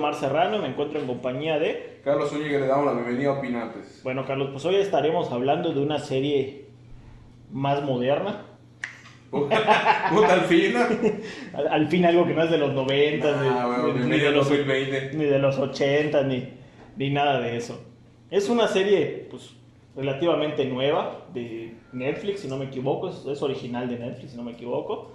Omar 0.00 0.14
Serrano 0.14 0.56
y 0.56 0.60
me 0.60 0.68
encuentro 0.68 0.98
en 0.98 1.06
compañía 1.06 1.58
de... 1.58 2.00
Carlos 2.02 2.30
Zúñiga, 2.30 2.58
le 2.58 2.66
damos 2.66 2.86
la 2.86 2.92
bienvenida 2.94 3.28
a 3.28 3.38
Opinantes. 3.38 4.00
Bueno, 4.02 4.24
Carlos, 4.26 4.48
pues 4.50 4.64
hoy 4.64 4.76
estaremos 4.76 5.30
hablando 5.30 5.74
de 5.74 5.80
una 5.82 5.98
serie 5.98 6.64
más 7.52 7.82
moderna. 7.82 8.46
Puta, 9.30 10.32
al 10.32 10.40
fin. 10.46 10.72
Al, 11.54 11.68
al 11.68 11.86
fin 11.88 12.06
algo 12.06 12.26
que 12.26 12.32
no 12.32 12.42
es 12.42 12.50
de 12.50 12.56
los 12.58 12.72
90, 12.72 13.28
Ah, 13.28 13.66
bueno, 13.66 13.98
ni, 14.06 14.10
ni 14.12 14.18
de 14.18 14.30
los, 14.30 14.48
2020. 14.48 15.16
ni 15.18 15.24
de 15.26 15.38
los 15.38 15.58
80, 15.58 16.22
ni, 16.24 16.48
ni 16.96 17.10
nada 17.10 17.38
de 17.40 17.56
eso. 17.58 17.78
Es 18.30 18.48
una 18.48 18.66
serie 18.68 19.28
pues, 19.30 19.54
relativamente 19.94 20.64
nueva 20.64 21.26
de 21.34 21.74
Netflix, 21.92 22.40
si 22.40 22.48
no 22.48 22.56
me 22.56 22.64
equivoco, 22.64 23.10
es, 23.10 23.24
es 23.26 23.42
original 23.42 23.86
de 23.88 23.98
Netflix, 23.98 24.30
si 24.32 24.36
no 24.38 24.42
me 24.44 24.52
equivoco. 24.52 25.12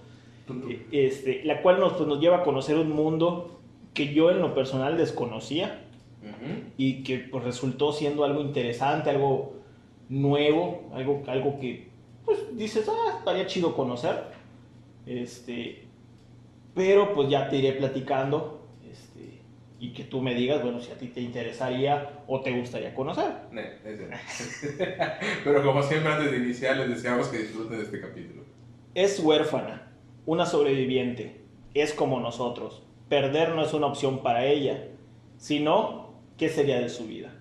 Eh, 0.70 0.86
Este, 0.92 1.42
la 1.44 1.62
cual 1.64 1.80
nos, 1.80 1.94
pues, 1.94 2.08
nos 2.08 2.20
lleva 2.22 2.38
a 2.38 2.44
conocer 2.44 2.78
un 2.78 2.92
mundo 2.92 3.55
que 3.96 4.14
yo 4.14 4.30
en 4.30 4.42
lo 4.42 4.54
personal 4.54 4.98
desconocía 4.98 5.82
Ujú. 6.22 6.72
y 6.78 7.04
que 7.04 7.18
pues, 7.18 7.44
resultó 7.44 7.94
siendo 7.94 8.24
algo 8.26 8.42
interesante, 8.42 9.10
algo 9.10 9.56
nuevo, 10.10 10.92
algo, 10.94 11.24
algo 11.26 11.60
que 11.60 11.88
pues 12.26 12.40
dices, 12.58 12.88
ah, 12.90 13.16
estaría 13.20 13.48
chido 13.48 13.76
conocer. 13.76 14.24
Este, 15.06 15.86
pero 16.74 17.14
pues 17.14 17.30
ya 17.30 17.48
te 17.48 17.58
iré 17.58 17.72
platicando 17.74 18.68
este, 18.92 19.40
y 19.80 19.94
que 19.94 20.04
tú 20.04 20.22
me 20.22 20.34
digas, 20.36 20.62
bueno, 20.62 20.80
si 20.82 20.92
a 20.92 20.98
ti 20.98 21.08
te 21.08 21.22
interesaría 21.22 22.24
o 22.28 22.42
te 22.42 22.52
gustaría 22.52 22.94
conocer. 22.94 23.32
Pero 25.44 25.64
como 25.64 25.84
siempre, 25.84 26.12
antes 26.12 26.32
de 26.32 26.38
iniciar, 26.38 26.78
les 26.78 26.90
deseamos 26.90 27.28
que 27.28 27.38
disfruten 27.38 27.78
de 27.78 27.84
este 27.84 28.02
capítulo. 28.02 28.44
Es 28.96 29.20
huérfana, 29.20 29.92
una 30.26 30.46
sobreviviente, 30.46 31.42
es 31.74 31.94
como 31.94 32.20
nosotros. 32.20 32.85
Perder 33.10 33.50
no 33.50 33.64
es 33.64 33.74
una 33.74 33.88
opción 33.88 34.24
para 34.24 34.46
ella, 34.46 34.88
sino, 35.38 36.14
¿qué 36.38 36.50
sería 36.50 36.80
de 36.80 36.90
su 36.90 37.06
vida? 37.06 37.34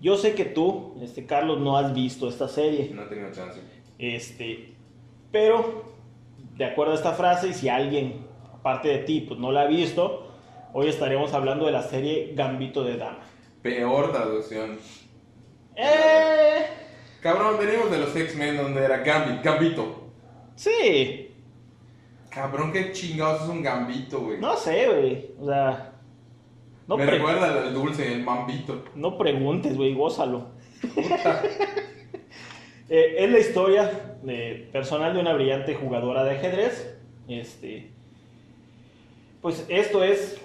Yo 0.00 0.16
sé 0.16 0.34
que 0.34 0.44
tú, 0.44 0.94
este 1.02 1.26
Carlos, 1.26 1.60
no 1.60 1.76
has 1.76 1.94
visto 1.94 2.28
esta 2.28 2.48
serie. 2.48 2.90
No 2.94 3.02
he 3.02 3.06
tenido 3.06 3.32
chance. 3.32 3.60
Este, 3.98 4.74
pero, 5.30 5.84
de 6.56 6.64
acuerdo 6.64 6.92
a 6.92 6.96
esta 6.96 7.12
frase, 7.12 7.48
y 7.48 7.54
si 7.54 7.68
alguien, 7.68 8.26
aparte 8.52 8.88
de 8.88 8.98
ti, 8.98 9.22
pues 9.22 9.40
no 9.40 9.52
la 9.52 9.62
ha 9.62 9.66
visto, 9.66 10.28
hoy 10.72 10.88
estaremos 10.88 11.32
hablando 11.32 11.66
de 11.66 11.72
la 11.72 11.82
serie 11.82 12.32
Gambito 12.34 12.84
de 12.84 12.96
Dama. 12.96 13.20
Peor 13.62 14.12
traducción. 14.12 14.78
¡Eh! 15.74 16.66
Cabrón, 17.20 17.56
venimos 17.58 17.90
de 17.90 17.98
los 17.98 18.14
X-Men 18.14 18.56
donde 18.56 18.84
era 18.84 18.98
Gambit, 18.98 19.42
Gambito. 19.42 20.04
Sí, 20.54 21.25
Cabrón, 22.36 22.70
qué 22.72 22.92
chingados 22.92 23.42
es 23.44 23.48
un 23.48 23.62
Gambito, 23.62 24.20
güey. 24.20 24.38
no 24.38 24.54
sé, 24.56 24.86
güey. 24.88 25.30
O 25.40 25.46
sea, 25.46 25.92
no, 26.86 26.96
Me 26.98 27.06
recuerda 27.06 27.62
al 27.64 27.72
dulce, 27.74 28.12
el 28.12 28.22
Mambito. 28.22 28.84
no 28.94 29.16
preguntes, 29.18 29.74
güey, 29.76 29.94
gózalo. 29.94 30.48
Eh, 32.88 33.16
es 33.24 33.30
la 33.32 33.38
historia 33.40 33.90
de- 34.22 34.68
personal 34.70 35.12
de 35.12 35.18
una 35.18 35.32
brillante 35.32 35.74
jugadora 35.74 36.22
de 36.22 36.36
ajedrez. 36.36 36.96
Este, 37.26 37.90
pues 39.42 39.66
esto 39.68 40.04
es 40.04 40.40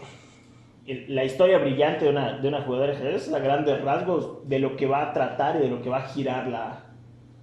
el- 0.87 1.13
la 1.13 1.23
historia 1.23 1.59
brillante 1.59 2.05
de 2.05 2.09
una, 2.09 2.39
de 2.39 2.47
una 2.47 2.61
jugadora 2.63 2.93
de 2.93 2.97
ajedrez, 2.97 3.31
a 3.31 3.37
grandes 3.37 3.79
rasgos 3.83 4.49
de 4.49 4.57
lo 4.57 4.75
que 4.75 4.87
va 4.87 5.03
a 5.03 5.13
tratar 5.13 5.57
y 5.57 5.59
de 5.59 5.67
lo 5.67 5.83
que 5.83 5.89
va 5.91 5.97
a 5.97 6.07
girar 6.07 6.47
la, 6.47 6.85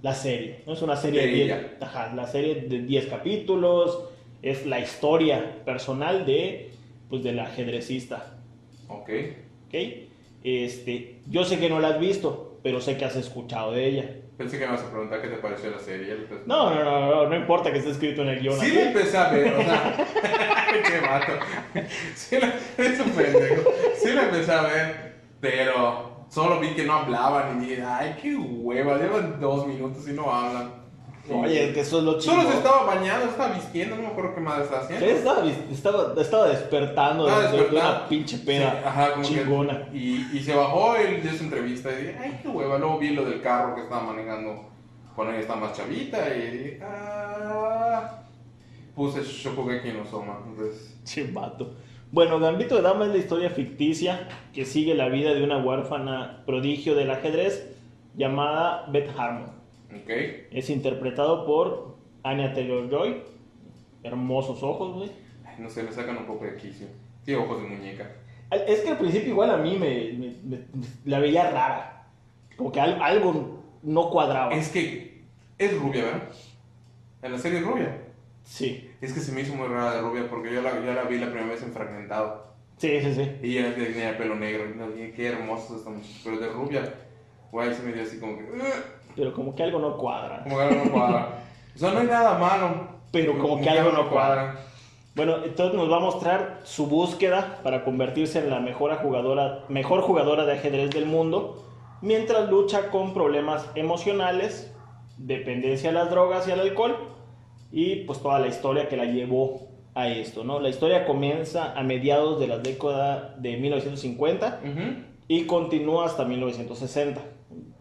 la 0.02 0.14
serie. 0.14 0.64
¿no? 0.66 0.72
Es 0.72 0.82
una 0.82 0.96
serie 0.96 1.20
De 1.20 1.26
de 1.28 1.32
10 1.32 1.46
ella. 1.46 1.76
ajá, 1.80 2.12
la 2.16 2.26
serie 2.26 2.56
de 2.62 2.80
10 2.80 3.06
capítulos, 3.06 4.02
es 4.42 4.66
la 4.66 4.80
historia 4.80 5.64
personal 5.64 6.24
de, 6.26 6.70
pues, 7.08 7.22
de 7.22 7.32
la 7.32 7.44
ajedrecista. 7.44 8.34
Ok. 8.88 9.10
¿ok? 9.68 9.74
Este, 10.44 11.20
yo 11.26 11.44
sé 11.44 11.58
que 11.58 11.68
no 11.68 11.80
la 11.80 11.88
has 11.88 12.00
visto, 12.00 12.58
pero 12.62 12.80
sé 12.80 12.96
que 12.96 13.04
has 13.04 13.16
escuchado 13.16 13.72
de 13.72 13.86
ella. 13.86 14.10
Pensé 14.36 14.56
que 14.56 14.66
me 14.66 14.72
vas 14.72 14.82
a 14.82 14.90
preguntar 14.90 15.20
qué 15.20 15.28
te 15.28 15.36
pareció 15.36 15.70
la 15.70 15.80
serie. 15.80 16.16
No, 16.46 16.72
no, 16.72 16.84
no, 16.84 17.06
no, 17.10 17.28
no 17.28 17.36
importa 17.36 17.72
que 17.72 17.78
esté 17.78 17.90
escrito 17.90 18.22
en 18.22 18.28
el 18.28 18.40
guion. 18.40 18.58
Sí 18.60 18.72
la 18.72 18.82
empecé 18.82 19.16
a 19.16 19.30
ver, 19.30 19.52
o 19.52 19.62
sea, 19.62 19.96
qué 20.86 21.00
mato. 21.00 21.32
Sí 22.14 22.36
la, 22.38 22.54
es 22.78 23.00
un 23.00 23.10
pendejo. 23.10 23.70
Sí 23.96 24.12
la 24.12 24.22
empecé 24.22 24.52
a 24.52 24.62
ver, 24.62 25.14
pero 25.40 26.26
solo 26.28 26.60
vi 26.60 26.68
que 26.68 26.84
no 26.84 26.92
hablaban 26.94 27.60
y 27.60 27.66
dije, 27.66 27.82
ay, 27.82 28.16
qué 28.22 28.36
hueva, 28.36 28.96
llevan 28.96 29.40
dos 29.40 29.66
minutos 29.66 30.08
y 30.08 30.12
no 30.12 30.32
hablan. 30.32 30.72
Oye, 31.30 31.72
que 31.72 31.80
eso 31.80 31.98
es 31.98 32.04
lo 32.04 32.18
chido. 32.18 32.34
Solo 32.34 32.50
se 32.50 32.56
estaba 32.58 32.84
bañando, 32.84 33.26
estaba 33.26 33.54
vistiendo, 33.54 33.96
no 33.96 34.02
me 34.02 34.08
acuerdo 34.08 34.34
qué 34.34 34.40
madre 34.40 34.64
estaba 34.64 34.82
haciendo. 34.82 35.06
Estaba, 35.06 35.44
estaba, 35.70 36.20
estaba 36.20 36.48
despertando 36.48 37.26
de, 37.26 37.32
Estaba 37.32 37.52
de- 37.52 37.68
una 37.76 38.08
pinche 38.08 38.38
peda 38.38 38.70
Sí, 38.70 38.76
ajá, 38.86 39.10
como 39.12 39.22
que- 39.22 39.28
chingona. 39.34 39.88
y, 39.92 40.26
y 40.36 40.40
se 40.40 40.54
bajó 40.54 40.94
y 41.00 41.20
dio 41.20 41.32
su 41.32 41.44
entrevista 41.44 41.90
y 41.92 41.96
dije, 41.96 42.16
ay, 42.20 42.38
qué 42.42 42.48
hueva. 42.48 42.78
Luego 42.78 42.98
vi 42.98 43.10
lo 43.10 43.24
del 43.24 43.40
carro 43.42 43.74
que 43.74 43.82
estaba 43.82 44.02
manejando 44.02 44.64
cuando 45.14 45.32
ella 45.34 45.42
está 45.42 45.56
más 45.56 45.72
chavita 45.76 46.18
y 46.34 46.40
dije, 46.50 46.80
ah. 46.82 48.22
Puse 48.94 49.22
Shokugeki 49.22 49.92
no 49.92 50.04
Soma. 50.04 50.38
Entonces. 50.46 50.96
Bueno, 52.10 52.40
Gambito 52.40 52.74
de 52.76 52.82
Dama 52.82 53.04
es 53.04 53.12
la 53.12 53.18
historia 53.18 53.50
ficticia 53.50 54.28
que 54.52 54.64
sigue 54.64 54.94
la 54.94 55.08
vida 55.08 55.34
de 55.34 55.42
una 55.44 55.58
huérfana 55.58 56.42
prodigio 56.46 56.94
del 56.94 57.10
ajedrez 57.10 57.68
llamada 58.16 58.86
Beth 58.90 59.10
Harmon. 59.16 59.57
Ok. 59.90 60.10
Es 60.50 60.70
interpretado 60.70 61.46
por 61.46 61.96
Anya 62.22 62.52
Taylor-Joy. 62.54 63.22
Hermosos 64.02 64.62
ojos, 64.62 64.94
güey. 64.96 65.10
No 65.58 65.68
sé, 65.68 65.82
me 65.82 65.92
sacan 65.92 66.16
un 66.18 66.26
poco 66.26 66.44
de 66.44 66.56
quicio. 66.56 66.86
Tiene 67.24 67.42
ojos 67.42 67.60
de 67.62 67.68
muñeca. 67.68 68.10
Es 68.66 68.80
que 68.80 68.90
al 68.90 68.98
principio 68.98 69.30
igual 69.30 69.50
a 69.50 69.56
mí 69.58 69.76
me, 69.76 70.12
me- 70.12 70.34
me- 70.56 70.64
la 71.04 71.18
veía 71.18 71.50
rara. 71.50 72.06
Como 72.56 72.72
que 72.72 72.80
al- 72.80 73.02
algo 73.02 73.62
no 73.82 74.08
cuadraba. 74.10 74.54
Es 74.54 74.68
que 74.68 75.22
es 75.58 75.76
rubia, 75.78 76.04
¿verdad? 76.04 76.22
En 77.22 77.32
la 77.32 77.38
serie 77.38 77.58
es 77.58 77.64
rubia. 77.66 77.98
Sí, 78.44 78.88
Es 79.02 79.12
que 79.12 79.20
se 79.20 79.32
me 79.32 79.42
hizo 79.42 79.54
muy 79.54 79.66
rara 79.68 79.96
de 79.96 80.00
rubia 80.00 80.26
porque 80.30 80.52
yo 80.54 80.62
la, 80.62 80.72
yo 80.82 80.94
la 80.94 81.02
vi 81.02 81.18
la 81.18 81.26
primera 81.26 81.48
vez 81.48 81.62
en 81.62 81.72
fragmentado. 81.72 82.46
sí, 82.78 82.98
sí, 83.02 83.14
sí. 83.14 83.30
Y 83.42 83.58
ella 83.58 83.74
tenía 83.74 84.10
el 84.10 84.16
pelo 84.16 84.36
negro. 84.36 84.64
Y 84.70 84.78
no, 84.78 84.86
qué 84.94 85.26
hermoso 85.26 85.76
esta 85.76 85.90
muchacha. 85.90 86.20
Pero 86.24 86.38
de 86.38 86.48
rubia, 86.48 86.94
guay, 87.52 87.74
se 87.74 87.82
me 87.82 87.92
dio 87.92 88.02
así 88.04 88.18
como 88.18 88.38
que. 88.38 88.44
Pero 89.18 89.32
como 89.34 89.54
que 89.54 89.62
algo 89.64 89.78
no 89.78 89.96
cuadra. 89.98 90.44
como 90.44 90.56
que 90.56 90.62
algo 90.62 90.84
no 90.84 90.90
cuadra. 90.92 91.28
O 91.74 91.78
sea, 91.78 91.92
no 91.92 92.00
hay 92.00 92.06
nada 92.08 92.38
malo. 92.38 92.88
Pero 93.12 93.38
como 93.38 93.60
que 93.60 93.68
algo 93.70 93.92
no 93.92 94.08
cuadra. 94.10 94.56
Bueno, 95.14 95.36
entonces 95.44 95.76
nos 95.76 95.90
va 95.90 95.96
a 95.98 96.00
mostrar 96.00 96.60
su 96.64 96.86
búsqueda 96.86 97.58
para 97.62 97.84
convertirse 97.84 98.38
en 98.40 98.50
la 98.50 98.58
mejor 98.60 98.94
jugadora, 98.96 99.64
mejor 99.68 100.00
jugadora 100.02 100.44
de 100.44 100.52
ajedrez 100.54 100.90
del 100.90 101.06
mundo, 101.06 101.64
mientras 102.02 102.48
lucha 102.50 102.90
con 102.90 103.14
problemas 103.14 103.68
emocionales, 103.74 104.72
dependencia 105.18 105.90
a 105.90 105.92
las 105.92 106.10
drogas 106.10 106.46
y 106.48 106.52
al 106.52 106.60
alcohol, 106.60 106.96
y 107.72 107.96
pues 108.06 108.20
toda 108.20 108.38
la 108.40 108.46
historia 108.48 108.88
que 108.88 108.96
la 108.96 109.04
llevó 109.04 109.68
a 109.94 110.08
esto, 110.08 110.44
¿no? 110.44 110.60
La 110.60 110.68
historia 110.68 111.06
comienza 111.06 111.72
a 111.78 111.82
mediados 111.82 112.38
de 112.40 112.46
la 112.46 112.58
década 112.58 113.34
de 113.38 113.56
1950 113.56 114.60
Ujú. 114.64 114.82
y 115.26 115.44
continúa 115.46 116.06
hasta 116.06 116.24
1960. 116.24 117.20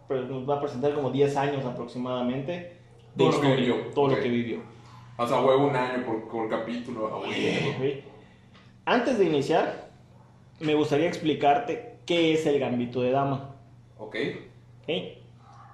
Pero 0.08 0.24
nos 0.26 0.50
va 0.50 0.56
a 0.56 0.62
presentar 0.62 0.94
como 0.94 1.12
10 1.12 1.36
años 1.38 1.66
aproximadamente 1.66 2.52
de 2.52 2.72
Todo 3.18 3.32
lo 3.32 3.42
que 3.42 3.48
historia, 3.48 3.56
vivió. 3.76 3.76
todo 3.94 4.06
Ok. 4.06 4.12
lo 4.12 4.20
que 4.24 4.30
vivió. 4.30 4.60
O 5.18 5.28
sea, 5.28 5.42
huevo 5.42 5.68
un 5.68 5.76
año 5.76 6.06
por, 6.06 6.28
por 6.30 6.50
capítulo. 6.50 7.08
a 7.08 7.18
huevo. 7.20 7.30
Ok. 7.30 7.86
Antes 8.86 9.18
de 9.20 9.26
iniciar, 9.26 9.90
me 10.60 10.76
gustaría 10.76 11.08
explicarte 11.08 11.96
qué 12.06 12.34
es 12.34 12.46
el 12.46 12.60
gambito 12.60 13.02
de 13.02 13.12
dama. 13.12 13.56
Ok. 13.98 14.16
¿ok? 14.84 14.90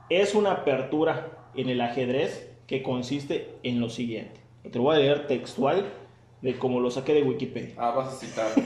Es 0.10 0.34
una 0.36 0.52
apertura 0.52 1.30
en 1.56 1.70
el 1.70 1.82
ajedrez 1.82 2.50
que 2.68 2.82
consiste 2.82 3.50
en 3.64 3.80
lo 3.80 3.90
siguiente. 3.90 4.40
Te 4.64 4.78
lo 4.78 4.84
voy 4.86 4.96
a 4.96 5.00
leer 5.00 5.28
textual 5.28 5.86
de 6.42 6.58
como 6.58 6.80
lo 6.80 6.90
saqué 6.90 7.14
de 7.14 7.24
Wikipedia. 7.24 7.74
Ah, 7.78 7.92
vas 7.92 8.14
a 8.14 8.18
citar. 8.18 8.48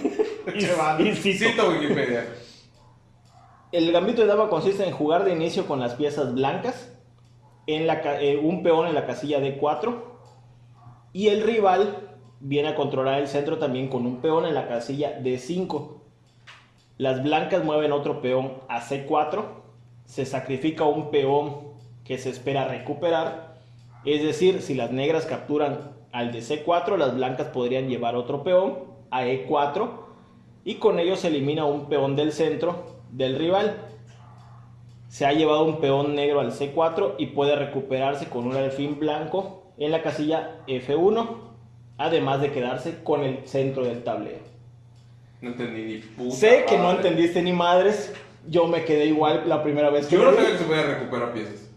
Y- 0.55 1.07
y 1.09 1.13
cito. 1.13 1.49
Cita 1.49 1.67
Wikipedia. 1.67 2.25
El 3.73 3.91
gambito 3.91 4.21
de 4.21 4.27
dama 4.27 4.47
consiste 4.47 4.87
en 4.87 4.93
jugar 4.93 5.25
de 5.25 5.33
inicio 5.33 5.67
con 5.67 5.81
las 5.81 5.95
piezas 5.95 6.33
blancas, 6.33 6.89
en 7.65 7.89
eh, 7.89 8.39
un 8.41 8.63
peón 8.63 8.87
en 8.87 8.95
la 8.95 9.05
casilla 9.05 9.41
D4 9.41 9.93
y 11.11 11.27
el 11.27 11.43
rival 11.43 12.17
viene 12.39 12.69
a 12.69 12.75
controlar 12.75 13.19
el 13.19 13.27
centro 13.27 13.57
también 13.57 13.89
con 13.89 14.05
un 14.05 14.21
peón 14.21 14.45
en 14.45 14.53
la 14.53 14.69
casilla 14.69 15.19
D5. 15.19 15.97
Las 16.97 17.21
blancas 17.21 17.65
mueven 17.65 17.91
otro 17.91 18.21
peón 18.21 18.53
a 18.69 18.79
C4, 18.79 19.43
se 20.05 20.25
sacrifica 20.25 20.85
un 20.85 21.11
peón 21.11 21.73
que 22.05 22.17
se 22.17 22.29
espera 22.29 22.69
recuperar, 22.69 23.57
es 24.05 24.23
decir, 24.23 24.61
si 24.61 24.75
las 24.75 24.91
negras 24.91 25.25
capturan 25.25 25.91
al 26.13 26.31
de 26.31 26.39
C4, 26.39 26.95
las 26.95 27.13
blancas 27.15 27.47
podrían 27.47 27.89
llevar 27.89 28.15
otro 28.15 28.43
peón 28.43 28.85
a 29.11 29.25
E4 29.25 29.89
y 30.63 30.75
con 30.75 30.99
ello 30.99 31.17
se 31.17 31.27
elimina 31.27 31.65
un 31.65 31.89
peón 31.89 32.15
del 32.15 32.31
centro 32.31 32.96
del 33.11 33.37
rival. 33.37 33.77
Se 35.07 35.25
ha 35.25 35.33
llevado 35.33 35.63
un 35.63 35.79
peón 35.79 36.15
negro 36.15 36.39
al 36.41 36.51
C4 36.51 37.15
y 37.17 37.27
puede 37.27 37.55
recuperarse 37.55 38.27
con 38.27 38.45
un 38.45 38.55
alfil 38.55 38.95
blanco 38.95 39.63
en 39.77 39.91
la 39.91 40.01
casilla 40.01 40.57
F1, 40.67 41.27
además 41.97 42.41
de 42.41 42.51
quedarse 42.51 43.03
con 43.03 43.23
el 43.23 43.47
centro 43.47 43.83
del 43.83 44.03
tablero. 44.03 44.39
No 45.41 45.51
entendí 45.51 45.83
ni 45.83 45.97
puta. 45.99 46.35
Sé 46.35 46.65
que 46.67 46.77
no 46.77 46.91
entendiste 46.91 47.41
ni 47.41 47.53
madres. 47.53 48.13
Yo 48.47 48.67
me 48.67 48.83
quedé 48.85 49.05
igual 49.05 49.43
la 49.47 49.61
primera 49.61 49.89
vez 49.89 50.07
que 50.07 50.15
Yo 50.15 50.23
no 50.23 50.33
sabía 50.33 50.51
que 50.51 50.57
se 50.57 50.63
podía 50.63 50.83
recuperar 50.83 51.33
piezas. 51.33 51.69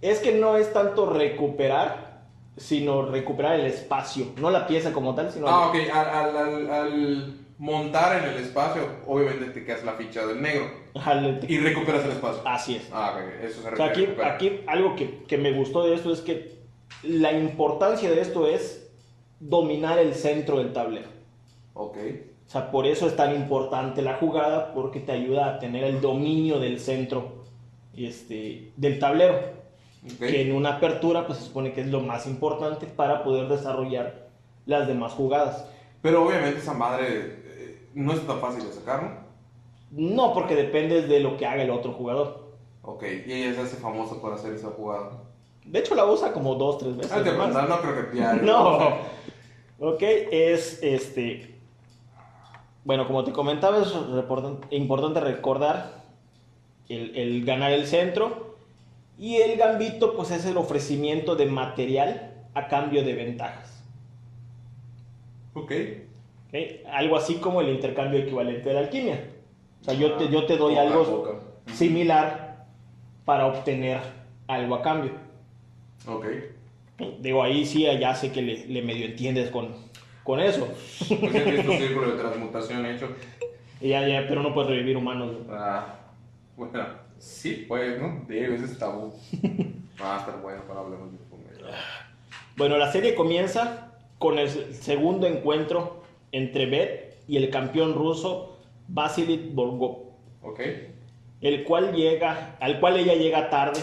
Es 0.00 0.18
que 0.18 0.32
no 0.32 0.56
es 0.56 0.72
tanto 0.72 1.06
recuperar, 1.06 2.22
sino 2.56 3.06
recuperar 3.06 3.60
el 3.60 3.66
espacio. 3.66 4.26
No 4.36 4.50
la 4.50 4.66
pieza 4.66 4.92
como 4.92 5.14
tal, 5.14 5.30
sino... 5.30 5.48
Ah, 5.48 5.68
ok. 5.68 5.76
Al, 5.92 6.08
al, 6.08 6.36
al, 6.36 6.70
al 6.70 7.43
montar 7.58 8.22
en 8.22 8.34
el 8.34 8.42
espacio, 8.42 8.82
obviamente 9.06 9.46
te 9.46 9.64
quedas 9.64 9.84
la 9.84 9.92
ficha 9.92 10.26
del 10.26 10.42
negro. 10.42 10.70
Y 11.48 11.58
recuperas 11.58 12.04
el 12.04 12.12
espacio. 12.12 12.42
Así 12.44 12.76
es. 12.76 12.88
Ah, 12.92 13.16
ok. 13.16 13.44
Eso 13.44 13.62
se 13.62 13.68
O 13.68 13.76
sea, 13.76 13.86
aquí, 13.86 14.08
aquí 14.22 14.60
algo 14.66 14.96
que, 14.96 15.24
que 15.24 15.38
me 15.38 15.52
gustó 15.52 15.84
de 15.84 15.94
esto 15.94 16.12
es 16.12 16.20
que 16.20 16.58
la 17.02 17.32
importancia 17.32 18.10
de 18.10 18.20
esto 18.20 18.46
es 18.46 18.90
dominar 19.40 19.98
el 19.98 20.14
centro 20.14 20.58
del 20.58 20.72
tablero. 20.72 21.08
Ok. 21.74 21.96
O 22.46 22.50
sea, 22.50 22.70
por 22.70 22.86
eso 22.86 23.06
es 23.06 23.16
tan 23.16 23.34
importante 23.34 24.02
la 24.02 24.14
jugada, 24.14 24.72
porque 24.74 25.00
te 25.00 25.12
ayuda 25.12 25.46
a 25.46 25.58
tener 25.58 25.84
el 25.84 26.00
dominio 26.00 26.60
del 26.60 26.78
centro 26.78 27.44
este, 27.96 28.72
del 28.76 28.98
tablero. 28.98 29.36
Ok. 30.04 30.18
Que 30.18 30.42
en 30.42 30.52
una 30.52 30.76
apertura, 30.76 31.26
pues 31.26 31.38
se 31.38 31.46
supone 31.46 31.72
que 31.72 31.80
es 31.80 31.88
lo 31.88 32.00
más 32.00 32.26
importante 32.26 32.86
para 32.86 33.24
poder 33.24 33.48
desarrollar 33.48 34.28
las 34.66 34.86
demás 34.86 35.12
jugadas. 35.12 35.66
Pero 36.02 36.22
obviamente 36.26 36.58
esa 36.58 36.74
madre 36.74 37.43
no 37.94 38.12
es 38.12 38.26
tan 38.26 38.40
fácil 38.40 38.64
de 38.64 38.72
sacar, 38.72 39.24
¿no? 39.90 40.32
Porque 40.32 40.54
depende 40.54 41.02
de 41.02 41.20
lo 41.20 41.36
que 41.36 41.46
haga 41.46 41.62
el 41.62 41.70
otro 41.70 41.92
jugador. 41.92 42.52
Ok. 42.82 43.04
Y 43.26 43.32
ella 43.32 43.54
se 43.54 43.60
hace 43.62 43.76
famosa 43.76 44.20
por 44.20 44.32
hacer 44.32 44.52
esa 44.54 44.68
jugada. 44.68 45.12
De 45.64 45.78
hecho, 45.78 45.94
la 45.94 46.04
usa 46.04 46.32
como 46.32 46.56
dos, 46.56 46.78
tres 46.78 46.96
veces. 46.96 47.12
Ah, 47.12 47.22
te 47.22 47.32
no 47.32 47.80
creo 47.80 48.10
que 48.10 48.16
diario. 48.16 48.42
No. 48.44 49.14
Ok, 49.80 50.02
es 50.02 50.82
este. 50.82 51.54
Bueno, 52.84 53.06
como 53.06 53.24
te 53.24 53.32
comentaba, 53.32 53.78
es 53.78 53.92
importante 54.70 55.20
recordar 55.20 56.02
el, 56.88 57.16
el 57.16 57.44
ganar 57.44 57.72
el 57.72 57.86
centro. 57.86 58.54
Y 59.18 59.36
el 59.36 59.56
gambito, 59.56 60.16
pues 60.16 60.30
es 60.32 60.44
el 60.44 60.56
ofrecimiento 60.56 61.36
de 61.36 61.46
material 61.46 62.46
a 62.52 62.68
cambio 62.68 63.04
de 63.04 63.14
ventajas. 63.14 63.82
Ok. 65.54 65.72
¿Ok? 66.54 66.86
Algo 66.92 67.16
así 67.16 67.36
como 67.36 67.60
el 67.60 67.70
intercambio 67.70 68.20
equivalente 68.20 68.68
de 68.68 68.74
la 68.74 68.80
alquimia. 68.80 69.24
O 69.80 69.84
sea, 69.84 69.94
yo 69.94 70.12
te, 70.14 70.28
yo 70.28 70.46
te 70.46 70.56
doy 70.56 70.76
algo 70.76 71.40
similar 71.72 72.66
para 73.24 73.46
obtener 73.46 74.00
algo 74.46 74.76
a 74.76 74.82
cambio. 74.82 75.12
Ok. 76.06 76.26
Digo, 77.20 77.42
ahí 77.42 77.66
sí, 77.66 77.82
ya 77.82 78.14
sé 78.14 78.30
que 78.30 78.40
le, 78.40 78.66
le 78.66 78.82
medio 78.82 79.06
entiendes 79.06 79.50
con, 79.50 79.74
con 80.22 80.40
eso. 80.40 80.68
Pues 81.20 81.34
he 81.34 81.50
visto 81.50 81.72
círculo 81.72 82.12
de 82.12 82.18
transmutación 82.22 82.86
hecho. 82.86 83.08
Ya, 83.80 84.06
ya, 84.06 84.24
pero 84.28 84.42
no 84.42 84.54
puedes 84.54 84.70
revivir 84.70 84.96
humanos. 84.96 85.32
güey. 85.32 85.58
Ah, 85.58 85.98
bueno, 86.56 86.86
sí, 87.18 87.64
pues, 87.66 88.00
¿no? 88.00 88.24
Debe, 88.28 88.54
ese 88.54 88.66
es 88.66 88.78
tabú. 88.78 89.12
Va 90.00 90.16
a 90.16 90.20
estar 90.20 90.40
bueno 90.40 90.62
para 90.62 90.80
hablar 90.80 91.00
de. 91.00 91.24
Bueno, 92.56 92.78
la 92.78 92.90
serie 92.92 93.14
comienza 93.14 93.92
con 94.18 94.38
el 94.38 94.48
segundo 94.48 95.26
encuentro 95.26 96.03
entre 96.36 96.66
Beth 96.66 97.14
y 97.28 97.36
el 97.36 97.50
campeón 97.50 97.94
ruso 97.94 98.58
Vasily 98.88 99.50
Borgov, 99.52 99.96
el 101.40 101.64
cual 101.64 101.94
llega, 101.94 102.56
al 102.60 102.80
cual 102.80 102.96
ella 102.98 103.14
llega 103.14 103.48
tarde 103.50 103.80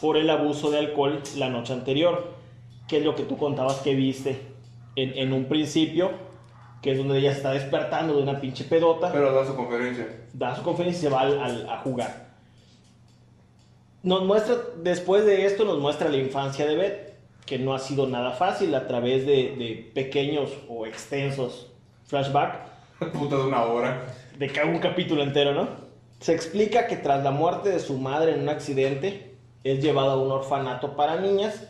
por 0.00 0.16
el 0.16 0.28
abuso 0.30 0.70
de 0.70 0.78
alcohol 0.78 1.20
la 1.36 1.48
noche 1.48 1.72
anterior, 1.72 2.32
que 2.88 2.98
es 2.98 3.04
lo 3.04 3.14
que 3.16 3.22
tú 3.24 3.36
contabas 3.36 3.76
que 3.80 3.94
viste 3.94 4.38
en, 4.94 5.16
en 5.18 5.32
un 5.32 5.46
principio, 5.46 6.10
que 6.82 6.92
es 6.92 6.98
donde 6.98 7.18
ella 7.18 7.32
está 7.32 7.52
despertando 7.52 8.14
de 8.16 8.22
una 8.22 8.40
pinche 8.40 8.64
pedota. 8.64 9.10
Pero 9.12 9.32
da 9.32 9.44
su 9.44 9.56
conferencia. 9.56 10.06
da 10.32 10.54
su 10.54 10.62
conferencia 10.62 10.98
y 10.98 11.02
se 11.02 11.08
va 11.08 11.22
al- 11.22 11.40
al- 11.40 11.68
a 11.70 11.78
jugar. 11.78 12.26
Nos 14.02 14.24
muestra, 14.24 14.56
después 14.82 15.24
de 15.26 15.46
esto, 15.46 15.64
nos 15.64 15.78
muestra 15.80 16.08
la 16.08 16.18
infancia 16.18 16.66
de 16.66 16.76
Beth, 16.76 17.12
que 17.44 17.58
no 17.58 17.74
ha 17.74 17.78
sido 17.78 18.06
nada 18.06 18.32
fácil 18.32 18.74
a 18.74 18.86
través 18.86 19.26
de, 19.26 19.56
de 19.56 19.90
pequeños 19.94 20.50
o 20.68 20.86
extensos 20.86 21.72
flashbacks 22.06 22.58
Puta 23.12 23.36
de 23.36 23.42
una 23.42 23.64
hora. 23.64 24.06
de 24.38 24.50
un 24.64 24.78
capítulo 24.78 25.22
entero, 25.22 25.52
¿no? 25.52 25.68
Se 26.20 26.34
explica 26.34 26.86
que 26.86 26.96
tras 26.96 27.22
la 27.22 27.30
muerte 27.30 27.68
de 27.68 27.78
su 27.78 27.98
madre 27.98 28.32
en 28.32 28.40
un 28.40 28.48
accidente, 28.48 29.34
es 29.64 29.82
llevada 29.82 30.12
a 30.12 30.16
un 30.16 30.30
orfanato 30.30 30.96
para 30.96 31.20
niñas, 31.20 31.68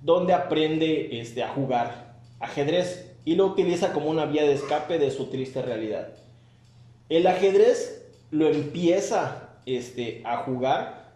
donde 0.00 0.32
aprende 0.32 1.20
este, 1.20 1.42
a 1.42 1.48
jugar 1.48 2.14
ajedrez 2.40 3.14
y 3.24 3.34
lo 3.34 3.46
utiliza 3.46 3.92
como 3.92 4.08
una 4.08 4.26
vía 4.26 4.42
de 4.42 4.52
escape 4.52 4.98
de 4.98 5.10
su 5.10 5.26
triste 5.26 5.60
realidad. 5.62 6.08
El 7.08 7.26
ajedrez 7.26 8.06
lo 8.30 8.48
empieza 8.48 9.50
este, 9.66 10.22
a 10.24 10.38
jugar 10.38 11.12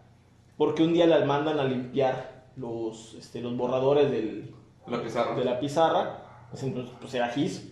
porque 0.57 0.83
un 0.83 0.93
día 0.93 1.07
la 1.07 1.23
mandan 1.25 1.59
a 1.59 1.63
limpiar 1.63 2.43
los, 2.55 3.15
este, 3.15 3.41
los 3.41 3.55
borradores 3.55 4.11
del, 4.11 4.53
La 4.87 5.01
pizarra. 5.01 5.35
de 5.35 5.45
la 5.45 5.59
pizarra, 5.59 6.17
pues, 6.51 6.63
entonces 6.63 6.93
pues 6.99 7.13
era 7.13 7.29
gis. 7.29 7.71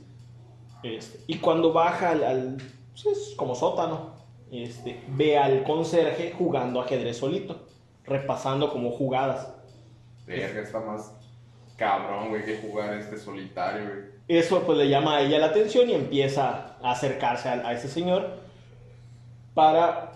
Este, 0.84 1.20
y 1.28 1.40
cuando 1.40 1.74
baja 1.74 2.12
al, 2.12 2.24
al- 2.24 2.58
pues, 2.92 3.06
es 3.06 3.34
como 3.36 3.56
sótano, 3.56 4.14
este, 4.52 5.04
ve 5.10 5.38
al 5.38 5.64
conserje 5.64 6.34
jugando 6.38 6.82
ajedrez 6.82 7.18
solito, 7.18 7.66
repasando 8.06 8.72
como 8.72 8.92
jugadas. 8.92 9.50
Verga, 10.26 10.62
está 10.62 10.80
más 10.80 11.12
cabrón, 11.78 12.30
güey, 12.30 12.44
que 12.46 12.58
jugar 12.58 12.94
este 12.94 13.18
solitario, 13.18 13.84
güey. 13.86 14.18
Eso 14.28 14.64
pues 14.64 14.78
le 14.78 14.90
llama 14.90 15.18
a 15.18 15.22
ella 15.22 15.40
la 15.40 15.48
atención 15.48 15.90
y 15.90 15.94
empieza 15.94 16.76
a 16.82 16.92
acercarse 16.92 17.48
a, 17.50 17.54
a 17.68 17.74
ese 17.74 17.88
señor 17.88 18.30
para 19.54 20.12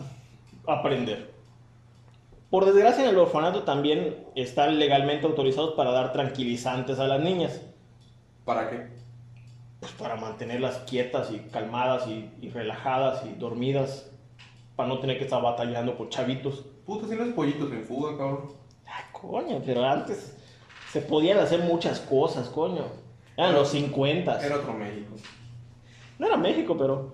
aprender. 0.67 1.31
Por 2.49 2.65
desgracia 2.65 3.03
en 3.03 3.09
el 3.11 3.17
orfanato 3.17 3.63
también 3.63 4.27
están 4.35 4.77
legalmente 4.77 5.25
autorizados 5.25 5.71
para 5.75 5.91
dar 5.91 6.11
tranquilizantes 6.11 6.99
a 6.99 7.07
las 7.07 7.21
niñas. 7.21 7.61
¿Para 8.43 8.69
qué? 8.69 9.00
Pues 9.81 9.91
para 9.93 10.15
mantenerlas 10.15 10.77
quietas 10.87 11.31
y 11.31 11.39
calmadas 11.51 12.07
y, 12.07 12.29
y 12.39 12.49
relajadas 12.49 13.25
y 13.25 13.37
dormidas, 13.37 14.09
para 14.77 14.87
no 14.87 14.99
tener 14.99 15.17
que 15.17 15.25
estar 15.25 15.41
batallando 15.41 15.97
con 15.97 16.07
chavitos. 16.09 16.63
Puta, 16.85 17.07
si 17.07 17.15
los 17.15 17.29
pollitos 17.29 17.69
en 17.71 17.83
fuga, 17.83 18.15
cabrón. 18.17 18.53
Ay, 18.85 19.03
coño, 19.11 19.61
pero 19.65 19.83
antes 19.83 20.37
se 20.91 21.01
podían 21.01 21.39
hacer 21.39 21.61
muchas 21.61 21.99
cosas, 21.99 22.47
coño. 22.49 22.85
Eran 23.35 23.53
los 23.55 23.69
50. 23.69 24.45
Era 24.45 24.57
otro 24.57 24.73
México. 24.73 25.15
No 26.19 26.27
era 26.27 26.37
México, 26.37 26.77
pero, 26.77 27.13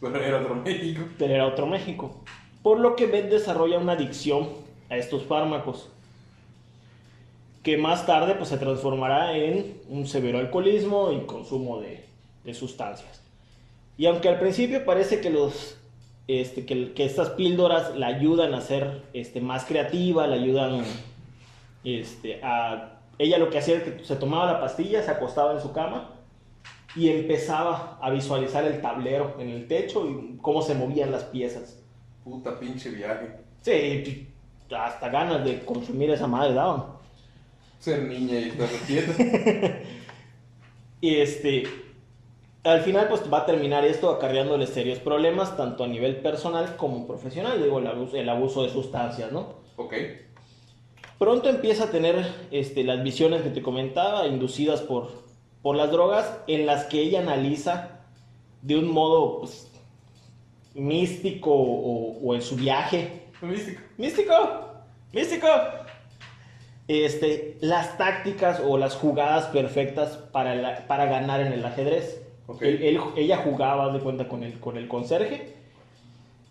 Pero 0.00 0.24
era 0.24 0.40
otro 0.40 0.54
México. 0.54 1.02
pero 1.18 1.34
era 1.34 1.46
otro 1.46 1.66
México. 1.66 2.22
Por 2.62 2.80
lo 2.80 2.96
que 2.96 3.06
Beth 3.06 3.28
desarrolla 3.28 3.78
una 3.78 3.92
adicción 3.92 4.48
a 4.88 4.96
estos 4.96 5.24
fármacos, 5.24 5.90
que 7.62 7.76
más 7.76 8.06
tarde 8.06 8.34
pues, 8.34 8.48
se 8.48 8.58
transformará 8.58 9.36
en 9.36 9.80
un 9.88 10.06
severo 10.06 10.38
alcoholismo 10.38 11.12
y 11.12 11.26
consumo 11.26 11.80
de, 11.80 12.04
de 12.44 12.54
sustancias. 12.54 13.22
Y 13.98 14.06
aunque 14.06 14.28
al 14.28 14.38
principio 14.38 14.84
parece 14.84 15.20
que, 15.20 15.30
los, 15.30 15.76
este, 16.26 16.64
que, 16.64 16.92
que 16.94 17.04
estas 17.04 17.30
píldoras 17.30 17.96
la 17.96 18.06
ayudan 18.06 18.54
a 18.54 18.60
ser 18.62 19.02
este, 19.12 19.40
más 19.40 19.64
creativa, 19.64 20.26
la 20.26 20.36
ayudan 20.36 20.82
este, 21.84 22.42
a... 22.42 22.96
Ella 23.18 23.36
lo 23.36 23.50
que 23.50 23.58
hacía 23.58 23.76
es 23.76 23.82
que 23.82 24.04
se 24.04 24.16
tomaba 24.16 24.50
la 24.50 24.60
pastilla, 24.60 25.02
se 25.02 25.10
acostaba 25.10 25.52
en 25.52 25.60
su 25.60 25.72
cama 25.72 26.14
y 26.96 27.10
empezaba 27.10 27.98
a 28.00 28.08
visualizar 28.08 28.64
el 28.64 28.80
tablero 28.80 29.36
en 29.38 29.50
el 29.50 29.68
techo 29.68 30.08
y 30.08 30.38
cómo 30.40 30.62
se 30.62 30.74
movían 30.74 31.12
las 31.12 31.24
piezas. 31.24 31.78
Puta 32.24 32.58
pinche 32.58 32.88
viaje. 32.88 33.36
Sí, 33.60 34.28
hasta 34.74 35.10
ganas 35.10 35.44
de 35.44 35.60
consumir 35.60 36.10
esa 36.10 36.26
madre 36.26 36.54
daban. 36.54 36.99
Ser 37.80 38.02
niña 38.02 38.38
y 38.38 38.44
estar 38.50 38.68
quieta. 38.86 39.12
Y 41.02 41.16
este, 41.16 41.62
al 42.62 42.82
final 42.82 43.08
pues 43.08 43.22
va 43.32 43.38
a 43.38 43.46
terminar 43.46 43.86
esto 43.86 44.10
acarreándole 44.10 44.66
serios 44.66 44.98
problemas, 44.98 45.56
tanto 45.56 45.84
a 45.84 45.88
nivel 45.88 46.16
personal 46.16 46.76
como 46.76 47.06
profesional, 47.06 47.62
digo, 47.62 47.78
el 47.78 47.86
abuso, 47.86 48.18
el 48.18 48.28
abuso 48.28 48.64
de 48.64 48.68
sustancias, 48.68 49.32
¿no? 49.32 49.54
ok. 49.76 49.94
Pronto 51.18 51.48
empieza 51.48 51.84
a 51.84 51.90
tener 51.90 52.22
este, 52.50 52.84
las 52.84 53.02
visiones 53.02 53.40
que 53.40 53.48
te 53.48 53.62
comentaba, 53.62 54.26
inducidas 54.26 54.82
por, 54.82 55.10
por 55.62 55.74
las 55.74 55.90
drogas, 55.90 56.38
en 56.48 56.66
las 56.66 56.84
que 56.84 57.00
ella 57.00 57.20
analiza 57.20 58.02
de 58.60 58.76
un 58.76 58.90
modo 58.90 59.40
pues, 59.40 59.70
místico 60.74 61.50
o, 61.50 62.18
o 62.22 62.34
en 62.34 62.42
su 62.42 62.56
viaje 62.56 63.20
Místico. 63.42 63.80
Místico, 63.96 64.34
místico. 65.12 65.46
Este, 66.92 67.56
las 67.60 67.96
tácticas 67.98 68.60
o 68.66 68.76
las 68.76 68.96
jugadas 68.96 69.44
perfectas 69.46 70.16
para, 70.32 70.56
la- 70.56 70.88
para 70.88 71.04
ganar 71.06 71.40
en 71.40 71.52
el 71.52 71.64
ajedrez. 71.64 72.20
Ok. 72.48 72.62
Él- 72.62 72.82
él- 72.82 73.00
ella 73.16 73.36
jugaba, 73.44 73.92
de 73.92 74.00
cuenta, 74.00 74.26
con 74.26 74.42
el, 74.42 74.58
con 74.58 74.76
el 74.76 74.88
conserje. 74.88 75.54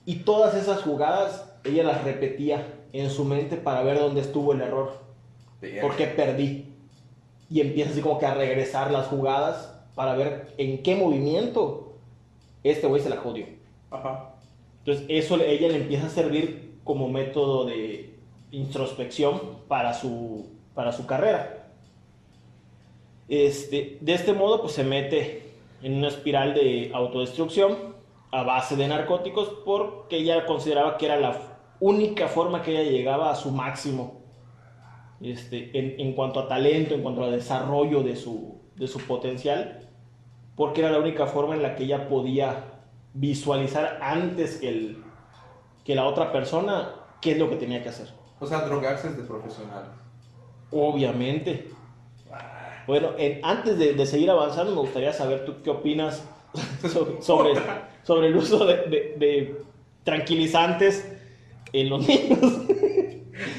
Y 0.06 0.20
todas 0.20 0.56
esas 0.56 0.82
jugadas, 0.82 1.52
ella 1.66 1.84
las 1.84 2.06
repetía 2.06 2.66
en 2.94 3.10
su 3.10 3.26
mente 3.26 3.58
para 3.58 3.84
ver 3.84 4.00
dónde 4.00 4.22
estuvo 4.22 4.54
el 4.54 4.62
error. 4.62 4.94
Verga. 5.62 5.82
¿Por 5.82 5.98
qué 5.98 6.06
perdí? 6.08 6.74
Y 7.50 7.60
empieza 7.60 7.92
así 7.92 8.00
como 8.00 8.18
que 8.18 8.26
a 8.26 8.34
regresar 8.34 8.92
las 8.92 9.08
jugadas 9.08 9.76
para 9.94 10.16
ver 10.16 10.54
en 10.58 10.82
qué 10.84 10.96
movimiento 10.96 11.98
este 12.64 12.88
güey 12.88 13.02
se 13.02 13.10
la 13.10 13.18
jodió. 13.18 13.46
Ajá. 13.92 14.36
Entonces 14.86 15.06
eso 15.10 15.36
ella 15.44 15.68
le 15.68 15.76
empieza 15.78 16.08
a 16.08 16.10
servir 16.10 16.76
como 16.86 17.10
método 17.10 17.66
de 17.66 18.16
introspección 18.52 19.40
para 19.68 19.94
su, 19.94 20.48
para 20.74 20.92
su 20.92 21.06
carrera. 21.06 21.68
Este, 23.28 23.98
de 24.02 24.14
este 24.14 24.34
modo 24.34 24.62
pues 24.62 24.74
se 24.74 24.84
mete 24.84 25.54
en 25.84 25.96
una 25.98 26.08
espiral 26.08 26.54
de 26.54 26.92
autodestrucción 26.94 27.78
a 28.32 28.44
base 28.44 28.76
de 28.76 28.88
narcóticos 28.88 29.50
porque 29.64 30.18
ella 30.18 30.46
consideraba 30.46 30.98
que 30.98 31.06
era 31.06 31.20
la 31.20 31.38
única 31.80 32.28
forma 32.28 32.62
que 32.62 32.72
ella 32.72 32.90
llegaba 32.90 33.32
a 33.32 33.36
su 33.36 33.52
máximo 33.52 34.20
este, 35.22 35.78
en, 35.78 36.00
en 36.00 36.14
cuanto 36.14 36.40
a 36.40 36.48
talento, 36.48 36.96
en 36.96 37.02
cuanto 37.02 37.24
a 37.24 37.30
desarrollo 37.30 38.04
de 38.04 38.16
su, 38.16 38.60
de 38.76 38.88
su 38.88 39.00
potencial, 39.00 39.88
porque 40.56 40.82
era 40.82 40.92
la 40.92 41.00
única 41.00 41.28
forma 41.28 41.56
en 41.56 41.62
la 41.62 41.76
que 41.76 41.84
ella 41.84 42.08
podía 42.08 42.66
visualizar 43.14 44.00
antes 44.02 44.58
que, 44.58 44.70
el, 44.70 45.04
que 45.84 45.96
la 45.96 46.06
otra 46.06 46.32
persona 46.32 46.96
qué 47.22 47.32
es 47.32 47.38
lo 47.38 47.50
que 47.50 47.58
tenía 47.58 47.84
que 47.84 47.90
hacer. 47.90 48.19
O 48.40 48.46
sea, 48.48 48.62
drogarse 48.62 49.08
es 49.10 49.18
de 49.18 49.24
profesional. 49.24 49.86
Obviamente. 50.72 51.68
Bueno, 52.88 53.10
en- 53.18 53.40
antes 53.44 53.78
de, 53.78 53.94
de 53.94 54.06
seguir 54.06 54.30
avanzando, 54.32 54.72
me 54.74 54.80
gustaría 54.82 55.14
saber 55.14 55.46
tú 55.46 55.56
qué 55.64 55.70
opinas 55.70 56.24
so- 56.92 57.18
sobre, 57.22 57.54
sobre 58.04 58.28
el 58.28 58.36
uso 58.36 58.66
de, 58.66 58.76
de- 58.88 59.16
de 59.18 59.62
tranquilizantes 60.04 61.08
en 61.74 61.90
los 61.90 62.08
niños. 62.08 62.40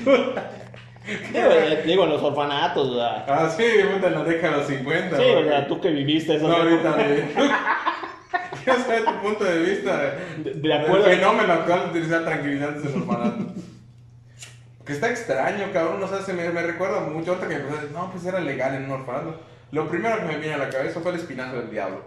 digo, 0.02 1.50
eh, 1.50 1.82
digo, 1.87 2.04
en 2.04 2.10
los 2.10 2.22
orfanatos, 2.22 2.88
o. 2.96 3.00
Ah, 3.28 3.49
sí, 3.56 3.62
en 3.64 4.00
la 4.02 4.25
década 4.25 4.52
de 4.54 4.58
los 4.58 4.66
50. 4.66 5.16
Sí, 5.16 5.22
o 5.22 5.34
porque- 5.34 5.49
sea, 5.49 5.66
tú 5.68 5.80
que 5.80 5.90
viviste 5.90 6.37
eso. 6.37 6.49
No, 6.49 6.56
ahorita. 6.56 6.96
Yo 8.66 8.75
sé 8.75 9.00
tu 9.00 9.22
punto 9.22 9.44
de 9.44 9.58
vista 9.60 9.96
de, 10.38 10.54
De- 10.54 10.75
acuerdo. 10.75 11.04
del 11.06 11.18
fenómeno 11.18 11.52
actual 11.52 11.80
de 11.84 11.90
utilizar 11.90 12.25
tranquilizantes 12.25 12.84
en 12.94 13.00
orfanatos. 13.02 13.46
Que 14.90 14.94
está 14.97 15.09
extraño, 15.11 15.66
cabrón, 15.73 16.02
o 16.02 16.09
sea, 16.09 16.18
se 16.20 16.32
me, 16.32 16.49
me 16.50 16.62
recuerda 16.62 17.00
mucho 17.00 17.30
ahorita 17.30 17.49
que 17.49 17.59
me 17.59 17.70
decir, 17.70 17.90
no, 17.92 18.11
pues 18.11 18.25
era 18.26 18.40
legal 18.40 18.75
en 18.75 18.85
un 18.87 18.90
orfanato. 18.90 19.40
Lo 19.70 19.87
primero 19.88 20.16
que 20.18 20.25
me 20.25 20.37
viene 20.38 20.54
a 20.54 20.59
la 20.59 20.68
cabeza 20.68 20.99
fue 21.00 21.12
el 21.12 21.18
espinazo 21.18 21.56
del 21.59 21.70
diablo. 21.70 22.02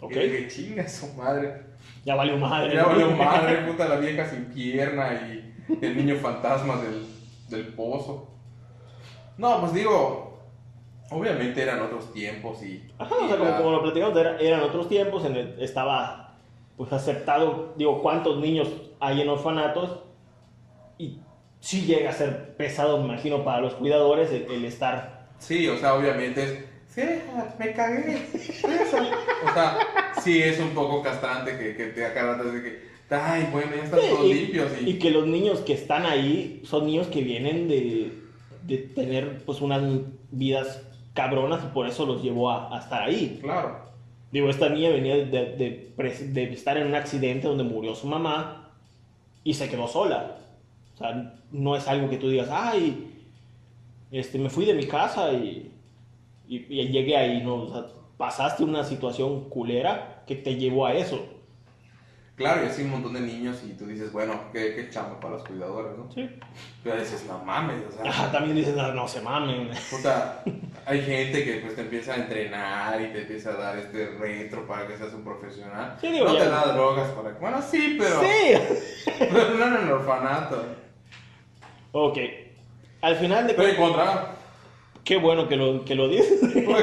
Ok. 0.00 0.12
Y 0.12 0.18
dije, 0.20 0.48
chinga 0.48 0.88
su 0.88 1.12
madre. 1.14 1.62
Ya 2.04 2.14
valió 2.14 2.36
madre. 2.38 2.74
Ya 2.74 2.82
¿no? 2.82 2.88
valió 2.88 3.10
madre, 3.16 3.56
puta, 3.66 3.86
la 3.88 3.96
vieja 3.96 4.26
sin 4.26 4.46
pierna 4.46 5.12
y 5.12 5.54
el 5.82 5.96
niño 5.98 6.16
fantasma 6.16 6.76
del, 6.76 7.06
del 7.50 7.74
pozo. 7.74 8.30
No, 9.36 9.60
pues 9.60 9.74
digo, 9.74 10.40
obviamente 11.10 11.62
eran 11.62 11.80
otros 11.82 12.10
tiempos 12.12 12.62
y... 12.62 12.86
Ajá, 12.98 13.14
o 13.20 13.24
y 13.24 13.28
sea, 13.28 13.36
como, 13.36 13.50
la- 13.50 13.56
como 13.58 13.70
lo 13.72 13.82
platicamos, 13.82 14.16
era- 14.18 14.38
eran 14.38 14.60
otros 14.62 14.88
tiempos, 14.88 15.24
en 15.26 15.36
el, 15.36 15.62
estaba 15.62 16.36
pues 16.76 16.90
aceptado, 16.92 17.74
digo, 17.76 18.02
cuántos 18.02 18.38
niños 18.38 18.68
hay 18.98 19.20
en 19.20 19.28
orfanatos 19.28 20.00
sí 21.64 21.82
llega 21.86 22.10
a 22.10 22.12
ser 22.12 22.54
pesado, 22.56 22.98
me 22.98 23.04
imagino, 23.06 23.42
para 23.44 23.60
los 23.60 23.74
cuidadores 23.74 24.30
el, 24.30 24.46
el 24.50 24.64
estar... 24.66 25.28
Sí, 25.38 25.66
o 25.68 25.76
sea, 25.78 25.94
obviamente 25.94 26.44
es. 26.44 26.64
Sí, 26.94 27.02
me 27.58 27.72
cagué. 27.72 28.22
O 29.48 29.52
sea, 29.54 29.78
sí 30.22 30.40
es 30.42 30.60
un 30.60 30.70
poco 30.70 31.02
castrante 31.02 31.58
que, 31.58 31.74
que 31.76 31.86
te 31.86 32.04
acabas 32.06 32.44
de 32.52 32.62
que. 32.62 32.84
Ay, 33.10 33.48
bueno, 33.52 33.72
ya 33.76 33.82
están 33.84 34.00
todos 34.00 34.26
y, 34.26 34.34
limpios 34.34 34.70
y. 34.80 34.90
y 34.90 34.98
que 34.98 35.10
los 35.10 35.26
niños 35.26 35.60
que 35.60 35.72
están 35.74 36.06
ahí 36.06 36.62
son 36.64 36.86
niños 36.86 37.08
que 37.08 37.22
vienen 37.22 37.68
de, 37.68 38.12
de 38.62 38.78
tener 38.78 39.44
pues 39.44 39.60
unas 39.60 39.82
vidas 40.30 40.82
cabronas 41.14 41.64
y 41.64 41.74
por 41.74 41.86
eso 41.88 42.06
los 42.06 42.22
llevó 42.22 42.50
a, 42.50 42.74
a 42.76 42.80
estar 42.80 43.02
ahí. 43.02 43.38
Claro. 43.42 43.78
Digo, 44.30 44.48
esta 44.48 44.68
niña 44.68 44.90
venía 44.90 45.16
de, 45.16 45.24
de- 45.24 45.92
de 45.96 46.42
estar 46.52 46.76
en 46.78 46.86
un 46.86 46.94
accidente 46.94 47.48
donde 47.48 47.64
murió 47.64 47.94
su 47.94 48.06
mamá 48.06 48.70
y 49.42 49.54
se 49.54 49.68
quedó 49.68 49.86
sola. 49.88 50.38
O 50.94 50.98
sea, 50.98 51.34
no 51.50 51.76
es 51.76 51.86
algo 51.88 52.08
que 52.08 52.16
tú 52.18 52.28
digas, 52.28 52.48
ay, 52.50 53.10
este, 54.10 54.38
me 54.38 54.48
fui 54.50 54.64
de 54.64 54.74
mi 54.74 54.86
casa 54.86 55.32
y, 55.32 55.72
y, 56.48 56.56
y 56.68 56.88
llegué 56.88 57.16
ahí, 57.16 57.42
¿no? 57.42 57.56
O 57.62 57.72
sea, 57.72 57.86
pasaste 58.16 58.62
una 58.62 58.84
situación 58.84 59.48
culera 59.48 60.22
que 60.26 60.36
te 60.36 60.54
llevó 60.56 60.86
a 60.86 60.94
eso. 60.94 61.30
Claro, 62.36 62.64
y 62.64 62.66
así 62.66 62.82
un 62.82 62.90
montón 62.90 63.12
de 63.14 63.20
niños 63.20 63.62
y 63.64 63.74
tú 63.74 63.86
dices, 63.86 64.10
bueno, 64.12 64.34
qué, 64.52 64.74
qué 64.74 64.90
chamba 64.90 65.20
para 65.20 65.34
los 65.34 65.44
cuidadores, 65.44 65.96
¿no? 65.96 66.10
Sí. 66.12 66.28
Pero 66.82 66.96
dices, 66.98 67.24
no 67.28 67.38
mames, 67.44 67.76
o 67.88 67.92
sea. 67.92 68.10
Ajá, 68.10 68.32
también 68.32 68.56
dices, 68.56 68.74
no, 68.74 68.92
no 68.92 69.06
se 69.06 69.20
mamen. 69.20 69.70
Puta, 69.88 70.42
hay 70.84 71.00
gente 71.02 71.44
que 71.44 71.54
pues 71.58 71.76
te 71.76 71.82
empieza 71.82 72.14
a 72.14 72.16
entrenar 72.16 73.00
y 73.00 73.12
te 73.12 73.20
empieza 73.22 73.50
a 73.50 73.54
dar 73.56 73.78
este 73.78 74.16
retro 74.18 74.66
para 74.66 74.84
que 74.88 74.96
seas 74.96 75.12
un 75.14 75.22
profesional. 75.22 75.96
Sí, 76.00 76.08
digo, 76.08 76.24
no 76.26 76.34
ya- 76.34 76.40
te 76.44 76.48
da 76.50 76.72
drogas 76.72 77.08
para 77.10 77.34
que. 77.34 77.38
Bueno, 77.38 77.62
sí, 77.62 77.96
pero. 78.00 78.20
Sí. 78.20 78.78
Pero 79.18 79.54
no 79.54 79.66
en 79.78 79.84
el 79.84 79.92
orfanato. 79.92 80.64
Ok. 81.96 82.18
Al 83.02 83.14
final 83.14 83.46
de 83.46 83.54
contra. 83.76 84.34
qué 85.04 85.16
bueno 85.16 85.46
que 85.48 85.54
lo, 85.54 85.84
que 85.84 85.94
lo 85.94 86.08
dices. 86.08 86.40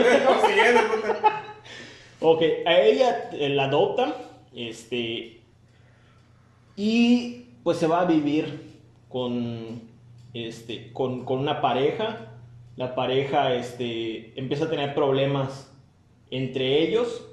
Ok, 2.24 2.44
a 2.68 2.80
ella 2.80 3.32
eh, 3.34 3.50
la 3.50 3.63
adoptan, 3.63 4.13
este, 4.53 5.41
y 6.75 7.46
pues 7.63 7.80
se 7.80 7.88
va 7.88 8.01
a 8.01 8.06
vivir 8.06 8.77
con, 9.10 9.82
este, 10.36 10.94
con, 10.94 11.25
con 11.25 11.39
una 11.39 11.62
pareja. 11.62 12.27
La 12.75 12.94
pareja, 12.94 13.56
este, 13.56 14.39
empieza 14.39 14.65
a 14.65 14.70
tener 14.70 14.94
problemas 14.94 15.75
entre 16.30 16.84
ellos 16.84 17.27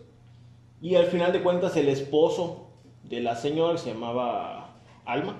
y 0.81 0.95
al 0.95 1.05
final 1.05 1.35
de 1.35 1.43
cuentas 1.43 1.77
el 1.77 1.91
esposo 1.91 2.71
de 3.05 3.21
la 3.21 3.37
señora, 3.37 3.75
que 3.75 3.81
se 3.81 3.93
llamaba 3.93 4.75
Alma, 5.05 5.37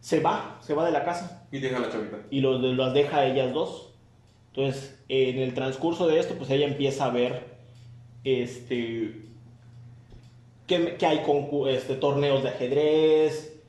se 0.00 0.20
va, 0.20 0.58
se 0.62 0.74
va 0.74 0.84
de 0.86 0.92
la 0.92 1.04
casa 1.04 1.46
Y 1.52 1.58
deja 1.58 1.76
a 1.76 1.80
la 1.80 1.90
chavita. 1.90 2.18
y 2.30 2.40
los, 2.40 2.60
las 2.62 2.94
deja 2.94 3.18
a 3.18 3.26
ellas 3.26 3.52
dos. 3.52 3.92
Entonces, 4.48 4.98
en 5.08 5.38
el 5.38 5.54
transcurso 5.54 6.08
de 6.08 6.18
esto, 6.18 6.34
pues 6.34 6.50
ella 6.50 6.66
empieza 6.66 7.04
a 7.04 7.10
ver 7.10 7.44
este, 8.24 9.22
que, 10.66 10.96
que 10.96 11.06
hay 11.06 11.22
este, 11.68 11.94
torneos 11.94 12.42
de 12.42 12.48
ajedrez 12.48 13.62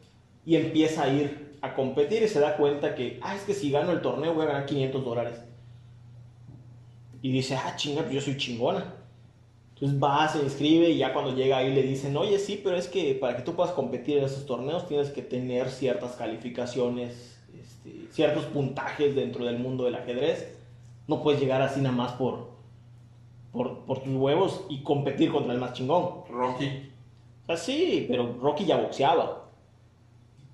y 0.45 0.55
empieza 0.55 1.03
a 1.03 1.13
ir 1.13 1.57
a 1.61 1.75
competir 1.75 2.23
y 2.23 2.27
se 2.27 2.39
da 2.39 2.57
cuenta 2.57 2.95
que, 2.95 3.19
ah, 3.21 3.35
es 3.35 3.43
que 3.43 3.53
si 3.53 3.69
gano 3.69 3.91
el 3.91 4.01
torneo 4.01 4.33
voy 4.33 4.43
a 4.43 4.47
ganar 4.47 4.65
500 4.65 5.05
dólares. 5.05 5.39
Y 7.21 7.31
dice, 7.31 7.55
ah, 7.55 7.75
chinga, 7.75 8.01
pues 8.01 8.15
yo 8.15 8.21
soy 8.21 8.37
chingona. 8.37 8.95
Entonces 9.81 10.03
va, 10.03 10.27
se 10.27 10.43
inscribe 10.43 10.91
y 10.91 10.99
ya 10.99 11.11
cuando 11.11 11.33
llega 11.33 11.57
ahí 11.57 11.73
le 11.73 11.81
dicen, 11.81 12.15
oye, 12.15 12.37
sí, 12.37 12.61
pero 12.63 12.77
es 12.77 12.87
que 12.87 13.15
para 13.15 13.35
que 13.35 13.41
tú 13.41 13.55
puedas 13.55 13.71
competir 13.71 14.19
en 14.19 14.25
esos 14.25 14.45
torneos 14.45 14.87
tienes 14.87 15.09
que 15.09 15.23
tener 15.23 15.71
ciertas 15.71 16.11
calificaciones, 16.11 17.39
este, 17.59 18.07
ciertos 18.11 18.45
puntajes 18.45 19.15
dentro 19.15 19.43
del 19.43 19.57
mundo 19.57 19.85
del 19.85 19.95
ajedrez. 19.95 20.55
No 21.07 21.23
puedes 21.23 21.41
llegar 21.41 21.63
así 21.63 21.81
nada 21.81 21.95
más 21.95 22.11
por, 22.11 22.51
por, 23.51 23.79
por 23.85 24.03
tus 24.03 24.13
huevos 24.13 24.65
y 24.69 24.83
competir 24.83 25.31
contra 25.31 25.51
el 25.51 25.59
más 25.59 25.73
chingón. 25.73 26.25
Rocky. 26.29 26.91
O 27.43 27.47
sea, 27.47 27.57
sí, 27.57 28.05
pero 28.07 28.37
Rocky 28.39 28.65
ya 28.65 28.77
boxeaba. 28.77 29.49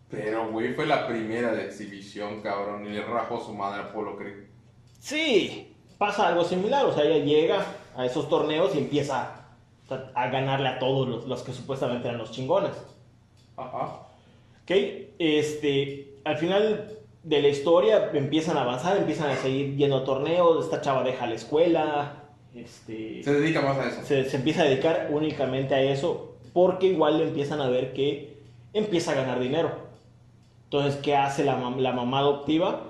Pero, 0.10 0.50
güey, 0.51 0.74
fue 0.74 0.86
la 0.86 1.05
primera 1.05 1.51
de 1.51 1.65
exhibición, 1.65 2.41
cabrón. 2.41 2.86
Y 2.86 2.91
le 2.91 3.03
rajó 3.03 3.43
su 3.43 3.53
madre 3.53 3.81
a 3.81 3.91
Polo 3.91 4.15
Creek. 4.15 4.48
Sí, 5.01 5.75
pasa 5.98 6.27
algo 6.27 6.44
similar. 6.44 6.86
O 6.86 6.94
sea, 6.94 7.04
ella 7.04 7.24
llega 7.24 7.66
a 7.96 8.06
esos 8.06 8.30
torneos 8.30 8.75
y 8.75 8.80
empieza 8.80 9.46
a, 9.89 9.98
a 10.13 10.30
ganarle 10.30 10.70
a 10.70 10.80
todos 10.80 11.08
los, 11.08 11.27
los 11.27 11.44
que 11.44 11.54
supuestamente 11.54 12.08
eran 12.08 12.20
los 12.20 12.32
chingones. 12.32 12.72
Ajá. 13.56 14.01
¿Ok? 14.63 14.72
Este, 15.20 16.16
al 16.24 16.38
final 16.38 16.92
de 17.24 17.42
la 17.42 17.48
historia 17.48 18.12
empiezan 18.13 18.58
a 18.58 18.62
avanzar, 18.62 18.98
empiezan 18.98 19.30
a 19.30 19.36
seguir 19.36 19.75
yendo 19.75 19.98
a 19.98 20.04
torneos, 20.06 20.63
esta 20.63 20.82
chava 20.82 21.04
deja 21.04 21.25
la 21.25 21.36
escuela, 21.36 22.24
este, 22.56 23.22
Se 23.24 23.34
dedica 23.34 23.62
más 23.62 23.77
a 23.77 23.88
eso. 23.89 24.04
se, 24.04 24.30
se 24.30 24.38
empieza 24.38 24.62
a 24.62 24.66
dedicar 24.66 25.10
únicamente 25.12 25.75
a 25.75 25.82
eso, 25.82 26.36
porque 26.54 26.88
igual 26.88 27.18
le 27.18 27.25
empiezan 27.25 27.62
a 27.62 27.68
ver 27.70 27.94
que 27.94 28.38
empieza 28.74 29.12
a 29.12 29.16
ganar 29.16 29.39
dinero. 29.39 29.72
Entonces, 30.66 30.98
¿qué 31.01 31.16
hace 31.16 31.44
la, 31.44 31.58
la 31.77 31.92
mamá 31.94 32.20
adoptiva? 32.20 32.87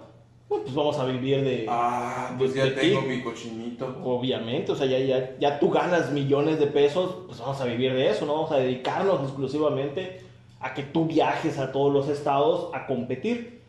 Bueno, 0.49 0.63
pues 0.63 0.75
vamos 0.75 0.97
a 0.97 1.05
vivir 1.05 1.43
de... 1.43 1.65
Ah, 1.67 2.33
pues 2.37 2.53
de- 2.53 2.59
ya 2.59 2.65
de 2.65 2.71
tengo 2.71 3.01
ti. 3.01 3.07
mi 3.07 3.21
cochinito. 3.21 3.97
Obviamente, 4.03 4.71
o 4.71 4.75
sea, 4.75 4.85
ya, 4.87 4.97
ya, 4.99 5.35
ya 5.39 5.59
tú 5.59 5.69
ganas 5.69 6.11
millones 6.11 6.57
de 6.59 6.67
pesos, 6.67 7.15
pues 7.27 7.39
vamos 7.39 7.59
a 7.59 7.65
vivir 7.65 7.93
de 7.93 8.09
eso, 8.09 8.25
¿no? 8.25 8.33
Vamos 8.35 8.51
a 8.51 8.57
dedicarnos 8.57 9.21
exclusivamente 9.23 10.21
a 10.61 10.73
que 10.73 10.83
tú 10.83 11.05
viajes 11.05 11.57
a 11.59 11.71
todos 11.71 11.91
los 11.93 12.07
estados 12.07 12.73
a 12.73 12.87
competir. 12.87 13.61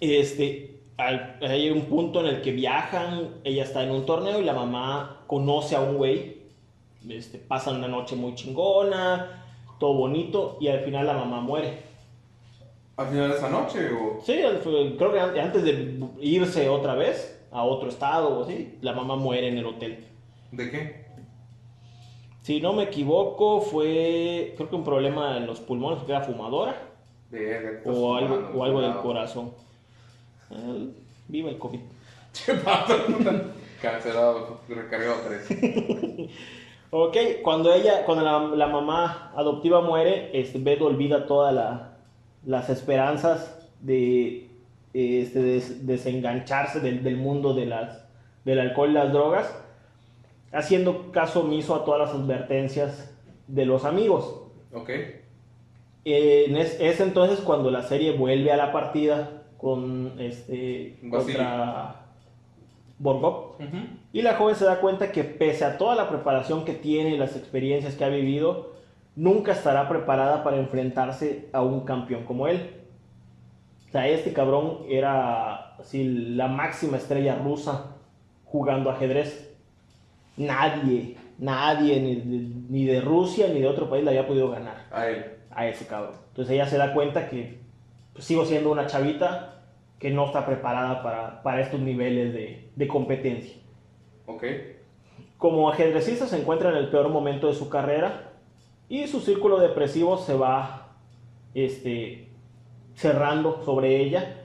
Este, 0.00 0.80
al- 0.96 1.38
hay 1.40 1.70
un 1.70 1.82
punto 1.82 2.20
en 2.20 2.26
el 2.26 2.42
que 2.42 2.52
viajan, 2.52 3.36
ella 3.44 3.62
está 3.62 3.82
en 3.84 3.90
un 3.92 4.04
torneo 4.04 4.40
y 4.40 4.44
la 4.44 4.52
mamá 4.52 5.20
conoce 5.26 5.76
a 5.76 5.80
un 5.80 5.96
güey, 5.96 6.38
este, 7.08 7.38
pasan 7.38 7.76
una 7.76 7.88
noche 7.88 8.16
muy 8.16 8.34
chingona, 8.34 9.44
todo 9.78 9.94
bonito, 9.94 10.58
y 10.60 10.68
al 10.68 10.80
final 10.80 11.06
la 11.06 11.14
mamá 11.14 11.40
muere. 11.40 11.78
¿Al 12.96 13.06
final 13.08 13.30
de 13.30 13.36
esa 13.36 13.50
noche 13.50 13.90
o...? 13.92 14.20
Sí, 14.24 14.40
creo 14.96 15.12
que 15.12 15.20
an- 15.20 15.38
antes 15.38 15.62
de 15.64 16.00
irse 16.20 16.68
otra 16.68 16.94
vez 16.94 17.44
a 17.50 17.62
otro 17.62 17.88
estado 17.88 18.38
o 18.38 18.42
así, 18.44 18.78
la 18.80 18.92
mamá 18.94 19.16
muere 19.16 19.48
en 19.48 19.58
el 19.58 19.66
hotel. 19.66 20.04
¿De 20.52 20.70
qué? 20.70 21.06
Si 22.42 22.60
no 22.60 22.72
me 22.72 22.84
equivoco, 22.84 23.60
fue 23.60 24.54
creo 24.56 24.70
que 24.70 24.76
un 24.76 24.84
problema 24.84 25.36
en 25.36 25.46
los 25.46 25.60
pulmones, 25.60 25.98
porque 25.98 26.12
era 26.12 26.22
fumadora 26.22 26.76
Verga, 27.30 27.70
¿qué 27.70 27.76
estás 27.78 27.96
o 27.96 28.14
algo, 28.16 28.50
o 28.54 28.64
algo 28.64 28.80
del 28.80 28.96
corazón. 28.98 29.50
Eh, 30.50 30.88
Viva 31.28 31.50
el 31.50 31.58
COVID. 31.58 31.80
Cancelado, 33.82 34.60
recargado 34.68 35.16
3. 35.26 36.30
Ok, 36.90 37.16
cuando 37.42 37.74
ella, 37.74 38.04
cuando 38.06 38.22
la, 38.24 38.38
la 38.56 38.68
mamá 38.68 39.32
adoptiva 39.34 39.80
muere, 39.80 40.30
este, 40.38 40.58
olvida 40.80 41.26
todas 41.26 41.52
la- 41.52 41.95
las 42.46 42.70
esperanzas 42.70 43.68
de 43.82 44.48
este, 44.94 45.42
des- 45.42 45.86
desengancharse 45.86 46.80
del, 46.80 47.02
del 47.02 47.16
mundo 47.16 47.52
de 47.52 47.66
las, 47.66 48.06
del 48.46 48.60
alcohol 48.60 48.90
y 48.90 48.94
las 48.94 49.12
drogas, 49.12 49.54
haciendo 50.52 51.12
caso 51.12 51.40
omiso 51.40 51.74
a 51.74 51.84
todas 51.84 52.08
las 52.08 52.18
advertencias 52.18 53.12
de 53.46 53.66
los 53.66 53.84
amigos. 53.84 54.42
Ok. 54.72 54.88
Eh, 56.04 56.44
en 56.48 56.56
es, 56.56 56.80
es 56.80 57.00
entonces 57.00 57.40
cuando 57.40 57.70
la 57.70 57.82
serie 57.82 58.12
vuelve 58.12 58.52
a 58.52 58.56
la 58.56 58.72
partida 58.72 59.42
con 59.58 60.14
este 60.20 60.98
contra 61.10 62.06
Borgov. 62.98 63.56
Ujú. 63.56 63.76
Y 64.12 64.22
la 64.22 64.34
joven 64.36 64.54
se 64.54 64.64
da 64.64 64.80
cuenta 64.80 65.10
que 65.12 65.24
pese 65.24 65.64
a 65.64 65.76
toda 65.78 65.94
la 65.96 66.08
preparación 66.08 66.64
que 66.64 66.72
tiene 66.74 67.10
y 67.10 67.18
las 67.18 67.36
experiencias 67.36 67.96
que 67.96 68.04
ha 68.04 68.08
vivido, 68.08 68.75
nunca 69.16 69.52
estará 69.52 69.88
preparada 69.88 70.44
para 70.44 70.58
enfrentarse 70.58 71.48
a 71.52 71.62
un 71.62 71.80
campeón 71.80 72.24
como 72.24 72.46
él. 72.46 72.70
O 73.88 73.90
sea, 73.90 74.06
este 74.08 74.32
cabrón 74.32 74.80
era 74.88 75.74
así, 75.76 76.04
la 76.34 76.48
máxima 76.48 76.98
estrella 76.98 77.36
rusa 77.36 77.96
jugando 78.44 78.90
ajedrez. 78.90 79.54
Nadie, 80.36 81.16
nadie, 81.38 82.00
ni 82.00 82.14
de, 82.16 82.24
ni 82.68 82.84
de 82.84 83.00
Rusia 83.00 83.48
ni 83.48 83.60
de 83.60 83.68
otro 83.68 83.88
país 83.88 84.04
le 84.04 84.10
había 84.10 84.26
podido 84.26 84.50
ganar 84.50 84.86
A 84.92 85.08
él. 85.08 85.24
a 85.50 85.66
ese 85.66 85.86
cabrón. 85.86 86.14
Entonces 86.28 86.54
ella 86.54 86.66
se 86.66 86.76
da 86.76 86.92
cuenta 86.92 87.28
que 87.30 87.60
pues, 88.12 88.24
sigo 88.26 88.44
siendo 88.44 88.70
una 88.70 88.86
chavita 88.86 89.62
que 89.98 90.10
no 90.10 90.26
está 90.26 90.44
preparada 90.44 91.02
para, 91.02 91.42
para 91.42 91.62
estos 91.62 91.80
niveles 91.80 92.34
de, 92.34 92.68
de 92.76 92.88
competencia. 92.88 93.56
Ok. 94.26 94.44
Como 95.38 95.70
ajedrecista 95.70 96.26
se 96.26 96.38
encuentra 96.38 96.68
en 96.68 96.76
el 96.76 96.90
peor 96.90 97.08
momento 97.08 97.46
de 97.46 97.54
su 97.54 97.70
carrera 97.70 98.32
y 98.88 99.06
su 99.06 99.20
círculo 99.20 99.58
depresivo 99.58 100.16
se 100.16 100.34
va 100.34 100.92
este, 101.54 102.28
cerrando 102.94 103.62
sobre 103.64 104.00
ella 104.00 104.42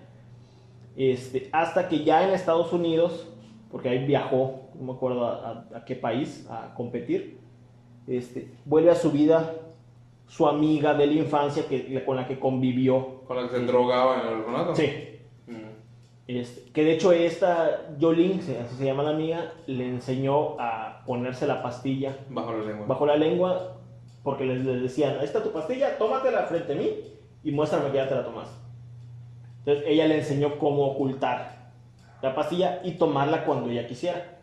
este, 0.97 1.49
hasta 1.51 1.87
que 1.87 2.03
ya 2.03 2.27
en 2.27 2.33
Estados 2.33 2.73
Unidos, 2.73 3.27
porque 3.71 3.89
ahí 3.89 4.05
viajó, 4.05 4.69
no 4.75 4.83
me 4.87 4.93
acuerdo 4.93 5.25
a, 5.25 5.65
a- 5.73 5.77
a 5.77 5.85
qué 5.85 5.95
país, 5.95 6.45
a 6.49 6.73
competir, 6.75 7.37
este, 8.07 8.51
vuelve 8.65 8.91
a 8.91 8.95
su 8.95 9.11
vida 9.11 9.53
su 10.27 10.47
amiga 10.47 10.93
de 10.93 11.07
la 11.07 11.13
infancia 11.13 11.65
que, 11.67 12.03
con 12.05 12.15
la 12.15 12.27
que 12.27 12.39
convivió. 12.39 13.21
Con 13.27 13.37
la 13.37 13.43
que 13.49 13.57
se 13.57 13.65
drogaba 13.65 14.21
en 14.21 14.27
el 14.27 14.33
orfanato. 14.39 14.75
Sí, 14.75 14.89
Mm. 15.47 15.53
este, 16.27 16.71
que 16.71 16.83
de 16.85 16.93
hecho 16.93 17.11
esta 17.11 17.87
Jolene, 17.99 18.41
se- 18.41 18.59
así 18.59 18.75
se 18.75 18.85
llama 18.85 19.03
la 19.03 19.09
amiga, 19.11 19.53
le 19.67 19.87
enseñó 19.89 20.57
a 20.59 21.03
ponerse 21.05 21.47
la 21.47 21.61
pastilla 21.63 22.15
Bajo 22.29 22.53
la 22.53 22.63
lengua. 22.65 22.85
bajo 22.87 23.05
la 23.05 23.17
lengua 23.17 23.77
porque 24.23 24.45
les, 24.45 24.63
decían, 24.81 25.17
ahí 25.19 25.25
está 25.25 25.43
tu 25.43 25.51
pastilla, 25.51 25.97
tómatela 25.97 26.43
frente 26.43 26.73
a 26.73 26.75
mí 26.75 26.89
y 27.43 27.51
muéstrame 27.51 27.89
que 27.91 27.97
ya 27.97 28.07
te 28.07 28.15
la 28.15 28.23
tomas. 28.23 28.49
Entonces 29.59 29.85
ella 29.87 30.07
le 30.07 30.19
enseñó 30.19 30.57
cómo 30.57 30.85
ocultar 30.87 31.71
la 32.21 32.35
pastilla 32.35 32.81
y 32.83 32.93
tomarla 32.93 33.45
cuando 33.45 33.69
ella 33.69 33.87
quisiera. 33.87 34.39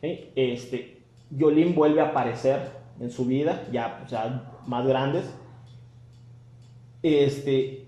¿Sí? 0.00 0.30
Este, 0.36 1.02
Yolín 1.30 1.74
vuelve 1.74 2.00
a 2.00 2.08
aparecer 2.08 2.60
en 3.00 3.10
su 3.10 3.24
vida, 3.24 3.62
ya 3.72 4.04
o 4.10 4.68
más 4.68 4.86
grandes. 4.86 5.24
Este, 7.02 7.86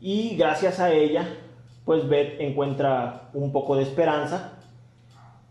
y 0.00 0.36
gracias 0.36 0.78
a 0.78 0.92
ella, 0.92 1.26
pues 1.84 2.08
Beth 2.08 2.40
encuentra 2.40 3.28
un 3.34 3.52
poco 3.52 3.76
de 3.76 3.82
esperanza 3.82 4.55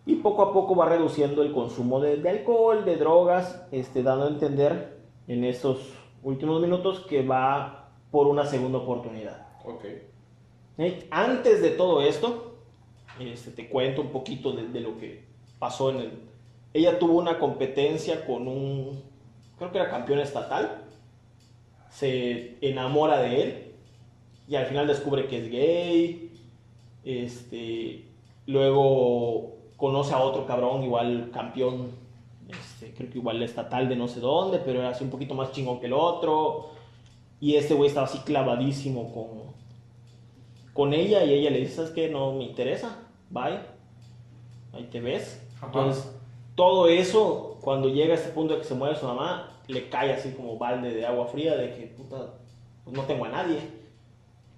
y 0.06 0.16
poco 0.16 0.44
a 0.44 0.54
poco 0.54 0.76
va 0.76 0.88
reduciendo 0.88 1.42
el 1.42 1.52
consumo 1.52 2.00
de, 2.00 2.18
de 2.18 2.30
alcohol, 2.30 2.86
de 2.86 2.98
drogas, 2.98 3.66
este, 3.72 4.04
dando 4.04 4.26
a 4.26 4.30
entender 4.30 5.00
en 5.28 5.44
estos 5.44 5.94
últimos 6.24 6.62
minutos 6.62 7.00
que 7.02 7.26
va 7.26 7.90
por 8.12 8.28
una 8.28 8.46
segunda 8.46 8.78
oportunidad. 8.80 9.48
Ok. 9.66 9.86
¿Eh? 10.78 11.08
Antes 11.10 11.62
de 11.62 11.72
todo 11.72 12.02
esto, 12.02 12.56
este, 13.20 13.52
te 13.52 13.68
cuento 13.68 14.02
un 14.02 14.10
poquito 14.10 14.52
de, 14.52 14.68
de 14.68 14.80
lo 14.82 14.98
que 14.98 15.24
pasó 15.58 15.90
en 15.90 15.98
el... 15.98 16.12
Ella 16.74 17.00
tuvo 17.00 17.18
una 17.18 17.40
competencia 17.40 18.26
con 18.26 18.48
un, 18.48 19.02
creo 19.58 19.72
que 19.72 19.78
era 19.78 19.90
campeón 19.90 20.20
estatal, 20.20 20.84
se 21.90 22.58
enamora 22.62 23.22
de 23.22 23.42
él 23.42 23.72
y 24.48 24.56
al 24.56 24.66
final 24.66 24.86
descubre 24.86 25.28
que 25.28 25.38
es 25.38 25.50
gay, 25.50 26.32
este, 27.06 28.06
luego 28.46 29.55
conoce 29.78 30.14
a 30.14 30.20
otro 30.20 30.46
cabrón, 30.46 30.84
igual 30.84 31.30
campeón, 31.34 31.92
este, 32.48 32.94
creo 32.94 33.10
que 33.10 33.18
igual 33.18 33.42
estatal 33.42 33.90
de 33.90 33.96
no 33.96 34.08
sé 34.08 34.20
dónde, 34.20 34.60
pero 34.60 34.80
era 34.80 34.90
así 34.90 35.04
un 35.04 35.10
poquito 35.10 35.34
más 35.34 35.52
chingón 35.52 35.80
que 35.80 35.88
el 35.88 35.94
otro, 35.94 36.70
y 37.40 37.56
este 37.56 37.74
güey 37.74 37.90
estaba 37.90 38.08
así 38.08 38.20
clavadísimo 38.20 39.12
con, 39.14 39.54
con 40.74 40.94
ella 40.94 41.24
y 41.24 41.34
ella 41.34 41.50
le 41.50 41.60
dice, 41.60 41.76
¿sabes 41.76 41.92
qué? 41.92 42.10
No 42.10 42.34
me 42.34 42.44
interesa, 42.44 43.00
bye, 43.30 43.60
ahí 44.74 44.88
te 44.92 45.02
ves. 45.02 45.42
Ajá. 45.58 45.68
Entonces, 45.68 46.16
todo 46.56 46.88
eso, 46.88 47.58
cuando 47.62 47.90
llega 47.90 48.14
a 48.14 48.18
este 48.18 48.30
punto 48.30 48.54
de 48.54 48.62
que 48.62 48.66
se 48.66 48.76
muere 48.76 48.96
su 48.96 49.06
mamá, 49.06 49.52
le 49.68 49.90
cae 49.90 50.14
así 50.14 50.32
como 50.32 50.58
balde 50.58 50.94
de 50.94 51.06
agua 51.06 51.28
fría 51.28 51.56
de 51.56 51.76
que, 51.76 51.88
puta, 51.88 52.36
pues 52.84 52.96
no 52.96 53.04
tengo 53.04 53.26
a 53.26 53.30
nadie, 53.30 53.60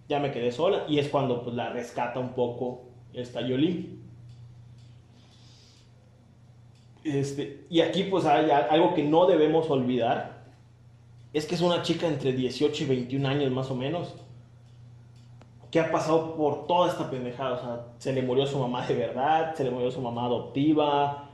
ya 0.07 0.19
me 0.19 0.31
quedé 0.31 0.51
sola, 0.51 0.85
y 0.87 0.99
es 0.99 1.09
cuando 1.09 1.43
pues 1.43 1.55
la 1.55 1.69
rescata 1.69 2.19
un 2.19 2.33
poco 2.33 2.83
esta 3.13 3.41
Yolín. 3.41 3.96
Este, 7.13 7.65
y 7.69 7.81
aquí 7.81 8.03
pues 8.03 8.25
hay 8.25 8.49
algo 8.51 8.93
que 8.93 9.03
no 9.03 9.25
debemos 9.25 9.69
olvidar, 9.69 10.43
es 11.33 11.45
que 11.45 11.55
es 11.55 11.61
una 11.61 11.81
chica 11.81 12.07
entre 12.07 12.33
18 12.33 12.83
y 12.83 12.87
21 12.87 13.27
años 13.27 13.51
más 13.51 13.71
o 13.71 13.75
menos, 13.75 14.15
que 15.71 15.79
ha 15.79 15.91
pasado 15.91 16.35
por 16.35 16.67
toda 16.67 16.89
esta 16.89 17.09
pendejada. 17.09 17.53
O 17.53 17.59
sea, 17.59 17.85
se 17.97 18.13
le 18.13 18.21
murió 18.21 18.45
su 18.45 18.59
mamá 18.59 18.85
de 18.87 18.95
verdad, 18.95 19.55
se 19.55 19.63
le 19.63 19.71
murió 19.71 19.91
su 19.91 20.01
mamá 20.01 20.25
adoptiva, 20.25 21.29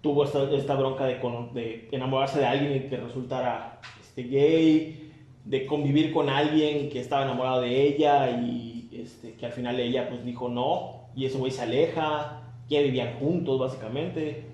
tuvo 0.00 0.24
esta, 0.24 0.50
esta 0.52 0.74
bronca 0.74 1.04
de, 1.04 1.14
de 1.14 1.88
enamorarse 1.92 2.38
de 2.38 2.46
alguien 2.46 2.76
y 2.76 2.88
que 2.88 2.96
resultara 2.96 3.80
este, 4.00 4.22
gay, 4.24 5.12
de 5.44 5.66
convivir 5.66 6.12
con 6.12 6.28
alguien 6.28 6.90
que 6.90 7.00
estaba 7.00 7.22
enamorado 7.22 7.62
de 7.62 7.82
ella 7.82 8.30
y 8.30 8.88
este, 8.92 9.34
que 9.34 9.46
al 9.46 9.52
final 9.52 9.78
ella 9.80 10.08
pues 10.08 10.24
dijo 10.24 10.48
no, 10.48 11.08
y 11.14 11.24
ese 11.24 11.38
güey 11.38 11.50
se 11.50 11.62
aleja, 11.62 12.42
ya 12.68 12.80
vivían 12.80 13.14
juntos 13.18 13.58
básicamente, 13.58 14.44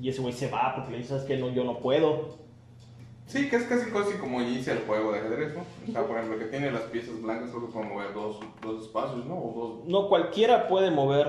y 0.00 0.08
ese 0.08 0.20
güey 0.20 0.32
se 0.32 0.50
va 0.50 0.74
porque 0.74 0.92
le 0.92 0.98
dice, 0.98 1.10
¿sabes 1.10 1.24
qué? 1.24 1.36
No, 1.36 1.50
yo 1.50 1.64
no 1.64 1.78
puedo. 1.78 2.36
Sí, 3.26 3.48
que 3.48 3.56
es 3.56 3.64
casi, 3.64 3.90
casi 3.90 4.18
como 4.18 4.40
inicia 4.40 4.72
el 4.74 4.80
juego 4.80 5.12
de 5.12 5.18
ajedrez, 5.18 5.54
¿no? 5.54 5.62
O 5.88 5.92
sea, 5.92 6.06
por 6.06 6.16
ejemplo, 6.16 6.38
que 6.38 6.44
tiene 6.44 6.70
las 6.70 6.82
piezas 6.82 7.20
blancas, 7.20 7.50
que 7.50 7.58
puede 7.58 7.88
mover 7.88 8.14
dos, 8.14 8.38
dos 8.62 8.82
espacios, 8.82 9.26
¿no? 9.26 9.34
O 9.34 9.80
dos. 9.80 9.88
No 9.88 10.08
cualquiera 10.08 10.68
puede 10.68 10.92
mover 10.92 11.26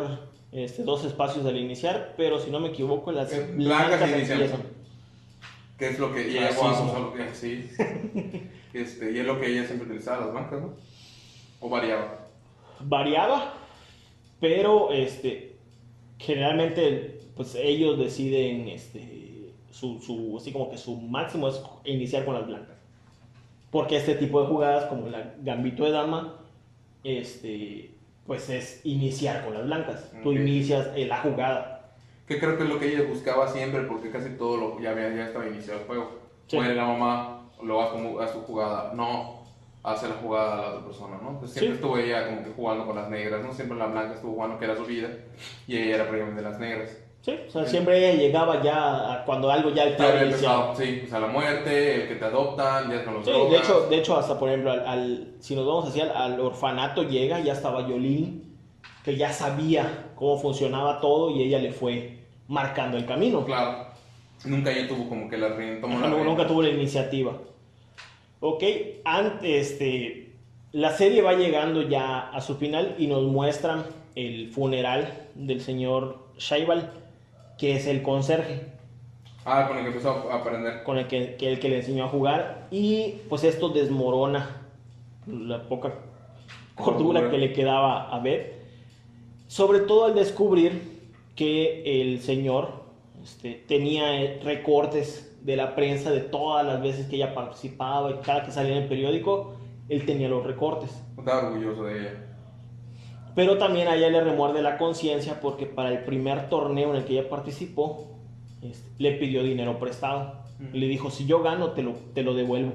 este, 0.52 0.84
dos 0.84 1.06
espacios 1.06 1.46
al 1.46 1.58
iniciar, 1.58 2.14
pero 2.16 2.40
si 2.40 2.52
no 2.52 2.60
me 2.60 2.70
equivoco, 2.70 3.12
las 3.12 3.34
Eh, 3.34 3.52
blancas, 3.56 4.00
blancas 4.00 4.30
empiezan. 4.30 4.62
Que 5.80 5.90
es 5.90 6.00
lo 6.00 6.14
que. 6.14 6.50
Vamos 6.62 7.14
a 7.14 7.18
que. 7.18 7.34
Sí. 7.34 7.70
Este, 8.74 9.12
y 9.12 9.20
es 9.20 9.26
lo 9.26 9.40
que 9.40 9.48
ella 9.48 9.66
siempre 9.66 9.88
utilizaba, 9.88 10.26
las 10.26 10.34
blancas, 10.34 10.62
¿no? 10.62 10.74
O 11.62 11.70
variaba. 11.70 12.28
Variaba, 12.80 13.54
pero 14.40 14.92
este, 14.92 15.58
generalmente 16.20 17.17
pues 17.38 17.56
ellos 17.56 17.98
deciden 17.98 18.68
este, 18.68 19.54
su, 19.72 20.02
su, 20.02 20.36
así 20.38 20.52
como 20.52 20.70
que 20.70 20.78
su 20.78 20.96
máximo 20.98 21.48
es 21.48 21.62
iniciar 21.86 22.26
con 22.26 22.34
las 22.34 22.46
blancas. 22.48 22.76
Porque 23.72 23.98
este 23.98 24.16
tipo 24.16 24.42
de 24.42 24.48
jugadas 24.48 24.86
como 24.86 25.08
la 25.08 25.36
gambito 25.42 25.86
de 25.86 25.92
dama, 25.92 26.34
este, 27.04 27.92
pues 28.26 28.50
es 28.50 28.82
iniciar 28.84 29.46
con 29.46 29.54
las 29.54 29.64
blancas. 29.66 30.12
Tú 30.24 30.34
inicias 30.34 30.90
eh, 30.96 31.06
la 31.06 31.20
jugada. 31.22 31.92
Que 32.28 32.40
creo 32.40 32.58
que 32.58 32.64
es 32.64 32.70
lo 32.70 32.80
que 32.80 32.94
ella 32.94 33.08
buscaba 33.08 33.48
siempre, 33.48 33.84
porque 33.84 34.10
casi 34.10 34.32
todo 34.32 34.58
lo 34.58 34.82
ya, 34.82 34.92
había, 34.92 35.14
ya 35.16 35.28
estaba 35.28 35.48
iniciado 35.48 35.80
el 35.82 35.86
juego. 35.86 36.20
Sí. 36.48 36.58
La 36.58 36.86
mamá, 36.86 37.50
lo 37.64 37.82
haz, 37.82 37.90
como, 37.92 38.20
haz 38.20 38.34
tu 38.34 38.42
jugada. 38.42 38.94
No, 38.94 39.38
hace 39.84 40.10
la 40.10 40.16
jugada 40.16 40.54
a 40.54 40.62
la 40.62 40.70
otra 40.70 40.86
persona, 40.86 41.18
¿no? 41.22 41.30
Entonces 41.32 41.52
siempre 41.52 41.76
Sí. 41.76 41.76
estuvo 41.76 41.98
ella 41.98 42.28
como 42.28 42.44
que 42.44 42.50
jugando 42.52 42.86
con 42.86 42.96
las 42.96 43.10
negras, 43.10 43.44
¿no? 43.46 43.54
Siempre 43.54 43.78
la 43.78 43.88
blanca 43.88 44.16
estuvo 44.16 44.34
jugando 44.34 44.60
que 44.60 44.66
era 44.66 44.76
su 44.76 44.86
vida, 44.86 45.10
y 45.68 45.78
ella 45.78 45.96
era 45.96 46.04
prácticamente 46.04 46.42
las 46.42 46.60
negras. 46.60 46.98
Sí, 47.22 47.36
o 47.48 47.52
sea, 47.52 47.66
Sí. 47.66 47.72
siempre 47.72 47.98
ella 48.10 48.22
llegaba 48.22 48.62
ya 48.64 49.14
a 49.14 49.26
cuando 49.26 49.52
algo 49.52 49.70
ya 49.72 49.84
Ya 49.84 49.92
estaba 49.92 50.24
iniciado. 50.24 50.72
empezado, 50.72 50.76
sí, 50.76 51.02
o 51.06 51.10
sea, 51.10 51.20
la 51.20 51.28
muerte, 51.28 51.96
el 52.04 52.08
que 52.08 52.16
te 52.16 52.26
adoptan, 52.26 52.90
ya 52.90 53.04
con 53.04 53.16
los 53.16 53.26
Sí, 53.26 53.32
drogas. 53.32 53.52
de 53.52 53.58
hecho, 53.58 53.80
de 53.90 53.98
hecho, 53.98 54.18
hasta 54.18 54.40
por 54.40 54.48
ejemplo, 54.50 54.72
al, 54.72 54.88
al- 54.88 55.28
si 55.40 55.56
nos 55.56 55.66
vamos 55.66 55.90
hacia 55.90 56.04
al, 56.06 56.34
al 56.34 56.40
orfanato 56.40 57.04
llega, 57.04 57.40
ya 57.42 57.52
estaba 57.54 57.86
Yolín, 57.88 58.56
que 59.04 59.18
ya 59.18 59.32
sabía 59.34 60.12
cómo 60.16 60.38
funcionaba 60.38 61.02
todo 61.02 61.32
y 61.32 61.44
ella 61.44 61.60
le 61.60 61.72
fue 61.72 62.20
marcando 62.48 62.96
el 62.98 63.06
camino. 63.06 63.44
Claro. 63.44 63.88
Nunca 64.46 64.72
ella 64.72 64.88
tuvo 64.88 65.10
como 65.10 65.30
que 65.30 65.38
la 65.38 65.50
tomó 65.82 66.00
la 66.00 66.08
No, 66.08 66.16
rienda. 66.16 66.24
nunca 66.24 66.48
tuvo 66.48 66.62
la 66.62 66.70
iniciativa. 66.70 67.34
Ok, 68.40 68.64
antes, 69.04 69.72
este, 69.72 70.30
la 70.72 70.92
serie 70.92 71.22
va 71.22 71.34
llegando 71.34 71.82
ya 71.82 72.30
a 72.30 72.40
su 72.40 72.56
final 72.56 72.96
y 73.00 73.08
nos 73.08 73.24
muestran 73.24 73.84
el 74.16 74.50
funeral 74.52 75.12
del 75.36 75.60
señor 75.60 76.20
Shaibal, 76.38 76.92
que 77.58 77.76
es 77.76 77.88
el 77.88 78.02
conserje, 78.04 78.62
Ah, 79.50 79.66
con 79.68 79.78
el 79.78 79.84
que 79.84 79.90
empezó 79.92 80.30
a 80.30 80.36
aprender. 80.36 80.84
con 80.84 80.98
el 80.98 81.08
que, 81.08 81.36
que 81.36 81.54
el 81.54 81.60
que 81.60 81.70
le 81.70 81.78
enseñó 81.78 82.04
a 82.06 82.10
jugar. 82.10 82.68
Y 82.70 83.16
pues 83.30 83.46
esto 83.46 83.70
desmorona 83.70 84.62
la 85.26 85.64
poca 85.70 85.94
cordura 86.76 87.22
Cordura. 87.22 87.32
que 87.32 87.38
le 87.38 87.54
quedaba 87.54 88.10
a 88.14 88.20
Beth. 88.20 88.54
Sobre 89.48 89.80
todo 89.80 90.06
al 90.06 90.16
descubrir 90.16 91.00
que 91.36 92.02
el 92.02 92.20
señor 92.20 92.84
este, 93.24 93.54
tenía 93.68 94.22
eh, 94.22 94.42
recortes 94.44 95.34
de 95.44 95.56
la 95.56 95.76
prensa 95.76 96.12
de 96.12 96.20
todas 96.20 96.66
las 96.66 96.82
veces 96.82 97.08
que 97.08 97.16
ella 97.16 97.34
participaba 97.34 98.12
y 98.12 98.16
cada 98.16 98.44
que 98.44 98.52
salía 98.52 98.76
en 98.76 98.84
el 98.84 98.90
periódico, 98.90 99.54
él 99.88 100.06
tenía 100.06 100.28
los 100.28 100.46
recortes. 100.46 100.92
Estaba 101.18 101.48
orgulloso 101.48 101.86
de 101.86 102.00
ella. 102.02 102.27
Pero 103.38 103.60
también 103.60 103.88
a 103.88 103.96
ella 103.96 104.10
le 104.10 104.24
remuerde 104.24 104.64
la 104.64 104.80
conciencia 104.80 105.40
porque 105.40 105.68
para 105.68 105.92
el 105.92 106.00
primer 106.06 106.50
torneo 106.50 106.90
en 106.90 106.96
el 106.96 107.06
que 107.06 107.20
ella 107.20 107.30
participó, 107.30 108.08
este, 108.64 108.90
le 108.98 109.12
pidió 109.12 109.44
dinero 109.44 109.78
prestado. 109.78 110.34
Le 110.74 110.88
dijo, 110.88 111.12
si 111.12 111.28
yo 111.28 111.44
gano, 111.44 111.74
te 111.74 111.84
lo, 111.84 111.92
te 112.16 112.24
lo 112.24 112.34
devuelvo. 112.34 112.74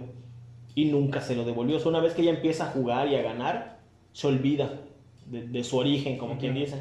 Y 0.76 0.84
nunca 0.84 1.20
se 1.20 1.34
lo 1.34 1.44
devolvió. 1.44 1.78
O 1.78 1.80
sea, 1.80 1.88
una 1.88 1.98
vez 1.98 2.14
que 2.14 2.22
ella 2.22 2.30
empieza 2.30 2.68
a 2.68 2.70
jugar 2.70 3.08
y 3.08 3.16
a 3.16 3.22
ganar, 3.22 3.80
se 4.12 4.28
olvida 4.28 4.78
de, 5.26 5.48
de 5.48 5.64
su 5.64 5.78
origen, 5.78 6.16
como 6.16 6.38
quien 6.38 6.54
dice. 6.54 6.80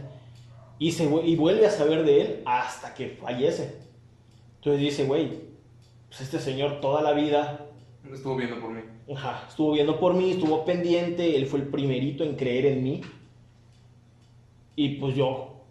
Y, 0.77 0.91
se, 0.91 1.05
y 1.25 1.35
vuelve 1.35 1.65
a 1.65 1.71
saber 1.71 2.05
de 2.05 2.21
él 2.21 2.41
hasta 2.45 2.93
que 2.93 3.17
fallece. 3.19 3.77
Entonces 4.57 4.79
dice, 4.79 5.05
güey, 5.05 5.39
pues 6.07 6.21
este 6.21 6.37
señor 6.37 6.81
toda 6.81 7.01
la 7.01 7.13
vida 7.13 7.65
Estuvo 8.13 8.35
viendo 8.35 8.59
por 8.61 8.69
mí. 8.69 8.81
Ajá, 9.15 9.45
estuvo 9.49 9.71
viendo 9.71 9.99
por 9.99 10.13
mí, 10.13 10.31
estuvo 10.31 10.65
pendiente, 10.65 11.35
él 11.35 11.47
fue 11.47 11.61
el 11.61 11.67
primerito 11.67 12.23
en 12.23 12.35
creer 12.35 12.67
en 12.67 12.83
mí. 12.83 13.01
Y 14.75 14.95
pues 14.95 15.15
yo 15.15 15.61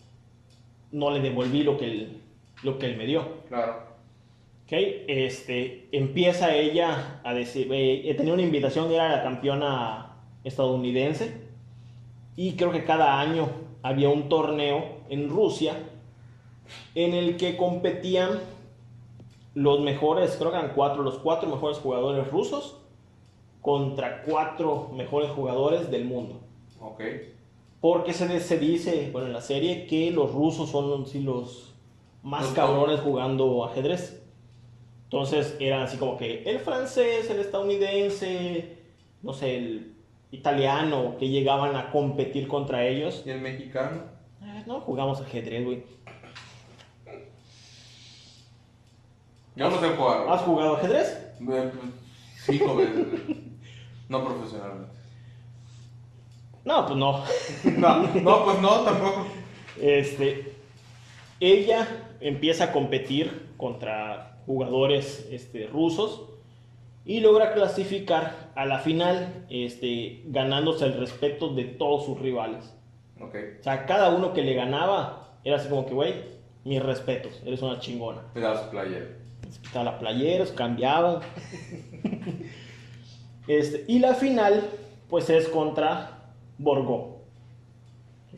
no 0.93 1.11
le 1.11 1.21
devolví 1.21 1.63
lo 1.63 1.79
que 1.79 1.85
él, 1.87 2.21
lo 2.63 2.79
que 2.79 2.87
él 2.87 2.97
me 2.97 3.07
dio. 3.07 3.27
Claro. 3.49 3.91
¿Ok? 4.65 4.73
Este, 4.73 5.89
empieza 5.93 6.55
ella 6.55 7.21
a 7.25 7.35
decir, 7.35 7.69
eh, 7.73 8.15
tenía 8.17 8.35
una 8.35 8.43
invitación, 8.43 8.91
era 8.91 9.09
la 9.09 9.23
campeona 9.23 10.17
estadounidense. 10.45 11.49
Y 12.37 12.53
creo 12.53 12.71
que 12.71 12.85
cada 12.85 13.21
año 13.21 13.49
había 13.83 14.09
un 14.09 14.29
torneo 14.29 15.01
en 15.09 15.29
Rusia 15.29 15.75
en 16.95 17.15
el 17.15 17.37
que 17.37 17.57
competían 17.57 18.39
los 19.55 19.81
mejores, 19.81 20.37
creo 20.39 20.53
que 20.53 20.59
eran 20.59 20.73
cuatro, 20.75 21.03
los 21.03 21.19
cuatro 21.19 21.49
mejores 21.49 21.79
jugadores 21.79 22.31
rusos 22.31 22.77
contra 23.61 24.23
cuatro 24.23 24.91
mejores 24.95 25.31
jugadores 25.31 25.91
del 25.91 26.05
mundo. 26.05 26.41
Ok. 26.81 27.03
Porque 27.81 28.13
se, 28.13 28.41
se 28.41 28.59
dice, 28.59 29.09
bueno, 29.11 29.29
en 29.29 29.33
la 29.33 29.41
serie, 29.41 29.87
que 29.87 30.11
los 30.11 30.33
rusos 30.33 30.71
son 30.71 31.07
sí, 31.07 31.21
los 31.23 31.75
más 32.23 32.43
Los 32.43 32.53
cabrones 32.53 33.01
jugando 33.01 33.65
ajedrez. 33.65 34.23
Entonces 35.05 35.57
eran 35.59 35.83
así 35.83 35.97
como 35.97 36.17
que 36.17 36.43
el 36.45 36.61
francés, 36.61 37.29
el 37.31 37.41
estadounidense, 37.41 38.79
no 39.23 39.33
sé, 39.33 39.57
el 39.57 39.95
italiano, 40.31 41.17
que 41.19 41.29
llegaban 41.29 41.75
a 41.75 41.91
competir 41.91 42.47
contra 42.47 42.87
ellos. 42.87 43.23
¿Y 43.27 43.31
el 43.31 43.41
mexicano? 43.41 44.03
Eh, 44.43 44.63
no 44.67 44.81
jugamos 44.81 45.21
ajedrez, 45.21 45.65
güey. 45.65 45.83
Yo 49.57 49.69
no 49.69 49.81
sé 49.81 49.89
jugar. 49.89 50.29
¿Has 50.29 50.43
jugado 50.43 50.77
ajedrez? 50.77 51.35
Pues, 51.45 51.73
Cinco 52.37 52.77
veces. 52.77 53.07
No 54.09 54.25
profesionalmente. 54.25 55.00
No, 56.65 56.87
pues 56.87 56.99
no. 56.99 57.25
No, 57.79 58.03
no, 58.03 58.45
pues 58.45 58.61
no, 58.61 58.81
tampoco. 58.81 59.27
Este, 59.81 60.55
ella 61.41 61.87
empieza 62.21 62.65
a 62.65 62.73
competir 62.73 63.49
contra 63.57 64.39
jugadores 64.47 65.27
este, 65.31 65.67
rusos 65.67 66.23
y 67.05 67.21
logra 67.21 67.53
clasificar 67.55 68.51
a 68.55 68.67
la 68.67 68.79
final, 68.79 69.47
este, 69.49 70.23
ganándose 70.27 70.85
el 70.85 70.95
respeto 70.95 71.49
de 71.55 71.65
todos 71.65 72.05
sus 72.05 72.21
rivales. 72.21 72.75
Ok. 73.21 73.35
O 73.61 73.63
sea, 73.63 73.87
cada 73.87 74.11
uno 74.11 74.33
que 74.33 74.43
le 74.43 74.55
ganaba 74.55 75.31
era 75.45 75.57
así 75.57 75.69
como 75.69 75.87
que, 75.87 75.95
güey, 75.95 76.15
mis 76.65 76.83
respetos, 76.83 77.41
eres 77.45 77.63
una 77.63 77.81
chingona. 77.81 78.23
Me 78.35 78.41
da 78.41 78.63
su 78.63 78.71
playera. 78.71 79.07
Se 79.49 79.61
quitaba 79.63 79.85
la 79.85 79.99
playera, 79.99 80.45
se 80.45 80.55
cambiaban. 80.55 81.21
este, 83.49 83.85
y 83.89 83.99
la 83.99 84.15
final, 84.15 84.63
pues 85.09 85.31
es 85.31 85.49
contra 85.49 86.20
Borgó. 86.61 87.21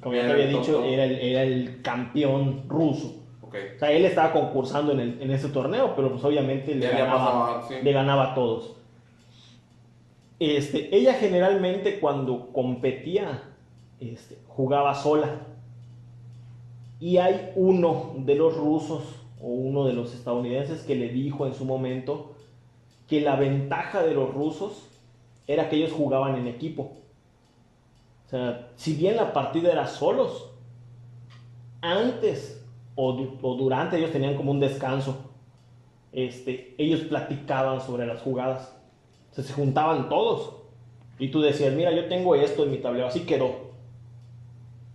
Como 0.00 0.14
ya 0.14 0.22
te 0.22 0.32
había 0.32 0.46
dicho, 0.46 0.85
era 0.85 1.04
el, 1.04 1.12
era 1.18 1.42
el 1.42 1.82
campeón 1.82 2.64
ruso. 2.68 3.16
Ok. 3.42 3.54
O 3.76 3.78
sea, 3.78 3.92
él 3.92 4.04
estaba 4.04 4.32
concursando 4.32 4.92
en, 4.92 5.00
el- 5.00 5.22
en 5.22 5.30
ese 5.30 5.48
torneo, 5.48 5.94
pero 5.94 6.11
pues 6.12 6.24
obviamente 6.24 6.74
le 6.74 6.87
ganaba, 6.88 7.64
sí. 7.68 7.74
le 7.82 7.92
ganaba 7.92 8.32
a 8.32 8.35
todos. 8.35 8.76
Este, 10.40 10.94
ella 10.96 11.14
generalmente 11.14 12.00
cuando 12.00 12.48
competía 12.52 13.42
este, 14.00 14.38
jugaba 14.48 14.94
sola. 14.94 15.28
Y 16.98 17.18
hay 17.18 17.52
uno 17.56 18.12
de 18.18 18.35
los 18.37 18.56
rusos 18.56 19.02
o 19.40 19.46
uno 19.46 19.85
de 19.87 19.92
los 19.92 20.14
estadounidenses 20.14 20.82
que 20.82 20.94
le 20.94 21.08
dijo 21.08 21.46
en 21.46 21.54
su 21.54 21.64
momento 21.64 22.32
que 23.08 23.20
la 23.20 23.37
ventaja 23.37 24.02
de 24.02 24.14
los 24.14 24.32
rusos 24.32 24.88
era 25.46 25.68
que 25.68 25.76
ellos 25.76 25.92
jugaban 25.92 26.37
en 26.37 26.46
equipo. 26.46 26.92
O 28.33 28.35
sea, 28.35 28.68
si 28.77 28.95
bien 28.95 29.16
la 29.16 29.33
partida 29.35 29.71
era 29.71 29.87
solos, 29.87 30.49
antes 31.83 32.64
o, 32.95 33.12
du- 33.12 33.38
o 33.42 33.55
durante 33.57 33.99
ellos 33.99 34.11
tenían 34.11 34.35
como 34.37 34.51
un 34.53 34.61
descanso. 34.61 35.31
Este, 36.12 36.75
ellos 36.79 37.01
platicaban 37.03 37.81
sobre 37.81 38.07
las 38.07 38.21
jugadas. 38.23 38.75
O 39.31 39.35
sea, 39.35 39.45
se 39.45 39.53
juntaban 39.53 40.09
todos. 40.09 40.55
Y 41.18 41.29
tú 41.29 41.40
decías, 41.40 41.73
mira, 41.75 41.92
yo 41.92 42.07
tengo 42.07 42.35
esto 42.35 42.64
en 42.64 42.71
mi 42.71 42.79
tablero, 42.79 43.07
así 43.07 43.21
quedó. 43.21 43.73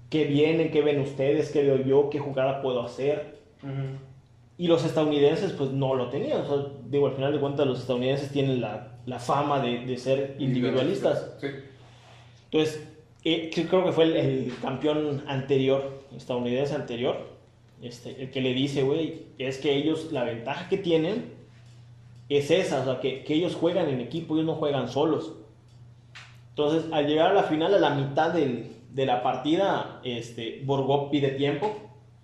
¿Qué 0.10 0.26
vienen? 0.26 0.72
¿Qué 0.72 0.82
ven 0.82 1.00
ustedes? 1.02 1.52
¿Qué 1.52 1.64
veo 1.64 1.78
yo? 1.84 2.10
¿Qué 2.10 2.20
jugada 2.20 2.62
puedo 2.62 2.82
hacer? 2.82 3.38
Y 4.58 4.68
los 4.68 4.84
estadounidenses 4.86 5.52
pues 5.54 5.72
no 5.72 5.94
lo 5.96 6.10
tenían. 6.10 6.42
O 6.42 6.46
sea, 6.48 6.66
digo, 6.90 7.08
al 7.08 7.14
final 7.14 7.34
de 7.34 7.40
cuentas 7.40 7.68
los 7.68 7.80
estadounidenses 7.80 8.32
tienen 8.32 8.62
la, 8.62 8.98
la 9.06 9.20
fama 9.20 9.60
de, 9.60 9.86
de 9.86 9.98
ser 9.98 10.36
individualistas. 10.40 11.36
Sí. 11.40 11.48
Entonces, 12.52 12.88
eh, 13.34 13.50
creo 13.70 13.84
que 13.86 13.92
fue 13.92 14.06
el, 14.06 14.16
el 14.18 14.54
campeón 14.62 15.24
anterior, 15.28 16.04
estadounidense 16.16 16.76
anterior, 16.76 17.18
este, 17.82 18.22
el 18.24 18.32
que 18.32 18.42
le 18.42 18.54
dice, 18.54 18.84
güey, 18.84 19.24
es 19.38 19.58
que 19.58 19.76
ellos, 19.76 20.12
la 20.12 20.24
ventaja 20.24 20.68
que 20.70 20.78
tienen 20.78 21.34
es 22.30 22.52
esa, 22.52 22.82
o 22.82 22.86
sea, 22.86 23.00
que, 23.00 23.24
que 23.24 23.34
ellos 23.36 23.56
juegan 23.56 23.88
en 23.90 24.02
equipo, 24.02 24.34
ellos 24.36 24.46
no 24.46 24.56
juegan 24.56 24.90
solos. 24.90 25.34
Entonces, 26.50 26.92
al 26.92 27.06
llegar 27.08 27.32
a 27.32 27.34
la 27.34 27.44
final, 27.44 27.74
a 27.74 27.80
la 27.80 27.92
mitad 27.92 28.32
del- 28.32 28.72
de 28.92 29.06
la 29.06 29.22
partida, 29.22 30.02
este, 30.04 30.62
Borgó 30.66 31.12
pide 31.12 31.30
tiempo, 31.32 31.68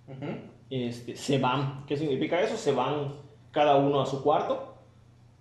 Ujú. 0.08 0.26
este, 0.70 1.14
se 1.16 1.38
van. 1.38 1.84
¿Qué 1.86 1.96
significa 1.96 2.40
eso? 2.42 2.56
Se 2.56 2.72
van 2.72 3.12
cada 3.52 3.76
uno 3.76 4.00
a 4.00 4.06
su 4.06 4.22
cuarto. 4.22 4.74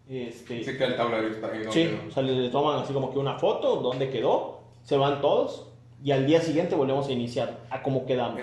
Este, 0.08 0.63
Sí 0.63 0.78
que 0.78 0.84
el 0.84 0.95
tablero 0.95 1.28
está 1.30 1.47
ahí. 1.47 1.62
¿no? 1.65 1.71
Sí, 1.71 1.89
o 2.08 2.12
sea, 2.12 2.21
le 2.21 2.49
toman 2.49 2.80
así 2.82 2.93
como 2.93 3.12
que 3.12 3.17
una 3.17 3.39
foto, 3.39 3.78
dónde 3.78 4.10
quedó, 4.12 4.62
se 4.84 4.98
van 4.98 5.22
todos 5.22 5.67
y 6.04 6.12
al 6.12 6.26
día 6.26 6.41
siguiente 6.41 6.76
volvemos 6.76 7.08
a 7.08 7.12
iniciar, 7.12 7.60
a 7.69 7.82
cómo 7.82 8.06
quedamos. 8.06 8.38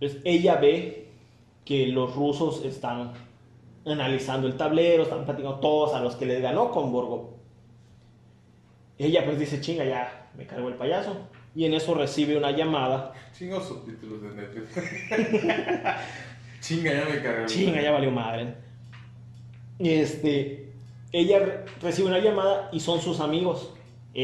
Entonces 0.00 0.20
ella 0.24 0.56
ve 0.56 1.08
que 1.64 1.86
los 1.88 2.14
rusos 2.14 2.64
están 2.64 3.12
analizando 3.86 4.46
el 4.48 4.56
tablero, 4.56 5.02
están 5.04 5.24
platicando 5.24 5.58
todos 5.60 5.94
a 5.94 6.00
los 6.00 6.16
que 6.16 6.26
les 6.26 6.40
ganó 6.42 6.70
con 6.70 6.92
Borgo. 6.92 7.34
Ella 8.98 9.24
pues 9.24 9.38
dice, 9.38 9.60
chinga, 9.60 9.84
ya 9.84 10.28
me 10.36 10.46
cargo 10.46 10.68
el 10.68 10.74
payaso. 10.74 11.16
Y 11.54 11.64
en 11.64 11.74
eso 11.74 11.94
recibe 11.94 12.36
una 12.36 12.50
llamada. 12.50 13.12
Chingos 13.36 13.66
subtítulos 13.66 14.22
de 14.22 14.30
Netflix. 14.30 14.70
Chinga, 16.60 16.92
ya 16.92 17.04
me 17.08 17.22
cargué. 17.22 17.46
Chinga, 17.46 17.80
ya 17.80 17.90
valió 17.92 18.10
madre. 18.10 18.54
Este, 19.78 20.72
ella 21.12 21.38
re- 21.38 21.64
recibe 21.80 22.08
una 22.08 22.18
llamada 22.18 22.68
y 22.72 22.80
son 22.80 23.00
sus 23.00 23.20
amigos. 23.20 23.72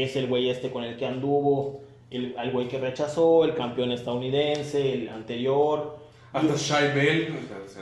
Es 0.03 0.15
el 0.15 0.27
güey 0.27 0.49
este 0.49 0.71
con 0.71 0.83
el 0.83 0.97
que 0.97 1.05
anduvo, 1.05 1.81
el, 2.11 2.35
al 2.37 2.51
güey 2.51 2.67
que 2.67 2.77
rechazó, 2.79 3.45
el 3.45 3.55
campeón 3.55 3.91
estadounidense, 3.91 4.93
el 4.93 5.09
anterior. 5.09 5.97
Hasta 6.33 6.55
Shy 6.57 6.93
Bell. 6.93 7.33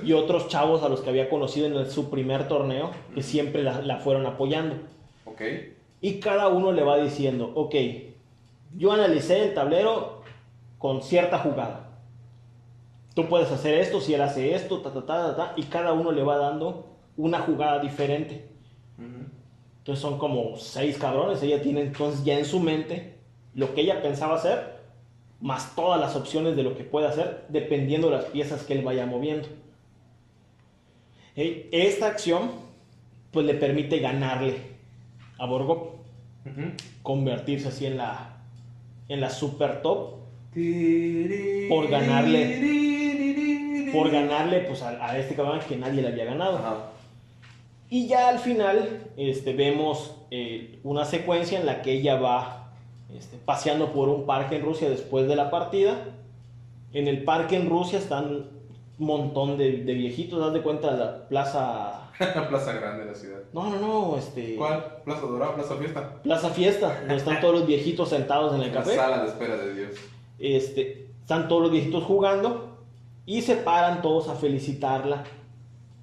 Y 0.06 0.14
otros 0.14 0.48
chavos 0.48 0.84
a 0.84 0.90
los 0.90 1.02
que 1.02 1.10
había 1.10 1.28
conocido 1.30 1.66
en 1.66 1.74
el- 1.76 1.90
su 1.90 2.10
primer 2.12 2.48
torneo, 2.48 2.92
que 3.16 3.24
siempre 3.24 3.64
la, 3.64 3.82
la 3.82 3.98
fueron 3.98 4.26
apoyando. 4.28 4.76
Ok. 5.26 5.42
Y 6.02 6.20
cada 6.20 6.50
uno 6.50 6.72
le 6.72 6.84
va 6.84 6.98
diciendo, 6.98 7.52
ok, 7.56 7.76
yo 8.78 8.92
analicé 8.92 9.42
el 9.44 9.54
tablero 9.56 10.22
con 10.78 11.02
cierta 11.02 11.40
jugada. 11.40 11.90
tú 13.16 13.28
puedes 13.28 13.52
hacer 13.52 13.76
esto 13.76 14.02
si 14.02 14.14
él 14.16 14.22
hace 14.22 14.56
esto, 14.56 14.80
ta, 14.82 14.92
ta, 14.92 15.06
ta, 15.06 15.28
ta, 15.28 15.36
ta, 15.36 15.54
y 15.56 15.64
cada 15.64 15.94
uno 15.94 16.12
le 16.12 16.24
va 16.24 16.38
dando 16.38 16.86
una 17.16 17.40
jugada 17.40 17.78
diferente. 17.80 18.44
Entonces 19.84 20.02
son 20.02 20.18
como 20.18 20.56
seis 20.58 20.98
cabrones. 20.98 21.44
Ella 21.44 21.62
tiene 21.62 21.82
entonces 21.82 22.24
ya 22.24 22.40
en 22.40 22.46
su 22.46 22.60
mente 22.60 23.16
lo 23.54 23.74
que 23.76 23.82
ella 23.82 24.02
pensaba 24.02 24.36
hacer, 24.36 24.78
más 25.42 25.76
todas 25.76 26.00
las 26.00 26.16
opciones 26.16 26.56
de 26.56 26.64
lo 26.64 26.78
que 26.78 26.86
puede 26.86 27.08
hacer, 27.08 27.46
dependiendo 27.50 28.10
de 28.10 28.16
las 28.16 28.26
piezas 28.26 28.64
que 28.64 28.74
él 28.74 28.82
vaya 28.84 29.06
moviendo. 29.06 29.48
Esta 31.36 32.08
acción, 32.08 32.52
pues 33.32 33.46
le 33.46 33.56
permite 33.56 34.00
ganarle 34.00 34.56
a 35.40 35.46
Borgo, 35.46 35.96
convertirse 37.02 37.68
así 37.70 37.86
en 37.86 37.98
la, 37.98 38.38
en 39.10 39.20
la 39.22 39.30
super 39.30 39.82
top, 39.82 40.16
Por 41.70 41.90
ganarle- 41.90 42.60
por 43.92 44.10
ganarle 44.12 44.60
pues, 44.62 44.82
a, 44.82 44.90
a 45.10 45.18
este 45.18 45.36
cabrón 45.36 45.60
que 45.68 45.76
nadie 45.76 46.02
le 46.02 46.08
había 46.10 46.26
ganado. 46.26 46.58
Ajá. 46.58 46.90
Y 47.94 48.08
ya 48.08 48.30
al 48.30 48.40
final 48.40 49.04
este, 49.18 49.54
vemos 49.54 50.16
eh, 50.32 50.80
una 50.84 51.06
secuencia 51.06 51.60
en 51.60 51.68
la 51.68 51.84
que 51.84 51.92
ella 51.92 52.16
va 52.20 52.72
este, 53.16 53.38
paseando 53.38 53.94
por 53.94 54.10
un 54.10 54.26
parque 54.26 54.56
en 54.56 54.64
Rusia 54.64 54.90
después 54.90 55.28
de 55.28 55.36
la 55.36 55.52
partida. 55.52 56.04
En 56.92 57.08
el 57.08 57.24
parque 57.24 57.56
en 57.56 57.70
Rusia 57.70 58.00
están 58.00 58.48
un 58.98 59.06
montón 59.06 59.60
de, 59.60 59.84
de 59.84 59.94
viejitos, 59.94 60.44
haz 60.44 60.54
de 60.54 60.64
cuenta 60.64 60.90
la 60.90 61.28
plaza... 61.28 62.10
La 62.20 62.50
plaza 62.50 62.74
grande 62.74 63.06
de 63.06 63.12
la 63.12 63.16
ciudad. 63.16 63.40
No, 63.54 63.70
no, 63.70 63.80
no, 63.80 64.18
este... 64.18 64.56
¿Cuál? 64.56 65.02
Plaza 65.06 65.22
Dorada, 65.28 65.54
Plaza 65.54 65.76
Fiesta. 65.76 66.22
Plaza 66.24 66.50
Fiesta, 66.50 67.00
donde 67.02 67.16
están 67.18 67.42
todos 67.42 67.60
los 67.60 67.68
viejitos 67.68 68.10
sentados 68.10 68.56
en 68.56 68.62
el 68.64 68.74
La 68.74 68.80
café. 68.80 68.96
sala 68.96 69.22
de 69.22 69.28
espera 69.28 69.56
de 69.56 69.72
Dios. 69.76 69.92
Este, 70.40 71.10
están 71.22 71.48
todos 71.48 71.62
los 71.62 71.72
viejitos 71.72 72.04
jugando 72.06 72.76
y 73.28 73.44
se 73.44 73.56
paran 73.56 74.02
todos 74.02 74.30
a 74.30 74.34
felicitarla 74.36 75.26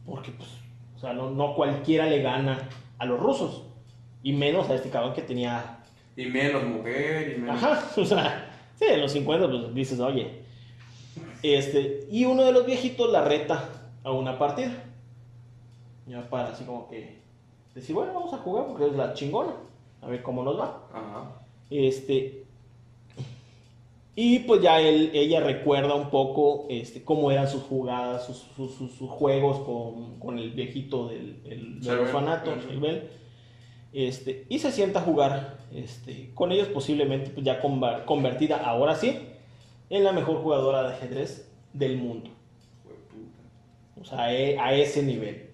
porque 0.06 0.30
pues, 0.30 0.59
o 1.00 1.02
sea, 1.02 1.14
no, 1.14 1.30
no 1.30 1.54
cualquiera 1.54 2.04
le 2.04 2.20
gana 2.20 2.68
a 2.98 3.06
los 3.06 3.18
rusos 3.18 3.62
y 4.22 4.34
menos 4.34 4.68
a 4.68 4.74
este 4.74 4.90
cabrón 4.90 5.14
que 5.14 5.22
tenía, 5.22 5.78
Y 6.14 6.26
menos 6.26 6.62
mujer, 6.62 7.36
y 7.38 7.40
menos. 7.40 7.62
ajá, 7.62 7.82
o 8.00 8.04
sea, 8.04 8.50
sí, 8.74 8.84
en 8.86 9.00
los 9.00 9.10
50 9.12 9.48
pues 9.48 9.74
dices, 9.74 9.98
oye, 9.98 10.42
este, 11.42 12.06
y 12.10 12.26
uno 12.26 12.44
de 12.44 12.52
los 12.52 12.66
viejitos 12.66 13.10
la 13.10 13.24
reta 13.24 13.70
a 14.04 14.12
una 14.12 14.38
partida, 14.38 14.72
ya 16.06 16.20
para 16.28 16.50
así 16.50 16.64
como 16.64 16.86
que 16.90 17.16
decir, 17.74 17.94
bueno, 17.94 18.12
vamos 18.12 18.34
a 18.34 18.38
jugar 18.38 18.66
porque 18.66 18.88
es 18.88 18.92
la 18.92 19.14
chingona, 19.14 19.54
a 20.02 20.06
ver 20.06 20.22
cómo 20.22 20.42
nos 20.42 20.60
va. 20.60 20.82
Ajá. 20.92 21.30
Este. 21.70 22.39
Y 24.22 24.40
pues 24.40 24.60
ya 24.60 24.78
él, 24.82 25.10
ella 25.14 25.40
recuerda 25.40 25.94
un 25.94 26.10
poco 26.10 26.66
este, 26.68 27.02
cómo 27.02 27.30
eran 27.30 27.48
sus 27.48 27.62
jugadas, 27.62 28.26
sus, 28.26 28.36
sus- 28.54 28.74
sus- 28.74 28.92
sus 28.92 29.08
juegos 29.08 29.60
con, 29.60 30.18
con 30.18 30.38
el 30.38 30.50
viejito 30.50 31.08
del, 31.08 31.40
el- 31.46 31.80
del 31.80 31.98
orfanato. 32.00 32.50
Charbel. 32.60 33.08
Este, 33.94 34.44
y 34.50 34.58
se 34.58 34.72
sienta 34.72 35.00
a 35.00 35.02
jugar 35.04 35.58
este, 35.72 36.32
con 36.34 36.52
ellos, 36.52 36.68
posiblemente 36.68 37.30
pues, 37.30 37.46
ya 37.46 37.62
conver- 37.62 38.04
convertida 38.04 38.58
ahora 38.58 38.94
sí 38.94 39.18
en 39.88 40.04
la 40.04 40.12
mejor 40.12 40.42
jugadora 40.42 40.82
de 40.82 40.94
ajedrez 40.96 41.50
del 41.72 41.96
mundo. 41.96 42.28
O 43.98 44.04
sea, 44.04 44.34
e- 44.34 44.58
a 44.58 44.74
ese 44.74 45.02
nivel. 45.02 45.46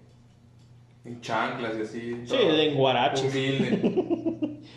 En 1.05 1.21
chanclas 1.21 1.77
y 1.77 1.81
así. 1.83 2.21
Sí, 2.25 2.35
en 2.37 2.75
guaraches. 2.75 3.33
Humilde. 3.33 4.57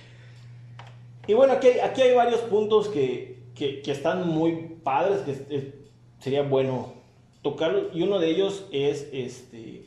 Y 1.27 1.35
bueno, 1.35 1.53
aquí 1.55 1.69
aquí 1.83 2.03
hay 2.03 2.15
varios 2.15 2.41
puntos 2.43 2.89
que, 2.89 3.40
que- 3.61 3.83
que 3.83 3.93
están 3.93 4.27
muy 4.27 4.53
padres, 4.83 5.21
que 5.21 5.75
sería 6.19 6.43
bueno 6.43 6.95
tocarlos. 7.43 7.95
Y 7.95 8.01
uno 8.03 8.19
de 8.19 8.31
ellos 8.31 8.65
es 8.73 9.07
este, 9.13 9.85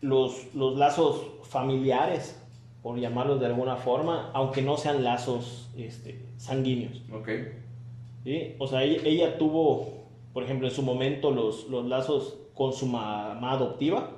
los, 0.00 0.54
los 0.54 0.78
lazos 0.78 1.22
familiares, 1.42 2.40
por 2.82 2.96
llamarlos 3.00 3.40
de 3.40 3.46
alguna 3.46 3.74
forma, 3.76 4.30
aunque 4.32 4.62
no 4.62 4.76
sean 4.76 5.02
lazos 5.02 5.68
este, 5.76 6.20
sanguíneos. 6.36 7.02
ok. 7.12 7.28
¿sí? 8.22 8.54
O 8.60 8.68
sea, 8.68 8.84
ella, 8.84 9.02
ella 9.04 9.38
tuvo, 9.38 9.88
por 10.32 10.44
ejemplo, 10.44 10.68
en 10.68 10.74
su 10.74 10.82
momento 10.82 11.32
los, 11.32 11.68
los 11.68 11.84
lazos 11.86 12.36
con 12.54 12.72
su 12.72 12.86
mamá 12.86 13.52
adoptiva, 13.52 14.10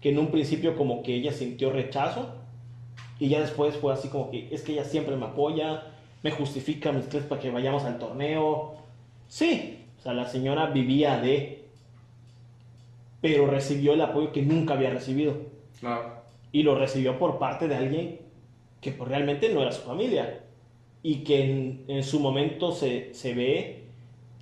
que 0.00 0.08
en 0.10 0.18
un 0.18 0.28
principio 0.28 0.76
como 0.76 1.02
que 1.02 1.14
ella 1.14 1.32
sintió 1.32 1.70
rechazo, 1.70 2.26
y 3.18 3.28
ya 3.28 3.40
después 3.40 3.76
fue 3.76 3.92
así 3.92 4.08
como 4.08 4.30
que 4.30 4.48
es 4.50 4.62
que 4.62 4.72
ella 4.72 4.84
siempre 4.84 5.16
me 5.16 5.26
apoya, 5.26 5.92
me 6.26 6.32
justifica 6.32 6.90
mis 6.90 7.08
tres 7.08 7.22
para 7.22 7.40
que 7.40 7.52
vayamos 7.52 7.84
al 7.84 8.00
torneo. 8.00 8.74
Sí, 9.28 9.84
o 9.96 10.02
sea, 10.02 10.12
la 10.12 10.26
señora 10.26 10.66
vivía 10.66 11.20
de, 11.20 11.66
pero 13.20 13.46
recibió 13.46 13.92
el 13.92 14.00
apoyo 14.00 14.32
que 14.32 14.42
nunca 14.42 14.74
había 14.74 14.90
recibido. 14.90 15.36
Claro. 15.78 16.24
Y 16.50 16.64
lo 16.64 16.74
recibió 16.76 17.16
por 17.16 17.38
parte 17.38 17.68
de 17.68 17.76
alguien 17.76 18.20
que 18.80 18.90
pues, 18.90 19.08
realmente 19.08 19.54
no 19.54 19.62
era 19.62 19.70
su 19.70 19.82
familia. 19.82 20.40
Y 21.04 21.18
que 21.18 21.44
en, 21.44 21.84
en 21.86 22.02
su 22.02 22.18
momento 22.18 22.72
se, 22.72 23.14
se 23.14 23.32
ve 23.32 23.84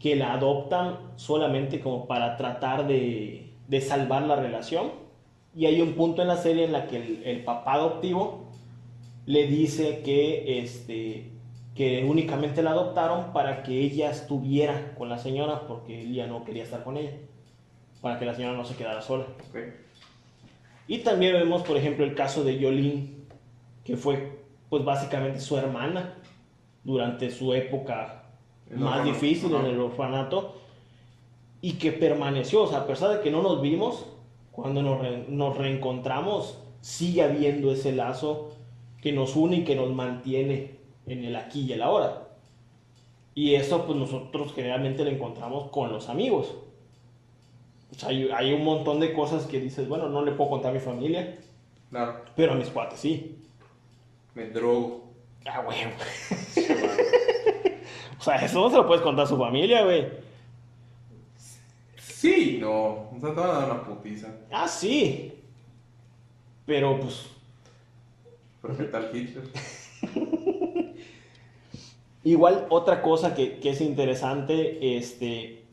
que 0.00 0.16
la 0.16 0.32
adoptan 0.32 1.12
solamente 1.16 1.80
como 1.80 2.06
para 2.06 2.38
tratar 2.38 2.86
de, 2.86 3.50
de 3.68 3.80
salvar 3.82 4.22
la 4.22 4.36
relación. 4.36 4.90
Y 5.54 5.66
hay 5.66 5.82
un 5.82 5.92
punto 5.92 6.22
en 6.22 6.28
la 6.28 6.38
serie 6.38 6.64
en 6.64 6.72
la 6.72 6.86
que 6.86 6.96
el, 6.96 7.22
el 7.26 7.44
papá 7.44 7.74
adoptivo 7.74 8.46
le 9.26 9.46
dice 9.46 10.00
que, 10.02 10.60
este, 10.60 11.33
que 11.74 12.04
únicamente 12.04 12.62
la 12.62 12.70
adoptaron 12.70 13.32
para 13.32 13.62
que 13.62 13.80
ella 13.80 14.10
estuviera 14.10 14.94
con 14.96 15.08
la 15.08 15.18
señora 15.18 15.66
porque 15.66 16.02
él 16.02 16.14
ya 16.14 16.26
no 16.26 16.44
quería 16.44 16.62
estar 16.62 16.84
con 16.84 16.96
ella. 16.96 17.12
Para 18.00 18.18
que 18.18 18.26
la 18.26 18.34
señora 18.34 18.56
no 18.56 18.64
se 18.64 18.76
quedara 18.76 19.00
sola. 19.02 19.24
Y 20.86 20.98
también 20.98 21.32
vemos, 21.32 21.62
por 21.62 21.76
ejemplo, 21.76 22.04
el 22.04 22.14
caso 22.14 22.44
de 22.44 22.58
Yolín, 22.58 23.24
que 23.84 23.96
fue, 23.96 24.38
pues 24.68 24.84
básicamente 24.84 25.40
su 25.40 25.56
hermana 25.56 26.14
durante 26.84 27.30
su 27.30 27.54
época 27.54 28.24
El 28.70 28.78
más 28.78 28.98
orfanato, 28.98 29.12
difícil 29.20 29.54
en 29.54 29.64
el 29.66 29.80
orfanato 29.80 30.56
y 31.62 31.72
que 31.72 31.92
permaneció, 31.92 32.62
o 32.64 32.66
sea, 32.66 32.80
a 32.80 32.86
pesar 32.86 33.10
de 33.16 33.20
que 33.20 33.30
no 33.30 33.42
nos 33.42 33.62
vimos, 33.62 34.04
cuando 34.52 34.82
nos, 34.82 35.00
re- 35.00 35.24
nos 35.28 35.56
reencontramos, 35.56 36.58
sigue 36.82 37.22
habiendo 37.22 37.72
ese 37.72 37.92
lazo 37.92 38.50
que 39.00 39.12
nos 39.12 39.34
une 39.34 39.56
y 39.56 39.64
que 39.64 39.74
nos 39.74 39.90
mantiene 39.94 40.73
en 41.06 41.24
el 41.24 41.36
aquí 41.36 41.62
y 41.62 41.72
el 41.72 41.82
ahora. 41.82 42.28
Y 43.34 43.54
eso, 43.54 43.84
pues 43.86 43.98
nosotros 43.98 44.52
generalmente 44.54 45.04
lo 45.04 45.10
encontramos 45.10 45.70
con 45.70 45.92
los 45.92 46.08
amigos. 46.08 46.54
O 47.90 47.94
sea, 47.98 48.08
hay, 48.10 48.28
hay 48.34 48.52
un 48.52 48.64
montón 48.64 49.00
de 49.00 49.12
cosas 49.12 49.46
que 49.46 49.60
dices, 49.60 49.88
bueno, 49.88 50.08
no 50.08 50.24
le 50.24 50.32
puedo 50.32 50.50
contar 50.50 50.70
a 50.70 50.74
mi 50.74 50.80
familia, 50.80 51.38
Claro. 51.90 52.22
pero 52.36 52.52
a 52.52 52.56
mis 52.56 52.68
cuates 52.68 52.98
sí. 53.00 53.38
Me 54.34 54.46
drogo. 54.50 55.04
Ah, 55.46 55.62
güey. 55.62 55.78
o 58.18 58.22
sea, 58.22 58.36
eso 58.36 58.60
no 58.60 58.70
se 58.70 58.76
lo 58.76 58.86
puedes 58.86 59.02
contar 59.02 59.24
a 59.26 59.28
su 59.28 59.36
familia, 59.36 59.84
güey. 59.84 60.08
Sí, 61.98 62.58
no. 62.60 63.10
O 63.10 63.16
sea, 63.20 63.30
te 63.34 63.40
van 63.40 63.50
a 63.50 63.52
dar 63.52 63.70
una 63.70 63.84
putiza. 63.84 64.28
Ah, 64.50 64.66
sí. 64.66 65.32
Pero 66.66 66.98
pues 66.98 67.26
Pero 68.62 68.76
qué 68.76 68.84
tal 68.84 69.10
Hitler. 69.14 69.44
Igual 72.24 72.66
otra 72.70 73.02
cosa 73.02 73.34
que, 73.34 73.58
que 73.58 73.70
es 73.70 73.80
interesante 73.82 74.96
este, 74.96 75.64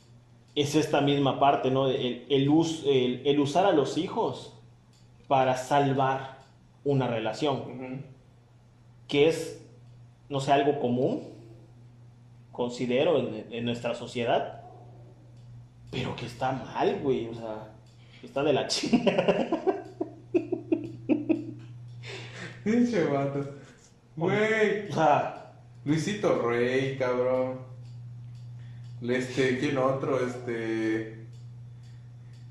es 0.55 0.75
esta 0.75 0.99
misma 1.01 1.39
parte, 1.39 1.71
¿no? 1.71 1.87
El, 1.87 2.25
el 2.29 2.49
us- 2.49 2.83
el- 2.85 3.21
el 3.25 3.39
usar 3.39 3.65
a 3.65 3.71
los 3.71 3.97
hijos 3.97 4.53
para 5.27 5.55
salvar 5.55 6.39
una 6.83 7.07
relación, 7.07 8.03
que 9.07 9.29
es, 9.29 9.63
no 10.29 10.39
sé, 10.41 10.51
algo 10.51 10.79
común, 10.79 11.23
considero, 12.51 13.17
en, 13.17 13.45
en 13.51 13.63
nuestra 13.65 13.95
sociedad, 13.95 14.61
pero 15.89 16.15
que 16.17 16.25
está 16.25 16.51
mal, 16.51 16.99
güey, 17.01 17.27
o 17.27 17.33
sea, 17.33 17.69
está 18.23 18.43
de 18.43 18.53
la 18.53 18.67
chingada. 18.67 19.47
Pinche 22.63 23.03
vato. 23.05 23.55
Güey. 24.15 24.89
O 24.89 24.93
sea, 24.93 25.40
Luisito 25.85 26.41
Rey, 26.47 26.97
cabrón. 26.97 27.59
Este, 29.01 29.57
¿quién 29.59 29.77
otro? 29.77 30.19
Este. 30.25 31.25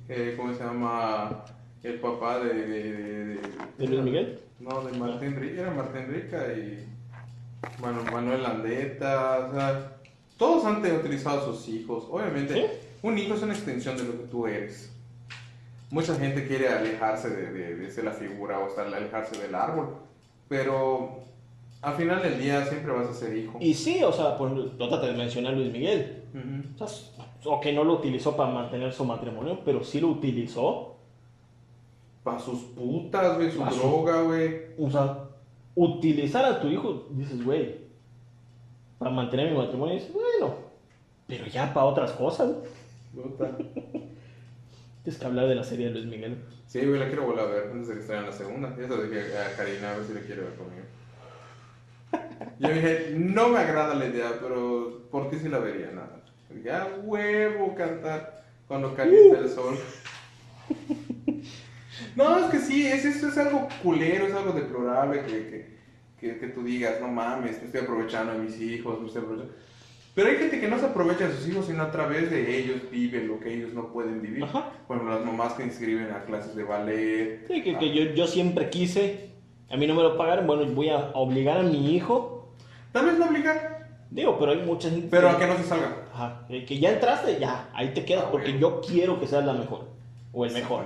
eh, 0.09 0.35
¿Cómo 0.37 0.53
se 0.55 0.64
llama? 0.64 1.45
El 1.83 2.01
papá 2.01 2.40
de. 2.40 2.55
¿De, 2.55 2.93
de, 2.93 3.40
¿De 3.79 3.87
Luis 3.87 4.03
Miguel? 4.03 4.40
No, 4.59 4.83
de 4.83 4.99
Martín 4.99 5.37
Rica. 5.37 5.61
Era 5.62 5.71
Martín 5.71 6.09
Rica 6.12 6.53
y. 6.53 6.87
Bueno, 7.79 8.03
Manuel 8.11 8.43
Landeta. 8.43 9.47
O 9.49 9.55
sea, 9.55 9.97
todos 10.37 10.64
han 10.64 10.85
utilizado 10.85 11.40
a 11.40 11.45
sus 11.45 11.69
hijos. 11.69 12.07
Obviamente, 12.11 12.55
¿Sí? 12.55 12.66
un 13.03 13.16
hijo 13.16 13.35
es 13.35 13.43
una 13.43 13.55
extensión 13.55 13.97
de 13.97 14.05
lo 14.05 14.12
que 14.12 14.27
tú 14.29 14.47
eres. 14.47 14.90
Mucha 15.90 16.14
gente 16.16 16.47
quiere 16.47 16.69
alejarse 16.69 17.31
de, 17.31 17.53
de, 17.53 17.77
de 17.77 17.90
ser 17.90 18.05
la 18.05 18.12
figura 18.12 18.59
o 18.59 18.69
estar, 18.69 18.87
alejarse 18.87 19.40
del 19.40 19.55
árbol. 19.55 19.97
Pero 20.49 21.21
Al 21.83 21.95
final 21.95 22.23
del 22.23 22.38
día 22.38 22.64
siempre 22.66 22.93
vas 22.93 23.09
a 23.09 23.14
ser 23.14 23.37
hijo. 23.37 23.57
Y 23.61 23.73
sí, 23.73 24.03
o 24.03 24.12
sea, 24.12 24.37
pues, 24.37 24.53
trata 24.77 25.01
de 25.01 25.12
mencionar 25.12 25.55
a 25.55 25.57
Luis 25.57 25.73
Miguel. 25.73 26.25
O 26.79 26.87
sea, 26.87 27.27
o 27.45 27.61
que 27.61 27.73
no 27.73 27.85
lo 27.85 27.95
utilizó 27.95 28.37
para 28.37 28.51
mantener 28.53 28.93
su 28.93 29.05
matrimonio, 29.05 29.61
pero 29.64 29.83
sí 29.83 30.01
lo 30.01 30.09
utilizó. 30.09 30.97
Pa' 32.23 32.38
sus 32.38 32.61
putas, 32.61 33.37
güey, 33.37 33.51
su 33.51 33.61
Pa' 33.61 33.71
droga, 33.71 34.23
güey. 34.23 34.61
O 34.79 34.90
sea, 34.90 35.25
utilizar 35.75 36.45
a 36.45 36.61
tu 36.61 36.69
hijo, 36.69 37.07
dices, 37.11 37.43
güey, 37.43 37.79
para 38.99 39.11
mantener 39.11 39.51
mi 39.51 39.57
matrimonio, 39.57 39.95
dices, 39.95 40.12
bueno, 40.12 40.55
pero 41.27 41.47
ya 41.47 41.73
para 41.73 41.87
otras 41.87 42.12
cosas. 42.12 42.53
Puta. 43.14 43.57
Tienes 45.03 45.19
que 45.19 45.25
hablar 45.25 45.49
de 45.49 45.55
la 45.55 45.64
serie 45.64 45.87
de 45.87 45.93
Luis 45.93 46.05
Miguel. 46.05 46.37
Sí, 46.66 46.85
güey, 46.85 47.01
la 47.01 47.07
quiero 47.07 47.25
volver 47.25 47.40
a 47.40 47.49
ver 47.49 47.71
antes 47.73 47.88
de 47.88 47.95
que 47.95 48.03
salga 48.03 48.23
la 48.27 48.33
segunda. 48.33 48.77
Ya 48.79 48.87
lo 48.87 49.03
dije 49.03 49.21
a 49.38 49.57
Karina 49.57 49.93
a 49.93 49.97
ver 49.97 50.07
si 50.07 50.12
la 50.12 50.21
quiere 50.21 50.43
ver 50.43 50.55
conmigo. 50.57 50.83
Yo 52.59 52.68
dije, 52.68 53.14
no 53.16 53.48
me 53.48 53.59
agrada 53.59 53.94
la 53.94 54.07
idea, 54.07 54.38
pero 54.40 55.03
¿por 55.11 55.31
qué 55.31 55.38
si 55.38 55.48
la 55.48 55.59
vería? 55.59 55.90
Nada. 55.92 56.22
Ya 56.64 56.88
huevo 57.05 57.74
cantar 57.74 58.44
cuando 58.66 58.94
calienta 58.94 59.38
el 59.38 59.48
sol. 59.48 59.76
No, 62.16 62.38
es 62.38 62.50
que 62.50 62.59
sí, 62.59 62.87
es, 62.87 63.05
esto 63.05 63.29
es 63.29 63.38
algo 63.38 63.68
culero, 63.83 64.26
es 64.26 64.35
algo 64.35 64.53
deplorable 64.53 65.22
que, 65.22 65.31
que, 65.48 65.66
que, 66.18 66.38
que 66.38 66.46
tú 66.48 66.62
digas, 66.62 67.00
no 67.00 67.09
mames, 67.09 67.61
me 67.61 67.66
estoy 67.66 67.83
aprovechando 67.83 68.33
de 68.33 68.38
mis 68.40 68.61
hijos, 68.61 69.00
me 69.00 69.07
estoy 69.07 69.22
aprovechando. 69.22 69.55
Pero 70.14 70.29
hay 70.29 70.37
gente 70.38 70.61
que 70.61 70.68
no 70.68 70.79
se 70.79 70.87
aprovecha 70.87 71.29
de 71.29 71.35
sus 71.35 71.48
hijos, 71.48 71.66
sino 71.66 71.83
a 71.83 71.90
través 71.90 72.31
de 72.31 72.59
ellos 72.59 72.90
vive 72.90 73.22
lo 73.22 73.38
que 73.38 73.55
ellos 73.55 73.72
no 73.72 73.92
pueden 73.92 74.20
vivir. 74.20 74.42
Ajá. 74.42 74.72
Por 74.87 74.96
ejemplo, 74.96 75.16
las 75.16 75.24
mamás 75.24 75.53
que 75.55 75.62
inscriben 75.62 76.11
a 76.11 76.24
clases 76.24 76.55
de 76.57 76.64
ballet. 76.64 77.46
Sí, 77.46 77.62
que, 77.62 77.79
que 77.79 77.94
yo, 77.94 78.12
yo 78.14 78.26
siempre 78.26 78.70
quise, 78.70 79.30
a 79.71 79.77
mí 79.77 79.87
no 79.87 79.95
me 79.95 80.03
lo 80.03 80.17
pagaron, 80.17 80.47
bueno, 80.47 80.65
voy 80.75 80.91
a 80.91 81.11
obligar 81.15 81.59
a 81.59 81.63
mi 81.63 81.95
hijo. 81.95 82.49
Tal 82.93 83.07
vez 83.07 83.19
no 83.19 83.27
obligar, 83.27 83.81
Digo, 84.11 84.37
pero 84.39 84.51
hay 84.53 84.63
mucha 84.63 84.91
gente. 84.91 85.07
pero 85.09 85.31
a 85.31 85.39
que 85.39 85.47
no 85.47 85.57
se 85.57 85.63
salga. 85.65 85.97
Ajá, 86.13 86.43
que 86.49 86.65
que 86.65 86.79
ya 86.81 86.91
entraste, 86.91 87.39
ya, 87.39 87.71
ahí 87.73 87.95
te 87.95 88.05
quedas, 88.05 88.25
Ah, 88.27 88.31
porque 88.33 88.59
yo 88.59 88.81
quiero 88.81 89.21
que 89.21 89.29
seas 89.29 89.45
la 89.45 89.53
mejor, 89.53 89.87
o 90.33 90.45
el 90.45 90.53
mejor. 90.53 90.85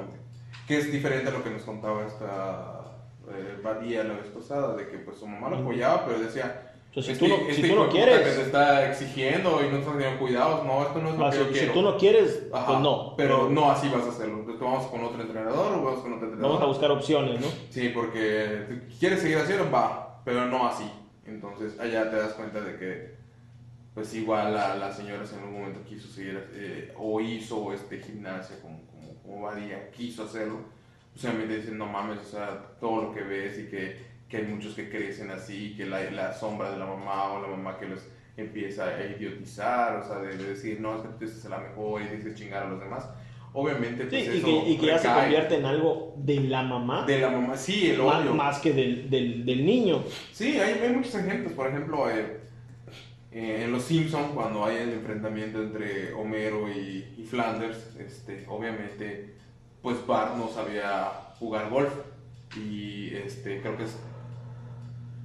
Que 0.68 0.79
es 0.79 0.92
diferente 0.92 1.29
a 1.31 1.33
lo 1.33 1.42
que 1.42 1.51
nos 1.51 1.62
contaba 1.62 2.07
esta 2.07 2.83
eh, 3.31 3.59
Badía 3.62 4.05
la 4.05 4.14
vez 4.14 4.27
pasada, 4.27 4.77
de 4.77 4.88
que 4.88 4.99
pues 4.99 5.18
su 5.18 5.27
mamá 5.27 5.49
lo 5.49 5.59
apoyaba, 5.59 6.05
pero 6.05 6.18
decía. 6.18 6.70
"Este- 6.96 7.14
si 7.14 7.18
tú 7.18 7.28
no, 7.28 7.35
este 7.35 7.54
si 7.54 7.68
tú 7.68 7.88
quieres, 7.90 8.20
que 8.20 8.30
te 8.30 8.42
está 8.42 8.88
exigiendo 8.90 9.61
y 9.64 9.70
no 9.70 9.78
estás 9.78 9.92
teniendo 9.94 10.18
cuidados, 10.20 10.64
no, 10.64 10.83
esto 10.83 10.98
no 11.00 11.11
es 11.11 11.18
lo 11.18 11.24
que 11.30 11.33
si, 11.33 11.38
yo 11.38 11.44
si 11.46 11.52
quiero. 11.52 11.72
tú 11.72 11.83
no 11.83 11.96
quieres, 11.96 12.42
Ajá, 12.52 12.66
pues 12.66 12.80
no. 12.80 13.14
Pero 13.16 13.50
no 13.50 13.70
así 13.70 13.88
vas 13.88 14.04
a 14.04 14.11
hacerlo. 14.11 14.38
Entonces, 14.38 14.61
vamos 14.61 14.87
con 14.87 15.04
otro 15.04 15.20
entrenador 15.20 15.72
o 15.72 15.83
vamos 15.83 16.00
con 16.00 16.12
otro 16.12 16.26
entrenador. 16.26 16.40
Vamos 16.42 16.62
a 16.62 16.66
buscar 16.66 16.90
opciones, 16.90 17.40
¿no? 17.40 17.46
Sí, 17.70 17.90
porque 17.94 18.80
quieres 18.98 19.20
seguir 19.20 19.38
haciendo, 19.38 19.70
va, 19.70 20.20
pero 20.24 20.46
no 20.46 20.66
así. 20.66 20.90
Entonces 21.26 21.78
allá 21.80 22.11
te 22.11 22.16
das 22.16 22.35
cuenta 22.35 22.61
de 22.61 22.76
que, 22.76 23.14
pues 23.94 24.14
igual 24.14 24.54
la, 24.54 24.76
la 24.76 24.92
señora 24.92 25.22
en 25.24 25.38
algún 25.38 25.61
momento 25.61 25.80
quiso 25.88 26.09
seguir 26.09 26.48
eh, 26.52 26.92
o 26.98 27.20
hizo 27.20 27.72
este 27.72 27.98
gimnasia 28.00 28.61
como, 28.61 28.80
como, 28.87 29.14
como 29.22 29.50
quiso 29.96 30.24
hacerlo. 30.24 30.59
Pues 31.12 31.24
obviamente 31.24 31.59
dicen, 31.59 31.78
no 31.78 31.87
mames, 31.87 32.18
o 32.20 32.24
sea, 32.24 32.61
todo 32.80 33.02
lo 33.02 33.14
que 33.14 33.22
ves 33.22 33.59
y 33.59 33.70
que, 33.70 34.13
que 34.28 34.38
hay 34.38 34.44
muchos 34.44 34.74
que 34.74 34.88
crecen 34.88 35.30
así, 35.30 35.74
que 35.76 35.87
la, 35.87 36.10
la 36.10 36.32
sombra 36.32 36.70
de 36.70 36.78
la 36.78 36.87
mamá 36.87 37.32
o 37.32 37.42
la 37.42 37.48
mamá 37.48 37.78
que 37.78 37.87
los 37.87 38.00
empieza 38.37 38.87
a 38.88 39.04
idiotizar, 39.06 39.96
o 39.96 40.06
sea, 40.06 40.18
de, 40.18 40.37
de 40.37 40.50
decir, 40.50 40.80
no, 40.80 40.96
es 40.96 41.02
que 41.02 41.08
tú 41.08 41.24
eres 41.24 41.44
la 41.44 41.58
mejor 41.58 42.02
y 42.02 42.16
dices 42.16 42.34
chingar 42.34 42.64
a 42.64 42.68
los 42.70 42.80
demás. 42.80 43.08
Obviamente, 43.56 44.02
Sí, 44.04 44.08
pues 44.10 44.26
y 44.26 44.38
eso 44.38 44.46
que, 44.46 44.70
y 44.70 44.76
que 44.78 44.87
ya 44.87 44.98
se 44.98 45.08
convierte 45.08 45.54
en 45.54 45.64
algo 45.64 46.14
de 46.16 46.40
la 46.40 46.64
mamá, 46.64 47.06
de 47.06 47.20
la 47.20 47.30
mamá. 47.30 47.56
Sí, 47.56 47.90
el 47.90 48.02
más, 48.02 48.22
odio. 48.22 48.34
más 48.34 48.58
que 48.58 48.72
del, 48.72 49.08
del, 49.08 49.46
del 49.46 49.64
niño. 49.64 50.02
Sí, 50.32 50.58
hay, 50.58 50.80
hay 50.82 50.90
muchos 50.92 51.14
ejemplos. 51.14 51.52
Por 51.52 51.68
ejemplo, 51.68 52.10
eh, 52.10 52.40
eh, 53.30 53.62
en 53.64 53.70
Los 53.70 53.84
Simpsons, 53.84 54.32
cuando 54.34 54.64
hay 54.64 54.78
el 54.78 54.94
enfrentamiento 54.94 55.62
entre 55.62 56.12
Homero 56.14 56.68
y, 56.68 57.14
y 57.16 57.22
Flanders, 57.22 57.94
este, 58.00 58.44
obviamente, 58.48 59.34
pues 59.80 60.04
Bart 60.04 60.34
no 60.37 60.48
sabía 60.48 61.12
jugar 61.38 61.70
golf. 61.70 61.92
Y 62.56 63.14
este, 63.14 63.60
creo 63.60 63.76
que 63.76 63.84
es. 63.84 63.96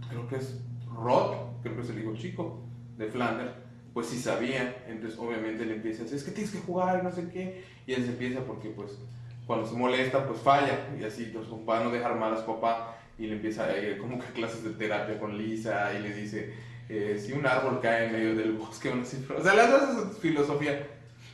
Creo 0.10 0.28
que 0.28 0.38
es 0.38 0.60
Rod, 0.94 1.36
creo 1.62 1.76
que 1.76 1.82
es 1.82 1.90
el 1.90 2.00
hijo 2.00 2.16
chico 2.16 2.62
de 2.98 3.08
Flanders, 3.08 3.52
pues 3.94 4.08
sí 4.08 4.20
sabía. 4.20 4.84
Entonces, 4.88 5.20
obviamente, 5.20 5.66
le 5.66 5.76
empieza 5.76 6.02
a 6.02 6.04
decir: 6.04 6.18
Es 6.18 6.24
que 6.24 6.32
tienes 6.32 6.52
que 6.52 6.60
jugar, 6.60 7.04
no 7.04 7.12
sé 7.12 7.30
qué. 7.30 7.64
Y 7.88 7.94
él 7.94 8.04
se 8.04 8.10
empieza 8.10 8.42
porque, 8.42 8.70
pues, 8.70 8.98
cuando 9.46 9.68
se 9.68 9.76
molesta, 9.76 10.26
pues 10.28 10.40
falla. 10.40 10.90
Y 11.00 11.04
así, 11.04 11.32
pues, 11.34 11.48
para 11.66 11.84
no 11.84 11.92
dejar 11.92 12.18
mal 12.18 12.34
a 12.34 12.38
su 12.38 12.46
papá, 12.46 12.98
y 13.20 13.28
le 13.28 13.36
empieza 13.36 13.66
a 13.66 13.78
ir 13.78 13.98
como 13.98 14.18
que 14.18 14.26
a 14.26 14.32
clases 14.34 14.64
de 14.64 14.72
terapia 14.72 15.20
con 15.20 15.38
Lisa 15.38 15.94
y 15.94 16.02
le 16.02 16.14
dice, 16.14 16.54
eh, 16.88 17.22
si 17.24 17.34
un 17.34 17.46
árbol 17.46 17.80
cae 17.82 18.08
en 18.08 18.14
medio 18.14 18.36
del 18.36 18.54
bosque. 18.54 18.90
O 18.90 19.44
sea, 19.44 19.54
le 19.54 19.62
das 19.62 19.90
esa 19.90 20.10
filosofía. 20.20 20.88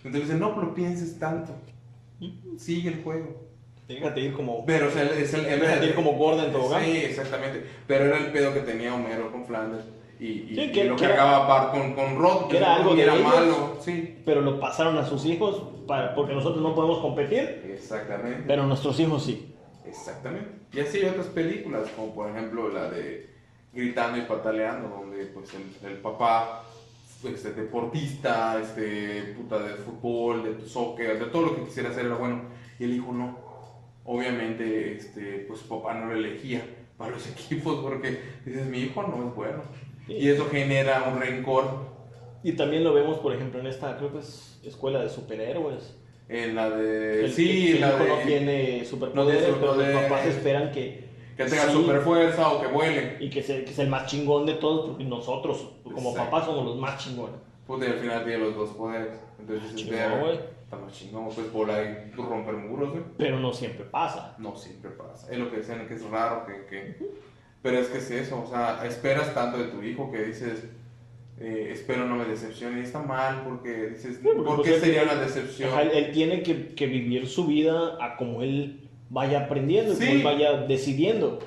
Entonces 0.04 0.30
dice, 0.30 0.40
no 0.40 0.60
lo 0.60 0.74
pienses 0.74 1.18
tanto. 1.18 1.56
Sigue 2.58 2.90
el 2.90 3.04
juego. 3.04 3.45
Déjate 3.88 4.20
ir 4.22 4.34
como, 4.34 4.66
Pero, 4.66 4.88
o 4.88 4.92
sea, 4.92 5.04
es 5.04 5.34
el... 5.34 5.46
el- 5.46 5.60
déjate 5.60 5.86
ir 5.88 5.96
como 5.96 6.14
gorda 6.14 6.46
en 6.46 6.52
tobogán. 6.52 6.84
Sí, 6.84 6.98
exactamente. 6.98 7.64
Pero 7.88 8.06
era 8.06 8.18
el 8.18 8.32
pedo 8.32 8.54
que 8.54 8.62
tenía 8.62 8.94
Homero 8.96 9.32
con 9.32 9.46
Flanders. 9.46 9.86
Y, 10.20 10.26
y, 10.26 10.56
Sí, 10.56 10.72
que- 10.72 10.86
y 10.86 10.88
lo 10.88 10.96
que 10.96 11.06
cargaba 11.06 11.46
Bart 11.46 11.72
con, 11.72 11.94
con 11.94 12.18
Rod. 12.18 12.48
que 12.48 12.58
era 12.58 12.76
algo 12.76 12.94
y 12.94 12.98
de 12.98 13.04
era 13.04 13.16
ellos. 13.16 13.28
malo. 13.28 13.78
Sí, 13.82 14.18
Pero 14.26 14.42
lo 14.42 14.60
pasaron 14.60 14.98
a 14.98 15.06
sus 15.06 15.26
hijos 15.26 15.62
para, 15.86 16.16
porque 16.16 16.34
nosotros 16.34 16.64
no 16.64 16.74
podemos 16.74 17.00
competir, 17.00 17.64
exactamente. 17.72 18.44
pero 18.48 18.66
nuestros 18.66 19.00
hijos 19.00 19.24
sí. 19.24 19.54
Exactamente. 19.86 20.50
Y 20.74 20.80
así 20.80 20.98
hay 21.00 21.06
otras 21.10 21.28
películas, 21.28 21.88
como 21.96 22.16
por 22.16 22.30
ejemplo 22.30 22.70
la 22.70 22.90
de 22.90 23.30
Gritando 23.74 24.18
y 24.18 24.22
Pataleando, 24.22 24.90
donde 24.90 25.26
pues 25.28 25.52
el, 25.54 25.88
el 25.92 25.98
papá, 25.98 26.64
este, 27.24 27.52
deportista, 27.52 28.60
este, 28.62 29.36
puta 29.38 29.60
de 29.60 29.76
fútbol, 29.76 30.44
de 30.60 30.68
soccer, 30.68 31.20
de 31.20 31.26
todo 31.26 31.44
lo 31.44 31.56
que 31.56 31.64
quisiera 31.66 31.90
hacer 31.90 32.06
era 32.08 32.16
bueno, 32.16 32.42
y 32.80 32.86
el 32.86 32.94
hijo 32.96 33.12
no. 33.12 33.45
Obviamente, 34.06 34.94
este, 34.96 35.46
pues 35.48 35.62
papá 35.62 35.96
no 35.96 36.08
lo 36.08 36.16
elegía 36.16 36.64
para 36.98 37.12
los 37.12 37.28
equipos 37.32 37.80
porque 37.82 38.20
dices, 38.46 38.66
mi 38.68 38.80
hijo 38.80 39.02
no 39.04 39.28
es 39.28 39.36
bueno. 39.36 39.64
Y 40.08 40.30
eso 40.30 40.48
genera 40.52 41.10
un 41.12 41.20
rencor 41.20 41.66
Y 42.44 42.52
también 42.52 42.84
lo 42.84 42.94
vemos, 42.94 43.18
por 43.18 43.34
ejemplo, 43.34 43.60
en 43.60 43.66
esta, 43.68 43.98
creo 43.98 44.12
que 44.14 44.20
es 44.20 44.60
escuela 44.64 45.02
de 45.02 45.10
superhéroes. 45.10 45.98
en 46.30 46.56
la 46.56 46.70
de... 46.70 47.26
El, 47.26 47.34
sí, 47.34 47.72
el 47.72 47.82
la 47.82 47.90
hijo 47.90 48.04
de... 48.04 48.10
no 48.10 48.18
tiene 48.20 48.86
superpoderes, 48.86 49.50
no 49.50 49.60
pero 49.60 49.76
los 49.76 50.04
papás 50.04 50.28
esperan 50.28 50.72
que, 50.72 51.06
Que 51.36 51.46
tenga 51.46 51.64
sí, 51.66 51.72
super 51.72 52.02
fuerza 52.02 52.50
o 52.50 52.62
que 52.62 52.68
vuele. 52.68 53.18
y 53.20 53.30
que, 53.32 53.42
se, 53.42 53.64
que 53.64 53.72
es 53.72 53.80
el 53.80 53.88
más 53.90 54.06
chingón 54.06 54.46
de 54.46 54.54
todos, 54.54 54.90
porque 54.90 55.04
nosotros, 55.04 55.68
como 55.84 56.12
Exacto. 56.12 56.30
papás, 56.30 56.46
somos 56.46 56.66
los 56.66 56.78
más 56.78 57.04
chingones. 57.04 57.36
Y 57.68 57.84
al 57.84 57.94
final 58.00 58.24
tiene 58.24 58.40
los 58.46 58.56
dos 58.56 58.70
poderes. 58.72 59.20
Entonces 59.40 59.64
dices, 59.64 59.76
Chingón, 59.76 59.98
"Verga, 60.00 60.20
güey. 60.22 60.40
Está 60.66 60.78
más 60.78 60.94
chingón, 60.94 61.30
pues 61.34 61.52
volar 61.52 62.10
y 62.12 62.16
romper 62.16 62.56
muros, 62.56 62.90
güey. 62.90 63.04
Pero 63.20 63.40
no 63.40 63.54
siempre 63.54 63.86
pasa. 63.86 64.36
No 64.40 64.56
siempre 64.56 64.90
pasa. 64.90 65.32
Es 65.32 65.38
lo 65.38 65.52
que 65.52 65.58
decían, 65.58 65.88
que 65.88 65.94
es 65.94 66.04
raro, 66.10 66.44
que, 66.46 66.66
que... 66.66 66.98
Pero 67.62 67.78
es 67.78 67.88
que 67.88 68.00
es 68.00 68.10
eso, 68.10 68.42
o 68.44 68.48
sea, 68.48 68.84
esperas 68.86 69.34
tanto 69.34 69.60
de 69.60 69.66
tu 69.66 69.84
hijo 69.84 70.12
que 70.12 70.24
dices, 70.26 70.66
eh, 71.40 71.70
espero 71.72 72.06
no 72.08 72.16
me 72.16 72.26
decepcione. 72.26 72.80
Y 72.80 72.84
está 72.84 73.00
mal 73.00 73.44
porque 73.44 73.90
dices, 73.90 74.20
porque, 74.24 74.42
¿por 74.42 74.56
pues, 74.58 74.70
qué 74.70 74.80
sería 74.80 75.04
una 75.04 75.16
decepción? 75.16 75.70
Ajá, 75.72 75.84
él, 75.84 76.12
tiene 76.12 76.42
que, 76.42 76.74
que 76.74 76.88
vivir 76.88 77.28
su 77.28 77.46
vida 77.46 77.98
a 78.04 78.18
como 78.18 78.42
él 78.42 78.90
vaya 79.10 79.46
aprendiendo, 79.46 79.94
Sí. 79.94 80.00
como 80.06 80.12
él 80.18 80.24
vaya 80.24 80.58
decidiendo. 80.62 81.40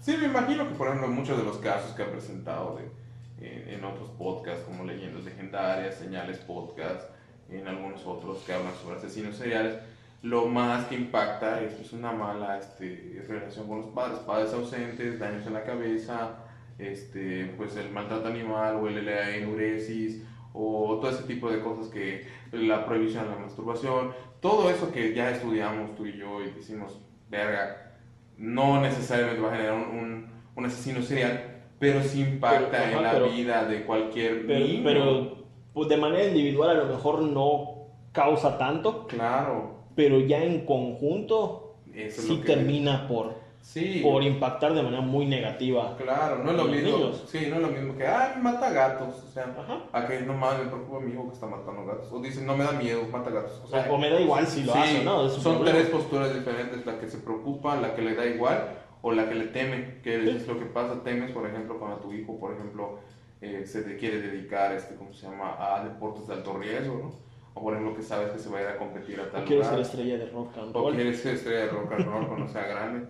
Sí, 0.00 0.16
me 0.18 0.26
imagino 0.26 0.66
que, 0.66 0.74
por 0.74 0.88
ejemplo, 0.88 1.08
muchos 1.08 1.36
de 1.36 1.44
los 1.44 1.58
casos 1.58 1.94
que 1.94 2.02
ha 2.02 2.10
presentado 2.10 2.78
de, 2.78 3.46
en, 3.46 3.68
en 3.68 3.84
otros 3.84 4.10
podcasts, 4.10 4.64
como 4.64 4.84
Leyendas 4.84 5.24
Legendarias, 5.24 5.96
Señales 5.96 6.38
Podcast, 6.38 7.10
en 7.54 7.68
algunos 7.68 8.04
otros 8.06 8.38
que 8.46 8.52
hablan 8.52 8.72
sobre 8.82 8.96
asesinos 8.96 9.36
seriales, 9.36 9.76
lo 10.22 10.46
más 10.46 10.86
que 10.86 10.94
impacta 10.94 11.60
es 11.62 11.72
pues, 11.74 11.92
una 11.92 12.12
mala 12.12 12.58
este, 12.58 13.24
relación 13.28 13.66
con 13.66 13.78
los 13.80 13.88
padres, 13.90 14.18
padres 14.20 14.52
ausentes, 14.52 15.18
daños 15.18 15.46
en 15.46 15.52
la 15.54 15.64
cabeza, 15.64 16.36
este, 16.78 17.52
pues 17.56 17.76
el 17.76 17.90
maltrato 17.90 18.28
animal 18.28 18.76
o 18.76 18.88
el, 18.88 19.04
la 19.04 19.30
enuresis 19.36 20.22
o 20.54 20.98
todo 21.00 21.10
ese 21.10 21.24
tipo 21.24 21.50
de 21.50 21.60
cosas 21.60 21.88
que 21.88 22.26
la 22.52 22.84
prohibición 22.86 23.24
de 23.24 23.30
la 23.34 23.40
masturbación, 23.40 24.12
todo 24.40 24.70
eso 24.70 24.92
que 24.92 25.14
ya 25.14 25.30
estudiamos 25.30 25.96
tú 25.96 26.06
y 26.06 26.16
yo 26.16 26.42
y 26.42 26.50
decimos, 26.50 27.00
verga, 27.30 27.92
no 28.38 28.80
necesariamente 28.80 29.40
va 29.40 29.48
a 29.52 29.56
generar 29.56 29.74
un, 29.74 29.98
un, 29.98 30.26
un 30.54 30.66
asesino 30.66 31.02
serial, 31.02 31.62
pero 31.78 32.02
sí 32.02 32.20
impacta 32.20 32.70
Pero, 32.70 32.82
ajá, 32.84 32.96
en 32.96 33.02
la 33.02 33.12
pero- 33.12 33.28
vida 33.30 33.64
de 33.64 33.82
cualquier 33.84 34.46
Pero, 34.46 34.58
niño. 34.66 35.41
Pues, 35.72 35.88
de 35.88 35.96
manera 35.96 36.24
individual 36.26 36.70
a 36.70 36.74
lo 36.74 36.86
mejor 36.86 37.22
no 37.22 37.86
causa 38.12 38.58
tanto, 38.58 39.06
Claro, 39.06 39.76
pero 39.94 40.20
ya 40.20 40.42
en 40.42 40.64
conjunto 40.66 41.74
eso 41.94 42.22
sí 42.22 42.42
termina 42.44 43.06
por, 43.08 43.40
Sí, 43.62 44.00
por 44.02 44.24
impactar 44.24 44.74
de 44.74 44.82
manera 44.82 45.02
muy 45.02 45.24
negativa. 45.24 45.96
claro, 45.96 46.38
no 46.42 46.50
es 46.50 46.56
lo 46.56 46.64
mismo. 46.64 46.96
niños. 46.98 47.24
Sí, 47.28 47.46
no 47.48 47.56
es 47.56 47.62
lo 47.62 47.68
mismo 47.68 47.96
que, 47.96 48.04
ah, 48.04 48.34
mata 48.42 48.70
gatos. 48.72 49.22
O 49.22 49.28
sea, 49.30 49.54
a 49.92 50.04
que 50.06 50.20
no 50.22 50.34
mames, 50.34 50.64
me 50.64 50.70
preocupa 50.72 50.98
mi 50.98 51.12
hijo 51.12 51.28
que 51.28 51.34
está 51.34 51.46
matando 51.46 51.86
gatos. 51.86 52.08
O 52.10 52.18
dicen, 52.20 52.44
no 52.44 52.56
me 52.56 52.64
da 52.64 52.72
miedo, 52.72 53.02
mata 53.12 53.30
gatos. 53.30 53.60
O 53.64 53.68
sea, 53.68 53.86
O 53.88 53.98
me 53.98 54.10
da 54.10 54.20
igual 54.20 54.48
si 54.48 54.64
lo 54.64 54.72
sí, 54.72 54.78
hace 54.80 55.04
no. 55.04 55.26
es 55.26 55.34
son 55.34 55.58
problema. 55.58 55.78
tres 55.78 55.90
posturas 55.90 56.34
diferentes, 56.34 56.84
la 56.84 56.98
que 56.98 57.06
se 57.08 57.18
preocupa, 57.18 57.76
la 57.76 57.94
que 57.94 58.02
le 58.02 58.16
da 58.16 58.26
igual, 58.26 58.78
o 59.00 59.12
la 59.12 59.28
que 59.28 59.36
le 59.36 59.44
teme, 59.46 60.00
que 60.02 60.16
es 60.28 60.48
lo 60.48 60.58
que 60.58 60.64
pasa, 60.66 61.04
temes, 61.04 61.30
por 61.30 61.46
ejemplo, 61.46 61.78
cuando 61.78 61.98
tu 61.98 62.12
hijo, 62.12 62.40
por 62.40 62.54
ejemplo, 62.54 62.98
eh, 63.42 63.66
se 63.66 63.82
te 63.82 63.96
quiere 63.96 64.20
dedicar, 64.22 64.72
este, 64.72 64.94
¿cómo 64.94 65.12
se 65.12 65.26
llama?, 65.28 65.56
a 65.58 65.84
deportes 65.84 66.26
de 66.28 66.34
alto 66.34 66.56
riesgo, 66.56 66.96
¿no? 66.96 67.12
O 67.54 67.60
por 67.62 67.74
ejemplo, 67.74 67.94
que 67.94 68.02
sabes 68.02 68.30
que 68.32 68.38
se 68.38 68.48
va 68.48 68.58
a 68.60 68.62
ir 68.62 68.68
a 68.68 68.78
competir 68.78 69.20
a 69.20 69.30
tal 69.30 69.42
O 69.42 69.44
quieres 69.44 69.66
lugar. 69.66 69.84
ser 69.84 69.92
estrella 70.00 70.18
de 70.24 70.30
rock 70.30 70.56
and 70.56 70.74
O 70.76 70.80
roll. 70.80 70.94
quieres 70.94 71.20
ser 71.20 71.34
estrella 71.34 71.60
de 71.60 71.68
rock 71.68 71.92
and 71.92 72.06
roll 72.06 72.26
cuando 72.28 72.48
sea 72.48 72.66
grande. 72.66 73.06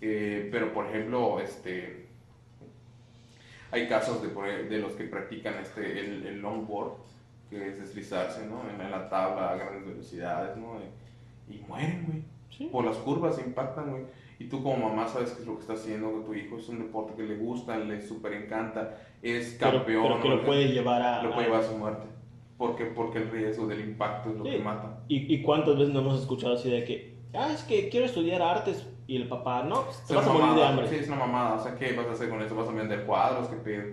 Eh, 0.00 0.48
pero, 0.50 0.72
por 0.74 0.86
ejemplo, 0.86 1.38
este, 1.40 2.06
hay 3.70 3.88
casos 3.88 4.22
de, 4.22 4.28
e- 4.50 4.64
de 4.64 4.78
los 4.78 4.92
que 4.94 5.04
practican 5.04 5.54
este, 5.60 6.00
el, 6.00 6.26
el 6.26 6.40
longboard, 6.40 6.92
que 7.50 7.68
es 7.68 7.78
deslizarse 7.78 8.44
¿no? 8.46 8.62
en, 8.68 8.90
la 8.90 9.08
tabla 9.08 9.50
a 9.52 9.56
grandes 9.56 9.86
velocidades, 9.86 10.56
¿no? 10.56 10.78
Y, 11.48 11.54
y 11.56 11.64
mueren, 11.68 12.04
güey. 12.06 12.22
Sí. 12.50 12.68
Por 12.72 12.84
las 12.84 12.96
curvas 12.96 13.36
se 13.36 13.42
impactan, 13.42 13.90
güey. 13.90 14.04
Y 14.38 14.44
tú 14.48 14.62
como 14.62 14.88
mamá 14.90 15.08
sabes 15.08 15.30
qué 15.30 15.40
es 15.42 15.46
lo 15.46 15.54
que 15.54 15.60
está 15.62 15.72
haciendo 15.74 16.12
con 16.12 16.24
tu 16.24 16.34
hijo. 16.34 16.58
Es 16.58 16.68
un 16.68 16.78
deporte 16.78 17.14
que 17.16 17.22
le 17.22 17.36
gusta, 17.36 17.78
le 17.78 18.00
súper 18.02 18.34
encanta. 18.34 18.98
Es 19.22 19.56
Pero, 19.58 19.78
campeón. 19.78 20.02
pero 20.04 20.22
que 20.22 20.28
¿no? 20.28 20.36
lo 20.36 20.44
puede 20.44 20.68
llevar 20.68 21.00
a... 21.02 21.22
Lo 21.22 21.30
puede 21.30 21.44
a- 21.44 21.48
llevar 21.48 21.64
a 21.64 21.66
su 21.68 21.76
muerte. 21.76 22.06
Porque, 22.58 22.84
porque 22.86 23.18
el 23.18 23.30
riesgo 23.30 23.66
del 23.66 23.80
impacto 23.80 24.30
es 24.30 24.36
lo 24.36 24.44
Sí. 24.44 24.50
que 24.50 24.58
mata. 24.58 25.00
¿Y, 25.08 25.34
¿Y 25.34 25.42
cuántas 25.42 25.76
veces 25.78 25.92
no 25.92 26.00
hemos 26.00 26.20
escuchado 26.20 26.54
así 26.54 26.70
de 26.70 26.84
que, 26.84 27.14
ah, 27.34 27.50
es 27.52 27.62
que 27.64 27.88
quiero 27.88 28.06
estudiar 28.06 28.40
artes 28.42 28.86
y 29.06 29.16
el 29.16 29.28
papá, 29.28 29.62
no, 29.62 29.82
pues, 29.84 29.98
te 30.06 30.12
Es 30.12 30.16
vas 30.16 30.26
a 30.26 30.30
una 30.30 30.38
morir 30.38 30.54
de 30.54 30.60
mamada, 30.60 30.68
hambre? 30.70 30.88
Sí, 30.88 30.94
es 30.96 31.08
una 31.08 31.16
mamada. 31.18 31.54
O 31.56 31.62
sea, 31.62 31.74
¿qué 31.76 31.92
vas 31.94 32.06
a 32.06 32.12
hacer 32.12 32.28
con 32.30 32.42
eso? 32.42 32.54
¿Vas 32.54 32.68
a 32.68 32.72
vender 32.72 33.04
cuadros? 33.04 33.48
¿Qué 33.48 33.56
pedo? 33.56 33.84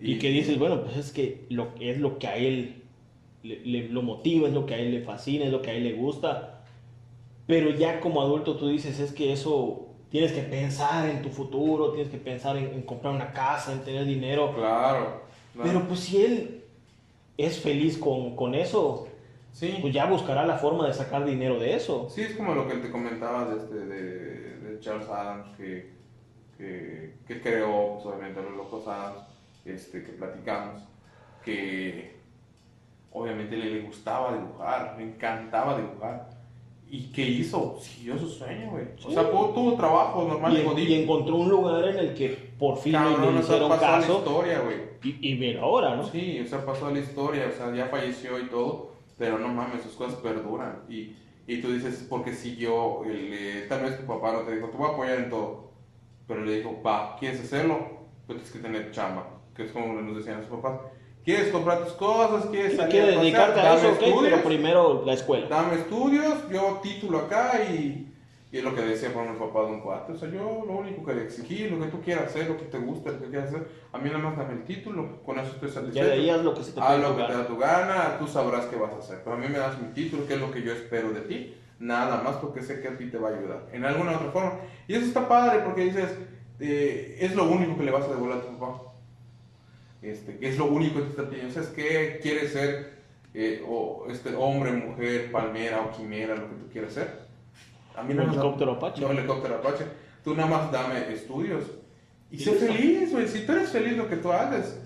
Y, 0.00 0.18
que 0.18 0.30
dices, 0.30 0.58
bueno, 0.58 0.82
pues 0.82 0.96
es 0.96 1.12
que 1.12 1.44
lo, 1.48 1.68
es 1.80 1.98
lo 1.98 2.18
que 2.18 2.26
a 2.26 2.36
él 2.36 2.82
le, 3.44 3.60
le- 3.64 3.88
lo 3.88 4.02
motiva, 4.02 4.48
es 4.48 4.54
lo 4.54 4.66
que 4.66 4.74
a 4.74 4.78
él 4.78 4.90
le 4.92 5.02
fascina, 5.02 5.44
es 5.44 5.52
lo 5.52 5.62
que 5.62 5.70
a 5.70 5.74
él 5.74 5.84
le 5.84 5.92
gusta. 5.92 6.51
Pero 7.46 7.70
ya 7.70 8.00
como 8.00 8.22
adulto 8.22 8.56
tú 8.56 8.68
dices, 8.68 8.98
es 9.00 9.12
que 9.12 9.32
eso 9.32 9.88
tienes 10.10 10.32
que 10.32 10.42
pensar 10.42 11.08
en 11.08 11.22
tu 11.22 11.30
futuro, 11.30 11.92
tienes 11.92 12.10
que 12.10 12.18
pensar 12.18 12.56
en, 12.56 12.66
en 12.66 12.82
comprar 12.82 13.14
una 13.14 13.32
casa, 13.32 13.72
en 13.72 13.82
tener 13.82 14.04
dinero. 14.04 14.54
Claro. 14.54 15.22
claro. 15.52 15.62
Pero 15.62 15.88
pues 15.88 16.00
si 16.00 16.24
él 16.24 16.64
es 17.36 17.60
feliz 17.60 17.98
con, 17.98 18.36
con 18.36 18.54
eso, 18.54 19.08
sí. 19.52 19.78
pues 19.80 19.92
ya 19.92 20.06
buscará 20.06 20.44
la 20.46 20.58
forma 20.58 20.86
de 20.86 20.94
sacar 20.94 21.24
dinero 21.24 21.58
de 21.58 21.74
eso. 21.74 22.08
Sí, 22.10 22.22
es 22.22 22.36
como 22.36 22.54
lo 22.54 22.68
que 22.68 22.76
te 22.76 22.90
comentaba 22.90 23.46
de, 23.46 23.56
este, 23.56 23.74
de, 23.74 24.56
de 24.58 24.80
Charles 24.80 25.08
Adams, 25.08 25.56
que, 25.56 25.92
que, 26.58 27.14
que 27.26 27.40
creó, 27.40 27.94
pues, 27.94 28.06
obviamente, 28.06 28.42
los 28.42 28.52
locos 28.52 28.86
Adams, 28.86 29.24
este, 29.64 30.04
que 30.04 30.12
platicamos, 30.12 30.82
que 31.44 32.16
obviamente 33.12 33.56
le, 33.56 33.70
le 33.70 33.80
gustaba 33.80 34.34
dibujar, 34.34 34.94
le 34.98 35.04
encantaba 35.04 35.76
dibujar. 35.76 36.30
¿Y 36.94 37.10
qué 37.10 37.22
hizo? 37.22 37.78
Siguió 37.80 38.18
su 38.18 38.28
sueño, 38.28 38.70
güey. 38.70 38.84
O 39.02 39.10
sea, 39.10 39.30
tuvo, 39.30 39.48
tuvo 39.54 39.76
trabajo 39.76 40.28
normal 40.28 40.52
Y, 40.78 40.82
y 40.82 40.94
encontró 41.02 41.36
un 41.36 41.48
lugar 41.48 41.88
en 41.88 41.96
el 41.96 42.14
que 42.14 42.28
por 42.58 42.76
fin 42.76 42.92
Cabrón, 42.92 43.34
le 43.34 43.40
hicieron 43.40 43.70
pasó 43.70 43.86
a 43.86 43.90
la 43.92 44.00
caso. 44.00 44.18
historia, 44.18 44.60
güey. 44.60 44.76
Y, 45.02 45.32
y 45.32 45.34
mira 45.38 45.62
ahora, 45.62 45.96
¿no? 45.96 46.06
Sí, 46.06 46.38
o 46.44 46.46
sea, 46.46 46.66
pasó 46.66 46.90
la 46.90 46.98
historia, 46.98 47.50
o 47.52 47.56
sea, 47.56 47.74
ya 47.74 47.86
falleció 47.86 48.38
y 48.38 48.48
todo, 48.50 48.92
pero 49.16 49.38
no 49.38 49.48
mames, 49.48 49.82
sus 49.82 49.92
cosas 49.94 50.16
perduran. 50.16 50.82
Y, 50.90 51.14
y 51.46 51.62
tú 51.62 51.72
dices, 51.72 52.06
porque 52.10 52.34
siguió, 52.34 53.04
el, 53.04 53.32
eh, 53.32 53.66
tal 53.70 53.82
vez 53.84 53.98
tu 53.98 54.04
papá 54.06 54.32
no 54.34 54.40
te 54.40 54.54
dijo, 54.54 54.68
te 54.68 54.76
voy 54.76 54.88
a 54.90 54.92
apoyar 54.92 55.18
en 55.18 55.30
todo, 55.30 55.70
pero 56.26 56.44
le 56.44 56.58
dijo, 56.58 56.82
va, 56.86 57.16
¿quieres 57.18 57.40
hacerlo? 57.40 57.78
Pues 58.26 58.38
tienes 58.38 58.52
que 58.52 58.58
tener 58.58 58.90
chamba, 58.90 59.40
que 59.56 59.64
es 59.64 59.72
como 59.72 59.94
nos 59.94 60.16
decían 60.16 60.42
sus 60.42 60.50
papás. 60.60 60.78
¿Quieres 61.24 61.48
comprar 61.50 61.84
tus 61.84 61.92
cosas? 61.92 62.46
¿Quieres 62.46 62.76
salir 62.76 63.00
a 63.00 63.04
pasear? 63.04 63.20
dedicarte 63.20 63.60
a 63.60 63.74
eso, 63.74 63.92
ok, 63.92 64.22
pero 64.22 64.42
primero 64.42 65.02
la 65.06 65.12
escuela. 65.12 65.46
Dame 65.48 65.76
estudios, 65.76 66.34
yo 66.50 66.80
título 66.82 67.18
acá 67.18 67.62
y, 67.62 68.12
y 68.50 68.58
es 68.58 68.64
lo 68.64 68.74
que 68.74 68.80
decía 68.82 69.12
por 69.12 69.28
mi 69.28 69.38
papá 69.38 69.60
de 69.60 69.66
un 69.66 69.80
cuate. 69.80 70.12
O 70.12 70.16
sea, 70.16 70.28
yo 70.28 70.64
lo 70.66 70.72
único 70.72 71.04
que 71.04 71.14
le 71.14 71.22
exigí, 71.22 71.68
lo 71.68 71.78
que 71.78 71.90
tú 71.92 72.00
quieras 72.00 72.24
hacer, 72.24 72.48
lo 72.48 72.56
que 72.56 72.64
te 72.64 72.78
gusta, 72.78 73.12
lo 73.12 73.20
que 73.20 73.28
quieras 73.28 73.50
hacer, 73.50 73.68
a 73.92 73.98
mí 73.98 74.10
nada 74.10 74.18
más 74.18 74.36
dame 74.36 74.54
el 74.54 74.64
título, 74.64 75.22
con 75.22 75.38
eso 75.38 75.52
estoy 75.52 75.70
satisfecho. 75.70 76.22
Ya 76.22 76.34
haz 76.34 76.42
lo 76.42 76.54
que 76.54 76.64
se 76.64 76.72
te 76.72 76.80
Haz 76.80 76.98
lo 76.98 77.16
que 77.16 77.22
te 77.22 77.32
da 77.32 77.46
tu 77.46 77.56
gana, 77.56 78.18
tú 78.18 78.26
sabrás 78.26 78.66
qué 78.66 78.76
vas 78.76 78.92
a 78.92 78.98
hacer. 78.98 79.20
Pero 79.22 79.36
a 79.36 79.38
mí 79.38 79.46
me 79.48 79.58
das 79.58 79.80
mi 79.80 79.92
título, 79.94 80.26
que 80.26 80.34
es 80.34 80.40
lo 80.40 80.50
que 80.50 80.62
yo 80.62 80.72
espero 80.72 81.12
de 81.12 81.20
ti. 81.20 81.54
Nada 81.78 82.20
más 82.22 82.36
porque 82.36 82.62
sé 82.62 82.80
que 82.80 82.88
a 82.88 82.96
ti 82.96 83.06
te 83.06 83.18
va 83.18 83.28
a 83.28 83.36
ayudar. 83.36 83.68
En 83.72 83.84
alguna 83.84 84.16
otra 84.16 84.30
forma. 84.30 84.54
Y 84.88 84.94
eso 84.94 85.06
está 85.06 85.28
padre 85.28 85.60
porque 85.64 85.84
dices, 85.84 86.16
eh, 86.58 87.18
es 87.20 87.34
lo 87.34 87.44
único 87.44 87.76
que 87.76 87.84
le 87.84 87.92
vas 87.92 88.04
a 88.04 88.08
devolver 88.08 88.38
a 88.38 88.42
tu 88.42 88.58
papá. 88.58 88.91
Este, 90.02 90.36
que 90.38 90.48
es 90.48 90.58
lo 90.58 90.66
único 90.66 90.96
que 90.96 91.02
te 91.04 91.10
está 91.10 91.28
pidiendo. 91.30 91.54
¿Sabes 91.54 91.68
qué? 91.70 92.18
¿Quieres 92.20 92.52
ser 92.52 92.92
eh, 93.34 93.62
o, 93.66 94.06
este, 94.10 94.34
hombre, 94.34 94.72
mujer, 94.72 95.30
palmera 95.30 95.80
o 95.82 95.90
quimera, 95.96 96.34
lo 96.34 96.48
que 96.50 96.56
tú 96.56 96.68
quieras 96.72 96.92
ser? 96.92 97.22
A 97.94 98.02
mí 98.02 98.12
más- 98.14 98.26
helicóptero 98.28 98.72
Apache. 98.72 99.00
No, 99.00 99.10
helicóptero 99.10 99.54
Apache. 99.56 99.84
Tú 100.24 100.34
nada 100.34 100.48
más 100.48 100.72
dame 100.72 101.12
estudios. 101.12 101.64
Y 102.30 102.36
Y 102.36 102.40
sé 102.40 102.52
feliz, 102.54 103.12
güey. 103.12 103.28
Si 103.28 103.46
tú 103.46 103.52
eres 103.52 103.70
feliz 103.70 103.96
lo 103.96 104.08
que 104.08 104.16
tú 104.16 104.32
haces, 104.32 104.78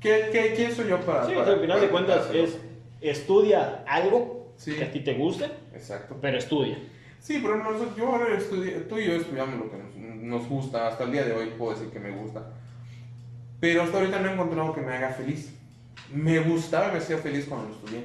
¿qué, 0.00 0.28
qué, 0.32 0.52
quién 0.54 0.72
soy 0.72 0.88
yo 0.88 1.00
para.? 1.00 1.26
Sí, 1.26 1.32
o 1.32 1.34
para- 1.36 1.44
sea, 1.46 1.54
al 1.54 1.60
final 1.60 1.76
para 1.78 1.80
de 1.86 1.90
cuentas 1.90 2.30
es 2.34 2.58
estudia 3.00 3.82
algo 3.86 4.52
Sí. 4.56 4.74
que 4.74 4.84
a 4.84 4.92
ti 4.92 5.00
te 5.00 5.14
guste, 5.14 5.46
Exacto. 5.74 6.16
pero 6.20 6.38
estudia. 6.38 6.78
Sí, 7.18 7.38
pero 7.42 7.56
nosotros, 7.56 7.96
yo 7.96 8.06
ahora 8.08 8.36
estudi- 8.38 8.86
tú 8.88 8.98
y 8.98 9.06
yo 9.06 9.14
estudiamos 9.14 9.58
lo 9.58 9.70
que 9.70 9.76
nos, 9.78 9.94
nos 9.96 10.48
gusta. 10.48 10.88
Hasta 10.88 11.04
el 11.04 11.12
día 11.12 11.24
de 11.24 11.32
hoy 11.32 11.50
puedo 11.58 11.72
decir 11.72 11.88
que 11.90 11.98
me 11.98 12.10
gusta. 12.10 12.52
Pero 13.62 13.82
hasta 13.84 13.96
ahorita 13.98 14.18
no 14.18 14.28
he 14.28 14.32
encontrado 14.32 14.74
que 14.74 14.80
me 14.80 14.92
haga 14.92 15.10
feliz. 15.10 15.52
Me 16.12 16.40
gustaba 16.40 16.88
y 16.88 16.92
me 16.94 16.98
hacía 16.98 17.16
feliz 17.18 17.46
cuando 17.48 17.68
lo 17.68 17.74
estudié. 17.76 18.02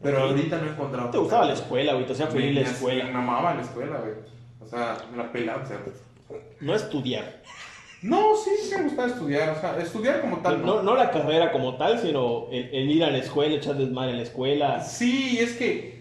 Pero 0.00 0.18
ahorita 0.20 0.58
no 0.58 0.66
he 0.66 0.70
encontrado. 0.70 1.10
¿Te 1.10 1.18
gustaba 1.18 1.44
la 1.46 1.54
escuela, 1.54 1.94
güey? 1.94 2.06
¿Te 2.06 2.12
hacía 2.12 2.28
feliz 2.28 2.54
la 2.54 2.60
Me- 2.60 2.66
Me 2.68 2.72
escuela? 2.72 3.04
amaba 3.18 3.54
la 3.54 3.62
escuela, 3.62 3.96
güey. 3.98 4.12
O 4.60 4.66
sea, 4.66 4.98
me 5.10 5.16
la 5.18 5.32
pelaba. 5.32 5.64
o 5.64 5.66
sea, 5.66 5.80
No 6.60 6.74
estudiar. 6.76 7.42
No, 8.00 8.36
sí, 8.36 8.50
sí 8.62 8.74
me 8.76 8.84
gustaba 8.84 9.08
estudiar. 9.08 9.50
O 9.50 9.60
sea, 9.60 9.76
estudiar 9.82 10.20
como 10.20 10.38
tal. 10.38 10.64
No, 10.64 10.84
no 10.84 10.94
la 10.94 11.10
carrera 11.10 11.50
como 11.50 11.76
tal, 11.76 11.98
sino 12.00 12.46
el, 12.52 12.70
el 12.72 12.88
ir 12.92 13.02
a 13.02 13.10
la 13.10 13.18
escuela, 13.18 13.56
echar 13.56 13.74
desmadre 13.76 14.12
en 14.12 14.18
la 14.18 14.22
escuela. 14.22 14.84
Sí, 14.84 15.36
es 15.40 15.54
que. 15.56 16.00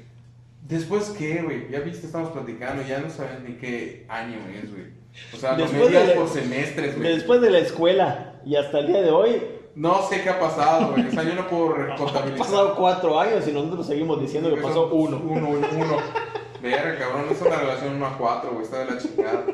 Después, 0.68 1.10
¿qué, 1.18 1.41
güey? 1.41 1.70
Ya 1.72 1.80
viste, 1.80 2.06
estamos 2.06 2.30
platicando, 2.30 2.84
ya 2.88 2.99
no 2.99 3.10
sabes 3.10 3.41
ni 3.41 3.56
qué 3.56 4.06
año 4.08 4.38
es, 4.64 4.72
güey. 4.72 4.86
O 5.34 5.38
sea, 5.38 5.56
Después 5.56 5.91
de- 5.91 6.14
por 6.14 6.30
semestres, 6.30 6.97
güey. 6.97 7.14
Después 7.16 7.41
de 7.41 7.49
la 7.49 7.58
escuela 7.60 8.31
y 8.46 8.56
hasta 8.56 8.80
el 8.80 8.88
día 8.88 9.02
de 9.02 9.12
hoy, 9.12 9.42
No 9.76 10.02
sé 10.04 10.22
qué 10.22 10.30
ha 10.30 10.39
pasado, 10.39 10.92
güey. 10.92 11.08
O 11.08 11.12
sea, 11.12 11.24
yo 11.24 11.34
no 11.36 11.48
puedo 11.48 11.76
han 11.92 11.96
contabilizar. 11.98 12.38
pasado 12.46 12.76
cuatro 12.76 13.20
años 13.20 13.48
y 13.48 13.52
nosotros 13.54 13.88
seguimos 13.88 14.20
diciendo 14.20 14.54
que 14.54 14.62
pasó 14.62 14.88
uno. 14.94 15.18
Uno, 15.18 15.50
uno. 15.50 15.98
Verga, 16.62 16.98
cabrón, 17.00 17.26
es 17.32 17.42
una 17.42 17.56
relación 17.56 17.96
1 17.96 18.06
a 18.06 18.18
4, 18.18 18.52
güey. 18.52 18.64
Está 18.64 18.80
de 18.80 18.92
la 18.92 18.98
chingada. 18.98 19.46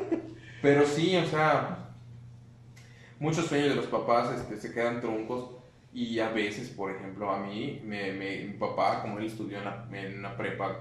Pero 0.60 0.84
sí, 0.84 1.16
o 1.16 1.24
sea. 1.24 1.74
Muchos 3.20 3.46
sueños 3.46 3.70
de 3.70 3.74
los 3.76 3.86
papás 3.86 4.30
este, 4.34 4.56
se 4.56 4.72
quedan 4.74 5.00
truncos. 5.00 5.50
Y 5.92 6.18
a 6.20 6.28
veces, 6.28 6.68
por 6.68 6.90
ejemplo, 6.90 7.30
a 7.30 7.38
mí, 7.38 7.80
me, 7.84 8.12
me- 8.12 8.44
mi 8.44 8.52
papá, 8.58 9.00
como 9.00 9.18
él 9.18 9.26
estudió 9.26 9.58
en, 9.58 9.64
la- 9.64 9.86
en 9.92 10.18
una 10.18 10.36
prepa 10.36 10.76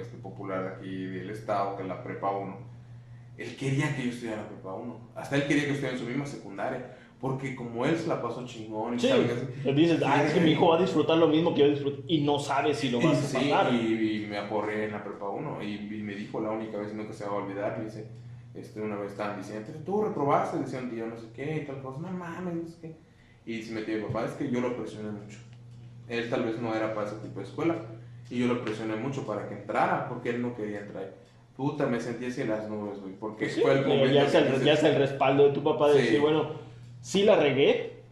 este, 0.00 0.16
popular 0.18 0.76
aquí 0.78 1.04
del 1.06 1.30
estado, 1.30 1.76
que 1.76 1.82
es 1.84 1.88
la 1.88 2.02
prepa 2.02 2.30
1, 2.32 2.56
él 3.38 3.56
quería 3.56 3.94
que 3.94 4.02
yo 4.04 4.10
estudiara 4.10 4.42
la 4.42 4.48
prepa 4.48 4.74
1. 4.74 5.00
Hasta 5.14 5.36
él 5.36 5.46
quería 5.46 5.62
que 5.62 5.68
yo 5.68 5.74
estudiara 5.74 5.96
en 5.96 6.02
su 6.02 6.08
misma 6.08 6.26
secundaria. 6.26 6.97
Porque 7.20 7.56
como 7.56 7.84
él 7.84 7.96
se 7.96 8.06
la 8.06 8.22
pasó 8.22 8.46
chingón 8.46 8.94
y 8.94 9.00
Sí, 9.00 9.08
sabe 9.08 9.26
le 9.64 9.72
dices, 9.74 10.00
ah, 10.06 10.22
es 10.24 10.32
que 10.34 10.40
mi 10.40 10.52
hijo 10.52 10.68
va 10.68 10.76
a 10.78 10.80
disfrutar 10.80 11.18
lo 11.18 11.26
mismo 11.26 11.52
que 11.52 11.60
yo 11.62 11.68
disfruto 11.70 12.02
y 12.06 12.20
no 12.20 12.38
sabes 12.38 12.78
si 12.78 12.90
lo 12.90 13.00
vas 13.00 13.18
a 13.18 13.22
sí, 13.26 13.50
pasar. 13.50 13.74
y, 13.74 14.22
y 14.22 14.26
me 14.28 14.38
aporré 14.38 14.84
en 14.84 14.92
la 14.92 15.02
prepa 15.02 15.28
1 15.28 15.62
y, 15.64 15.74
y 15.96 16.02
me 16.02 16.14
dijo 16.14 16.40
la 16.40 16.50
única 16.50 16.78
vez, 16.78 16.94
nunca 16.94 17.12
se 17.12 17.24
va 17.24 17.32
a 17.32 17.34
olvidar, 17.34 17.76
me 17.78 17.86
dice, 17.86 18.06
este, 18.54 18.80
una 18.80 18.94
vez 18.96 19.10
estaban 19.12 19.36
diciendo, 19.36 19.68
tú 19.84 20.04
reprobaste, 20.04 20.58
decían 20.58 20.90
tío, 20.90 21.06
no 21.06 21.16
sé 21.18 21.26
qué, 21.34 21.56
y 21.56 21.66
tal 21.66 21.82
cosa, 21.82 21.98
no 22.00 22.08
mames, 22.12 22.54
no 22.54 22.68
sé 22.68 22.76
qué. 22.82 22.96
Y 23.46 23.62
se 23.62 23.72
metió 23.72 23.96
mi 23.96 24.02
papá, 24.04 24.24
es 24.26 24.32
que 24.32 24.48
yo 24.50 24.60
lo 24.60 24.76
presioné 24.76 25.10
mucho. 25.10 25.38
Él 26.08 26.30
tal 26.30 26.44
vez 26.44 26.60
no 26.60 26.72
era 26.74 26.94
para 26.94 27.08
ese 27.08 27.16
tipo 27.16 27.40
de 27.40 27.46
escuela 27.46 27.74
y 28.30 28.38
yo 28.38 28.46
lo 28.46 28.62
presioné 28.62 28.94
mucho 28.94 29.26
para 29.26 29.48
que 29.48 29.54
entrara 29.54 30.08
porque 30.08 30.30
él 30.30 30.40
no 30.42 30.54
quería 30.54 30.80
entrar. 30.80 31.14
Puta, 31.56 31.86
me 31.86 31.98
sentí 31.98 32.26
así 32.26 32.42
en 32.42 32.50
las 32.50 32.68
nubes, 32.68 33.00
güey, 33.00 33.14
porque 33.14 33.46
Pues 33.46 33.54
sí, 33.56 33.60
fue 33.62 33.72
el 33.72 33.86
momento. 33.86 34.12
ya 34.14 34.22
es 34.22 34.34
el, 34.34 34.62
ya 34.64 34.72
es 34.74 34.84
el 34.84 34.94
respaldo 34.94 35.48
de 35.48 35.52
tu 35.52 35.64
papá 35.64 35.88
de 35.88 35.94
Sí. 35.94 36.02
decir, 36.02 36.20
bueno, 36.20 36.67
sí 37.00 37.22
la 37.22 37.36
regué, 37.36 38.02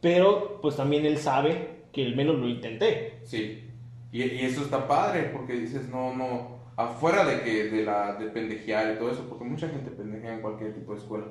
pero 0.00 0.58
pues 0.60 0.76
también 0.76 1.04
él 1.06 1.18
sabe 1.18 1.78
que 1.92 2.06
al 2.06 2.16
menos 2.16 2.36
lo 2.36 2.48
intenté. 2.48 3.18
Sí, 3.24 3.64
y, 4.12 4.22
y 4.22 4.40
eso 4.40 4.62
está 4.62 4.86
padre 4.86 5.30
porque 5.32 5.54
dices, 5.54 5.88
no, 5.88 6.14
no, 6.14 6.58
afuera 6.76 7.24
de 7.24 7.42
que 7.42 7.64
de 7.64 7.84
la 7.84 8.14
de 8.14 8.26
pendejear 8.28 8.94
y 8.94 8.98
todo 8.98 9.10
eso, 9.10 9.28
porque 9.28 9.44
mucha 9.44 9.68
gente 9.68 9.90
pendejea 9.90 10.34
en 10.34 10.40
cualquier 10.40 10.74
tipo 10.74 10.92
de 10.92 10.98
escuela, 10.98 11.26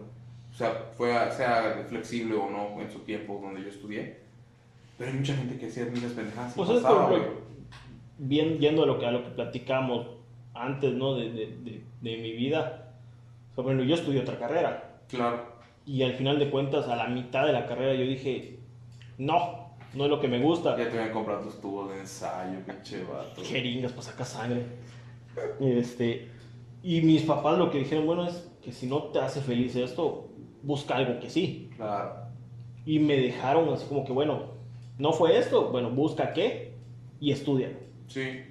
o 0.51 0.53
sea, 0.53 0.89
fue, 0.95 1.09
sea 1.31 1.85
flexible 1.87 2.35
o 2.35 2.49
no 2.49 2.81
en 2.81 2.89
su 2.91 2.99
tiempo 2.99 3.39
donde 3.41 3.61
yo 3.61 3.69
estudié, 3.69 4.17
pero 4.97 5.11
hay 5.11 5.17
mucha 5.17 5.35
gente 5.35 5.57
que 5.57 5.67
hacía 5.67 5.85
muchas 5.85 6.11
pendejadas. 6.11 6.53
Pues 6.55 6.69
es 6.69 6.81
por 6.81 7.47
bien 8.17 8.57
yendo 8.57 8.83
a 8.83 8.87
lo 8.87 8.99
que 8.99 9.05
a 9.05 9.11
lo 9.11 9.23
que 9.23 9.29
platicamos 9.29 10.07
antes, 10.53 10.93
¿no? 10.93 11.15
De, 11.15 11.31
de, 11.31 11.45
de, 11.63 11.81
de 12.01 12.17
mi 12.17 12.31
vida. 12.33 12.93
O 13.51 13.55
sea, 13.55 13.63
bueno, 13.63 13.83
yo 13.83 13.95
estudié 13.95 14.21
otra 14.21 14.39
carrera 14.39 14.87
Claro, 15.07 15.46
y 15.87 16.03
al 16.03 16.13
final 16.13 16.37
de 16.37 16.49
cuentas 16.49 16.89
a 16.89 16.97
la 16.97 17.07
mitad 17.07 17.47
de 17.47 17.53
la 17.53 17.65
carrera 17.65 17.93
yo 17.93 18.05
dije, 18.05 18.59
no, 19.17 19.71
no 19.93 20.03
es 20.03 20.09
lo 20.09 20.19
que 20.19 20.27
me 20.27 20.39
gusta. 20.39 20.77
ya 20.77 20.89
te 20.89 20.99
habían 20.99 21.13
comprado 21.13 21.45
tus 21.45 21.61
tubos 21.61 21.89
de 21.89 22.01
ensayo, 22.01 22.59
pinche 22.65 23.03
vato. 23.05 23.41
Jeringas 23.41 23.93
para 23.93 24.03
sacar 24.03 24.25
sangre. 24.25 24.63
Este, 25.61 26.29
y 26.83 27.01
mis 27.01 27.21
papás 27.21 27.57
lo 27.57 27.71
que 27.71 27.79
dijeron, 27.79 28.05
bueno, 28.05 28.27
es, 28.27 28.51
que 28.61 28.73
si 28.73 28.85
no 28.85 29.03
te 29.03 29.19
hace 29.19 29.39
feliz 29.39 29.77
esto, 29.77 30.27
busca 30.61 30.97
algo 30.97 31.21
que 31.21 31.29
sí. 31.29 31.69
Claro. 31.77 32.27
Y 32.85 32.99
me 32.99 33.15
dejaron 33.15 33.73
así 33.73 33.85
como 33.87 34.03
que, 34.03 34.11
bueno, 34.11 34.57
no 34.97 35.13
fue 35.13 35.37
esto, 35.37 35.69
bueno, 35.69 35.89
busca 35.89 36.33
qué 36.33 36.73
y 37.21 37.31
estudia. 37.31 37.71
Sí. 38.07 38.41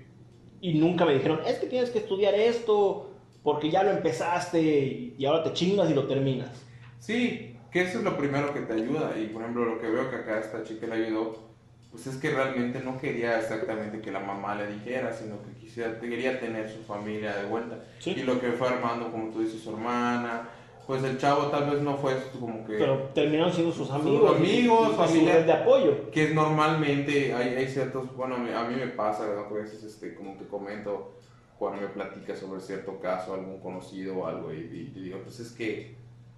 Y 0.62 0.74
nunca 0.74 1.04
me 1.04 1.12
dijeron, 1.12 1.40
es 1.46 1.58
que 1.58 1.66
tienes 1.66 1.90
que 1.90 1.98
estudiar 1.98 2.34
esto 2.34 3.10
porque 3.42 3.70
ya 3.70 3.82
lo 3.82 3.90
empezaste 3.90 5.12
y 5.18 5.24
ahora 5.26 5.42
te 5.42 5.52
chingas 5.52 5.90
y 5.90 5.94
lo 5.94 6.06
terminas. 6.06 6.65
Sí, 6.98 7.56
que 7.70 7.82
eso 7.82 7.98
es 7.98 8.04
lo 8.04 8.16
primero 8.16 8.52
que 8.54 8.60
te 8.60 8.72
ayuda. 8.74 9.12
Y 9.18 9.26
por 9.26 9.42
ejemplo, 9.42 9.64
lo 9.64 9.80
que 9.80 9.88
veo 9.88 10.10
que 10.10 10.16
acá 10.16 10.38
esta 10.40 10.62
chica 10.64 10.86
le 10.86 11.06
ayudó, 11.06 11.44
pues 11.90 12.06
es 12.06 12.16
que 12.16 12.30
realmente 12.30 12.80
no 12.80 12.98
quería 12.98 13.38
exactamente 13.38 14.00
que 14.00 14.10
la 14.10 14.20
mamá 14.20 14.54
le 14.54 14.66
dijera, 14.68 15.12
sino 15.12 15.36
que 15.42 15.52
quisiera, 15.60 15.98
quería 16.00 16.38
tener 16.40 16.68
su 16.70 16.82
familia 16.82 17.36
de 17.36 17.46
vuelta. 17.46 17.78
Sí. 17.98 18.10
Y 18.16 18.22
lo 18.22 18.40
que 18.40 18.52
fue 18.52 18.68
armando, 18.68 19.10
como 19.10 19.30
tú 19.30 19.40
dices, 19.40 19.60
su 19.62 19.70
hermana, 19.70 20.48
pues 20.86 21.02
el 21.02 21.18
chavo 21.18 21.46
tal 21.46 21.70
vez 21.70 21.80
no 21.82 21.96
fue 21.96 22.14
como 22.38 22.64
que... 22.64 22.74
Pero 22.74 23.10
terminaron 23.14 23.52
siendo 23.52 23.72
sus 23.72 23.90
amigos. 23.90 24.36
amigos, 24.36 24.80
y- 24.80 24.86
y 24.86 24.90
su 24.90 24.96
familia. 24.96 25.34
red 25.34 25.46
de 25.46 25.52
apoyo. 25.52 26.10
que 26.10 26.28
normalmente 26.34 27.34
hay, 27.34 27.54
hay 27.56 27.66
ciertos, 27.68 28.14
bueno, 28.16 28.36
a 28.36 28.64
mí 28.68 28.76
me 28.76 28.86
pasa, 28.88 29.26
¿no? 29.34 29.48
que 29.48 29.54
a 29.60 29.62
veces, 29.62 29.82
este, 29.82 30.14
como 30.14 30.34
te 30.36 30.46
comento, 30.46 31.14
cuando 31.58 31.80
me 31.80 31.88
platicas 31.88 32.38
sobre 32.38 32.60
cierto 32.60 33.00
caso, 33.00 33.34
algún 33.34 33.58
conocido 33.60 34.18
o 34.18 34.26
algo, 34.26 34.52
y, 34.52 34.58
y 34.58 34.90
te 34.94 35.00
digo, 35.00 35.18
pues 35.24 35.40
es 35.40 35.50
que 35.52 35.96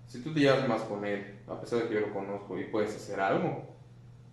si 0.09 0.23
tú 0.23 0.35
te 0.35 0.41
llevas 0.41 0.69
más 0.69 0.83
con 0.83 1.05
él, 1.05 1.39
a 1.47 1.61
pesar 1.61 1.81
de 1.81 1.89
que 1.89 1.95
yo 1.95 2.01
lo 2.01 2.13
conozco 2.13 2.59
y 2.59 2.65
puedes 2.65 2.97
hacer 2.97 3.21
algo, 3.21 3.65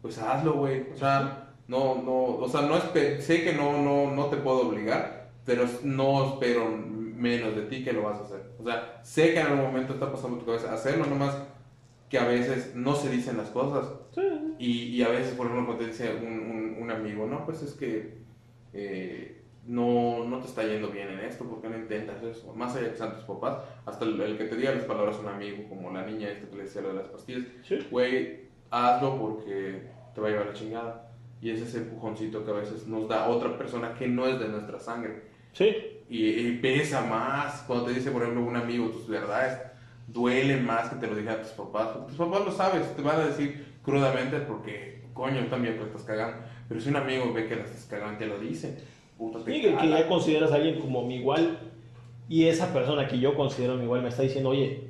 pues 0.02 0.18
hazlo, 0.18 0.54
güey. 0.54 0.88
O 0.94 0.98
sea, 0.98 1.54
no, 1.68 1.96
no, 2.02 2.38
o 2.38 2.50
sea, 2.50 2.62
no 2.62 2.80
sé 2.80 3.44
que 3.44 3.54
no, 3.54 3.82
no, 3.82 4.12
no 4.12 4.26
te 4.28 4.38
puedo 4.38 4.70
obligar, 4.70 5.32
pero 5.46 5.66
no 5.84 6.34
espero 6.34 6.70
menos 6.70 7.56
de 7.56 7.64
ti 7.64 7.84
que 7.84 7.94
lo 7.94 8.04
vas 8.04 8.20
a 8.20 8.24
hacer. 8.24 8.52
O 8.60 8.64
sea, 8.64 9.00
sé 9.04 9.34
que 9.34 9.40
en 9.40 9.48
algún 9.48 9.66
momento 9.66 9.94
está 9.94 10.12
pasando 10.12 10.38
tu 10.38 10.46
cabeza 10.46 10.74
hacerlo, 10.74 11.06
nomás 11.06 11.38
que 12.10 12.20
a 12.20 12.26
veces 12.26 12.76
no 12.76 12.96
se 12.96 13.10
dicen 13.10 13.38
las 13.38 13.50
cosas. 13.50 13.88
Y, 14.58 14.88
y 14.96 15.04
a 15.04 15.10
veces, 15.10 15.34
por 15.34 15.48
ejemplo, 15.48 15.66
cuando 15.66 15.84
te 15.84 15.92
dice 15.92 16.16
un, 16.16 16.34
un, 16.34 16.78
un 16.84 16.92
amigo, 16.92 17.26
no, 17.28 17.46
pues 17.46 17.62
es 17.62 17.74
que 17.74 18.20
eh, 18.74 19.45
no, 19.66 20.26
no 20.26 20.40
te 20.40 20.48
está 20.48 20.64
yendo 20.64 20.90
bien 20.90 21.10
en 21.10 21.20
esto, 21.22 21.44
¿por 21.46 21.62
qué 21.62 21.70
no 21.70 21.78
intentas 21.78 22.22
eso? 22.24 22.54
Más 22.54 22.76
allá 22.76 22.92
que 22.92 22.98
sean 22.98 23.16
tus 23.16 23.24
papás, 23.24 23.58
hasta 23.86 24.06
el, 24.06 24.20
el 24.22 24.38
que 24.38 24.46
te 24.46 24.56
diga 24.56 24.74
las 24.74 24.84
palabras 24.84 25.18
un 25.20 25.28
amigo, 25.28 25.68
como 25.70 25.92
la 25.92 26.06
niña 26.06 26.30
esta 26.30 26.48
que 26.50 26.56
le 26.56 26.64
decía 26.64 26.82
lo 26.82 26.90
de 26.90 26.96
las 26.96 27.08
pastillas, 27.08 27.44
Sí. 27.64 27.80
güey, 27.90 28.46
hazlo 28.70 29.18
porque 29.20 29.88
te 30.14 30.22
va 30.22 30.28
a 30.28 30.32
llevar 30.32 30.48
la 30.48 30.54
chingada. 30.54 31.12
Y 31.42 31.50
ese 31.52 31.64
es 31.64 31.70
ese 31.70 31.80
empujoncito 31.80 32.44
que 32.46 32.52
a 32.52 32.56
veces 32.56 32.88
nos 32.88 33.08
da 33.08 33.28
otra 33.28 33.58
persona 33.58 33.94
que 33.94 34.08
no 34.08 34.26
es 34.28 34.40
de 34.40 34.48
nuestra 34.48 34.80
sangre. 34.80 35.24
Sí. 35.52 35.76
Y, 36.10 36.26
y 36.30 36.58
pesa 36.58 37.02
más 37.06 37.64
cuando 37.68 37.86
te 37.86 37.94
dice, 37.94 38.12
por 38.12 38.22
ejemplo, 38.22 38.44
un 38.44 38.56
amigo 38.56 38.88
tus 38.90 39.08
verdades. 39.08 39.60
Duele 40.08 40.58
más 40.58 40.90
que 40.90 40.96
te 40.98 41.08
lo 41.08 41.16
digan 41.16 41.42
tus 41.42 41.52
papás. 41.52 41.90
Porque 41.90 42.08
tus 42.10 42.18
papás 42.18 42.46
lo 42.46 42.52
sabes, 42.52 42.96
te 42.96 43.02
van 43.02 43.20
a 43.20 43.26
decir 43.26 43.66
crudamente 43.84 44.38
porque, 44.40 45.04
coño, 45.14 45.46
también 45.48 45.78
te 45.78 45.84
estás 45.84 46.04
cagando. 46.04 46.38
Pero 46.68 46.80
si 46.80 46.90
un 46.90 46.96
amigo 46.96 47.32
ve 47.34 47.48
que 47.48 47.56
la 47.58 47.64
estás 47.64 47.86
cagando, 47.90 48.18
te 48.18 48.28
lo 48.28 48.40
dice. 48.40 48.78
Puta, 49.18 49.40
te 49.40 49.54
Sí, 49.54 49.62
que, 49.62 49.76
que 49.76 49.90
ya 49.90 50.08
consideras 50.08 50.52
a 50.52 50.56
alguien 50.56 50.80
como 50.80 51.06
mi 51.06 51.16
igual 51.16 51.58
y 52.28 52.46
esa 52.46 52.74
persona 52.74 53.08
que 53.08 53.20
yo 53.20 53.36
considero 53.36 53.76
mi 53.76 53.84
igual 53.84 54.02
me 54.02 54.10
está 54.10 54.24
diciendo, 54.24 54.50
oye, 54.50 54.90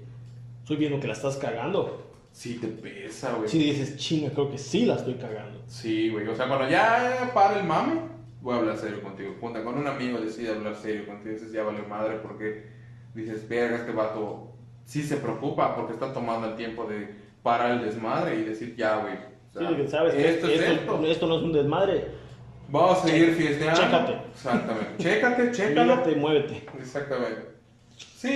estoy 0.62 0.78
viendo 0.78 1.00
que 1.00 1.08
la 1.08 1.14
estás 1.14 1.38
cagando. 1.38 2.02
Sí, 2.32 2.56
te 2.56 2.68
pesa, 2.68 3.34
güey. 3.34 3.48
Si 3.48 3.58
dices, 3.60 3.98
chinga, 3.98 4.30
creo 4.32 4.52
que 4.52 4.58
sí 4.58 4.86
la 4.86 4.96
estoy 4.96 5.14
cagando. 5.16 5.62
Sí, 5.68 6.10
güey. 6.10 6.28
O 6.28 6.36
sea, 6.36 6.48
cuando 6.48 6.70
ya 6.70 7.32
para 7.34 7.60
el 7.60 7.66
mame, 7.66 8.02
voy 8.42 8.56
a 8.56 8.58
hablar 8.58 8.78
serio 8.78 9.02
contigo. 9.02 9.36
Cuando 9.40 9.62
un 9.70 9.88
amigo 9.88 10.20
decide 10.20 10.50
hablar 10.50 10.76
serio 10.76 11.06
contigo, 11.06 11.34
dices, 11.34 11.52
ya 11.54 11.64
vale 11.64 11.82
madre, 11.84 12.18
porque 12.22 12.68
dices, 13.14 13.48
verga, 13.48 13.78
este 13.78 13.92
vato 13.92 14.52
sí 14.84 15.02
se 15.04 15.18
preocupa 15.18 15.76
porque 15.76 15.94
está 15.94 16.14
tomando 16.14 16.48
el 16.50 16.56
tiempo 16.56 16.86
de 16.86 17.10
parar 17.42 17.72
el 17.72 17.86
desmadre 17.86 18.40
y 18.40 18.44
decir, 18.44 18.76
ya, 18.76 18.98
güey. 18.98 19.14
o 19.14 19.54
sea, 19.54 19.70
Sí, 19.70 19.88
sabes 19.88 20.14
esto 20.16 20.48
es 20.48 20.62
esto, 20.62 20.74
esto. 20.74 21.06
esto 21.06 21.28
no 21.28 21.38
es 21.38 21.44
un 21.44 21.54
desmadre. 21.54 22.25
Vamos 22.70 23.00
a 23.00 23.08
seguir 23.08 23.36
fiesteando. 23.36 23.82
Chécate. 23.82 24.14
Exactamente. 24.34 24.98
Chécate, 25.04 25.52
chécalo. 25.52 25.96
Mírate, 25.96 26.16
muévete. 26.16 26.66
Exactamente. 26.80 27.56
Sí, 27.98 28.30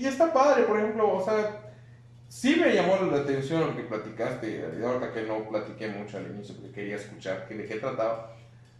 y, 0.00 0.04
y 0.04 0.06
está 0.06 0.32
padre, 0.32 0.64
por 0.64 0.78
ejemplo, 0.78 1.16
o 1.16 1.24
sea, 1.24 1.60
sí 2.28 2.56
me 2.56 2.74
llamó 2.74 2.96
la 3.10 3.18
atención 3.18 3.60
lo 3.60 3.76
que 3.76 3.82
platicaste, 3.82 4.64
y 4.78 4.82
ahorita 4.82 5.12
que 5.12 5.22
no 5.22 5.48
platiqué 5.48 5.88
mucho 5.88 6.16
al 6.16 6.28
inicio 6.28 6.54
porque 6.56 6.72
quería 6.72 6.96
escuchar 6.96 7.46
que 7.46 7.54
de 7.54 7.66
qué 7.66 7.76
trataba, 7.76 8.34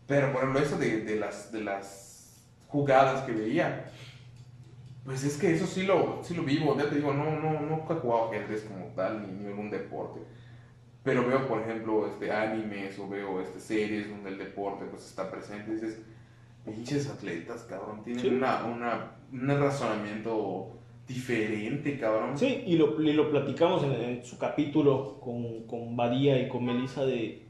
pero 0.07 0.33
por 0.33 0.43
ejemplo 0.43 0.62
eso 0.62 0.79
de, 0.79 1.03
de 1.03 1.16
las, 1.16 1.53
de 1.53 1.61
las 1.61 2.47
jugadas 2.68 3.25
que 3.25 3.33
veía, 3.33 3.91
pues 5.05 5.23
es 5.25 5.37
que 5.37 5.53
eso 5.53 5.66
sí 5.66 5.83
lo, 5.83 6.20
sí 6.25 6.35
lo 6.35 6.45
vivo, 6.45 6.77
ya 6.79 6.89
te 6.89 6.95
digo, 6.97 7.12
no, 7.12 7.39
no, 7.39 7.61
nunca 7.61 7.95
he 7.95 7.97
jugado 7.99 8.31
ajedrez 8.31 8.62
como 8.62 8.87
tal, 8.97 9.20
ni, 9.20 9.33
ni 9.43 9.47
algún 9.47 9.70
deporte, 9.70 10.20
pero 11.03 11.26
veo, 11.26 11.46
por 11.48 11.61
ejemplo, 11.62 12.07
este, 12.07 12.30
animes 12.30 12.98
o 12.98 13.09
veo 13.09 13.40
este, 13.40 13.59
series 13.61 14.09
donde 14.09 14.30
el 14.30 14.38
deporte 14.38 14.84
pues 14.90 15.05
está 15.07 15.30
presente 15.30 15.70
y 15.70 15.74
dices, 15.74 16.00
pinches 16.64 17.09
atletas, 17.09 17.66
cabrón, 17.68 18.03
tienen 18.05 18.22
Sí. 18.22 18.28
una, 18.28 18.64
una, 18.64 19.11
un 19.32 19.48
razonamiento 19.48 20.78
diferente, 21.09 21.98
cabrón. 21.98 22.38
Sí, 22.38 22.62
y 22.66 22.76
lo, 22.76 23.00
y 23.03 23.12
lo 23.12 23.30
platicamos 23.30 23.82
en, 23.82 23.92
en 23.92 24.24
su 24.24 24.38
capítulo 24.38 25.18
con, 25.20 25.64
con 25.66 25.96
Badía 25.96 26.40
y 26.40 26.48
con 26.48 26.64
Melissa 26.64 27.05
de 27.05 27.46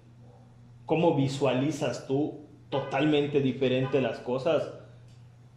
cómo 0.86 1.14
visualizas 1.14 2.06
tú 2.06 2.40
totalmente 2.70 3.40
diferente 3.40 4.00
las 4.00 4.18
cosas 4.20 4.66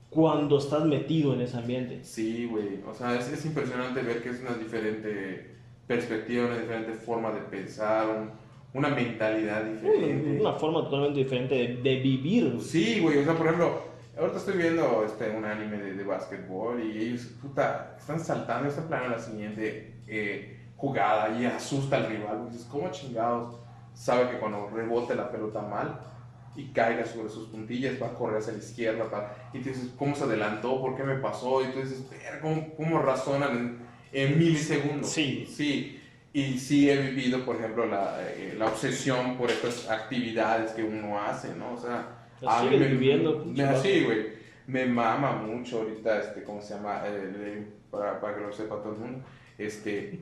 cuando 0.10 0.58
estás 0.58 0.86
metido 0.86 1.34
en 1.34 1.42
ese 1.42 1.58
ambiente. 1.58 2.04
Sí, 2.04 2.46
güey, 2.46 2.82
o 2.86 2.94
sea, 2.94 3.16
es, 3.18 3.30
es 3.32 3.46
impresionante 3.46 4.02
ver 4.02 4.22
que 4.22 4.30
es 4.30 4.42
una 4.42 4.54
diferente 4.54 5.56
perspectiva, 5.88 6.48
una 6.48 6.58
diferente 6.58 6.94
forma 6.94 7.32
de 7.32 7.42
pensar, 7.42 8.08
un- 8.10 8.32
una 8.74 8.90
mentalidad 8.90 9.64
diferente. 9.64 10.38
Una 10.42 10.54
forma 10.54 10.84
totalmente 10.84 11.20
diferente 11.20 11.56
de, 11.56 11.68
de 11.78 11.96
vivir. 12.02 12.58
Sí, 12.62 13.00
güey, 13.02 13.20
o 13.20 13.24
sea, 13.24 13.34
por 13.36 13.46
ejemplo, 13.46 13.82
ahorita 14.20 14.38
estoy 14.38 14.58
viendo 14.58 15.04
este, 15.06 15.30
un 15.30 15.46
anime 15.46 15.78
de, 15.78 15.94
de 15.94 16.04
básquetbol 16.04 16.84
y 16.84 16.98
ellos, 17.08 17.22
puta, 17.42 17.96
están 17.98 18.20
saltando, 18.20 18.68
están 18.68 18.88
planeando 18.88 19.16
la 19.18 19.24
siguiente 19.24 19.94
eh, 20.08 20.60
jugada 20.76 21.40
y 21.40 21.46
asusta 21.46 21.98
al 21.98 22.08
rival. 22.08 22.38
güey. 22.40 22.52
Dices, 22.52 22.68
¿cómo 22.70 22.90
chingados? 22.92 23.56
Sabe 23.94 24.30
que 24.30 24.40
cuando 24.40 24.70
rebote 24.74 25.16
la 25.16 25.32
pelota 25.32 25.62
mal 25.62 25.98
y 26.58 26.66
caiga 26.74 27.06
sobre 27.06 27.30
sus 27.30 27.48
puntillas, 27.48 27.94
va 28.02 28.08
a 28.08 28.14
correr 28.14 28.40
hacia 28.40 28.52
la 28.54 28.60
izquierda. 28.60 29.06
tal. 29.10 29.28
Y 29.54 29.60
tú 29.64 29.70
dices, 29.70 29.90
¿cómo 29.98 30.16
se 30.16 30.26
adelantó? 30.26 30.82
¿Por 30.82 30.98
qué 30.98 31.04
me 31.04 31.16
pasó? 31.16 31.62
Y 31.64 31.72
tú 31.72 31.80
dices, 31.80 32.06
"Verga, 32.10 32.42
¿cómo, 32.42 32.74
cómo 32.76 33.00
razonan 33.02 33.85
en, 34.24 34.38
milisegundos? 34.40 35.10
Sí. 35.12 35.46
Sí. 35.50 36.02
Y 36.34 36.58
sí 36.60 36.90
he 36.90 36.98
vivido, 36.98 37.46
por 37.46 37.56
ejemplo, 37.56 37.86
la, 37.86 38.18
eh, 38.22 38.56
la 38.58 38.66
obsesión 38.66 39.38
por 39.38 39.50
estas 39.50 39.90
actividades 39.90 40.72
que 40.72 40.84
uno 40.84 41.20
hace, 41.22 41.56
¿no? 41.56 41.74
O 41.74 41.78
sea, 41.80 42.08
a 42.46 42.64
mí 42.64 42.78
me- 42.78 42.88
viviendo, 42.88 43.44
me- 43.46 43.64
así, 43.64 44.04
güey. 44.04 44.36
Me 44.68 44.86
mama 44.86 45.32
mucho 45.34 45.80
ahorita, 45.82 46.20
este, 46.20 46.44
¿cómo 46.44 46.62
se 46.62 46.74
llama? 46.74 47.04
Eh, 47.06 47.66
para, 47.92 48.20
para 48.20 48.36
que 48.36 48.42
lo 48.42 48.52
sepa 48.52 48.76
todo 48.82 48.94
el 48.94 49.00
mundo. 49.00 49.20
Este, 49.58 50.20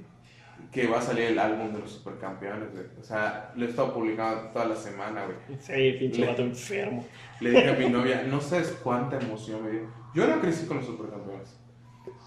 que 0.72 0.86
va 0.88 1.00
a 1.00 1.02
salir 1.02 1.26
el 1.26 1.40
álbum 1.40 1.74
de 1.74 1.80
los 1.80 1.92
supercampeones, 1.94 2.72
güey. 2.74 2.86
O 3.00 3.04
sea, 3.04 3.52
lo 3.56 3.66
he 3.66 3.70
estado 3.70 3.94
publicando 3.94 4.50
toda 4.50 4.66
la 4.66 4.76
semana, 4.76 5.26
güey. 5.26 5.38
Sí, 5.60 5.98
pinche 5.98 6.22
Le- 6.22 6.28
vato 6.28 6.42
enfermo. 6.44 7.06
Le 7.40 7.50
dije 7.52 7.70
a 7.70 7.74
mi 7.74 7.90
novia, 7.90 8.24
no 8.30 8.40
sabes 8.40 8.78
cuánta 8.84 9.18
emoción 9.18 9.64
me 9.66 9.72
dio. 9.72 9.88
Yo 10.14 10.28
no 10.28 10.40
crecí 10.40 10.68
con 10.68 10.78
los 10.78 10.86
supercampeones, 10.86 11.58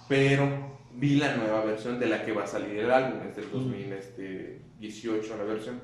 pero 0.09 0.76
vi 0.97 1.17
la 1.17 1.37
nueva 1.37 1.65
versión 1.65 1.99
de 2.01 2.07
la 2.07 2.25
que 2.25 2.33
va 2.33 2.45
a 2.45 2.47
salir 2.47 2.79
el 2.79 2.91
álbum, 2.91 3.21
es 3.29 3.37
del 3.37 3.51
2018 3.51 5.37
la 5.37 5.45
versión. 5.45 5.81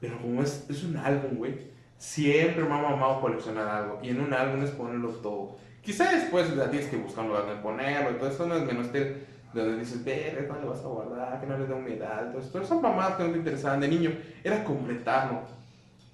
Pero 0.00 0.18
como 0.20 0.42
es, 0.42 0.66
es 0.68 0.84
un 0.84 0.96
álbum, 0.96 1.36
güey, 1.36 1.54
siempre 1.96 2.64
me 2.64 2.74
ha 2.74 2.82
mamado 2.82 3.20
coleccionar 3.20 3.68
algo. 3.68 4.00
Y 4.02 4.10
en 4.10 4.20
un 4.20 4.32
álbum 4.32 4.62
es 4.62 4.70
ponerlo 4.70 5.10
todo. 5.10 5.56
Quizá 5.82 6.12
después 6.12 6.54
ya 6.54 6.70
tienes 6.70 6.88
que 6.88 6.96
buscar 6.96 7.24
un 7.24 7.30
lugar 7.30 7.46
donde 7.46 7.62
ponerlo, 7.62 8.16
todo 8.16 8.28
eso 8.30 8.46
no 8.46 8.56
es 8.56 8.64
menos 8.64 8.92
de 8.92 9.26
donde 9.54 9.78
dices, 9.78 10.04
ver, 10.04 10.46
no 10.48 10.60
le 10.60 10.66
vas 10.66 10.80
a 10.80 10.88
guardar, 10.88 11.40
que 11.40 11.46
no 11.46 11.58
le 11.58 11.66
dé 11.66 11.72
humedad, 11.74 12.30
todo 12.30 12.40
eso. 12.40 12.50
Pero 12.52 12.66
son 12.66 12.82
mamadas 12.82 13.16
que 13.16 13.24
no 13.24 13.30
te 13.32 13.38
interesaban 13.38 13.80
de 13.80 13.88
niño, 13.88 14.12
era 14.44 14.62
completarlo 14.62 15.40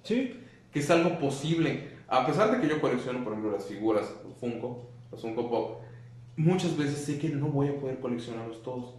Sí. 0.03 0.39
que 0.71 0.79
es 0.79 0.89
algo 0.89 1.19
posible. 1.19 1.95
A 2.07 2.25
pesar 2.25 2.51
de 2.51 2.61
que 2.61 2.67
yo 2.67 2.79
colecciono, 2.79 3.23
por 3.23 3.33
ejemplo, 3.33 3.51
las 3.51 3.65
figuras 3.65 4.05
Funko, 4.39 4.89
los 5.11 5.21
Funko 5.21 5.49
Pop, 5.49 5.81
muchas 6.37 6.77
veces 6.77 6.99
sé 6.99 7.19
que 7.19 7.29
no 7.29 7.47
voy 7.47 7.69
a 7.69 7.79
poder 7.79 7.99
coleccionarlos 7.99 8.61
todos. 8.63 8.93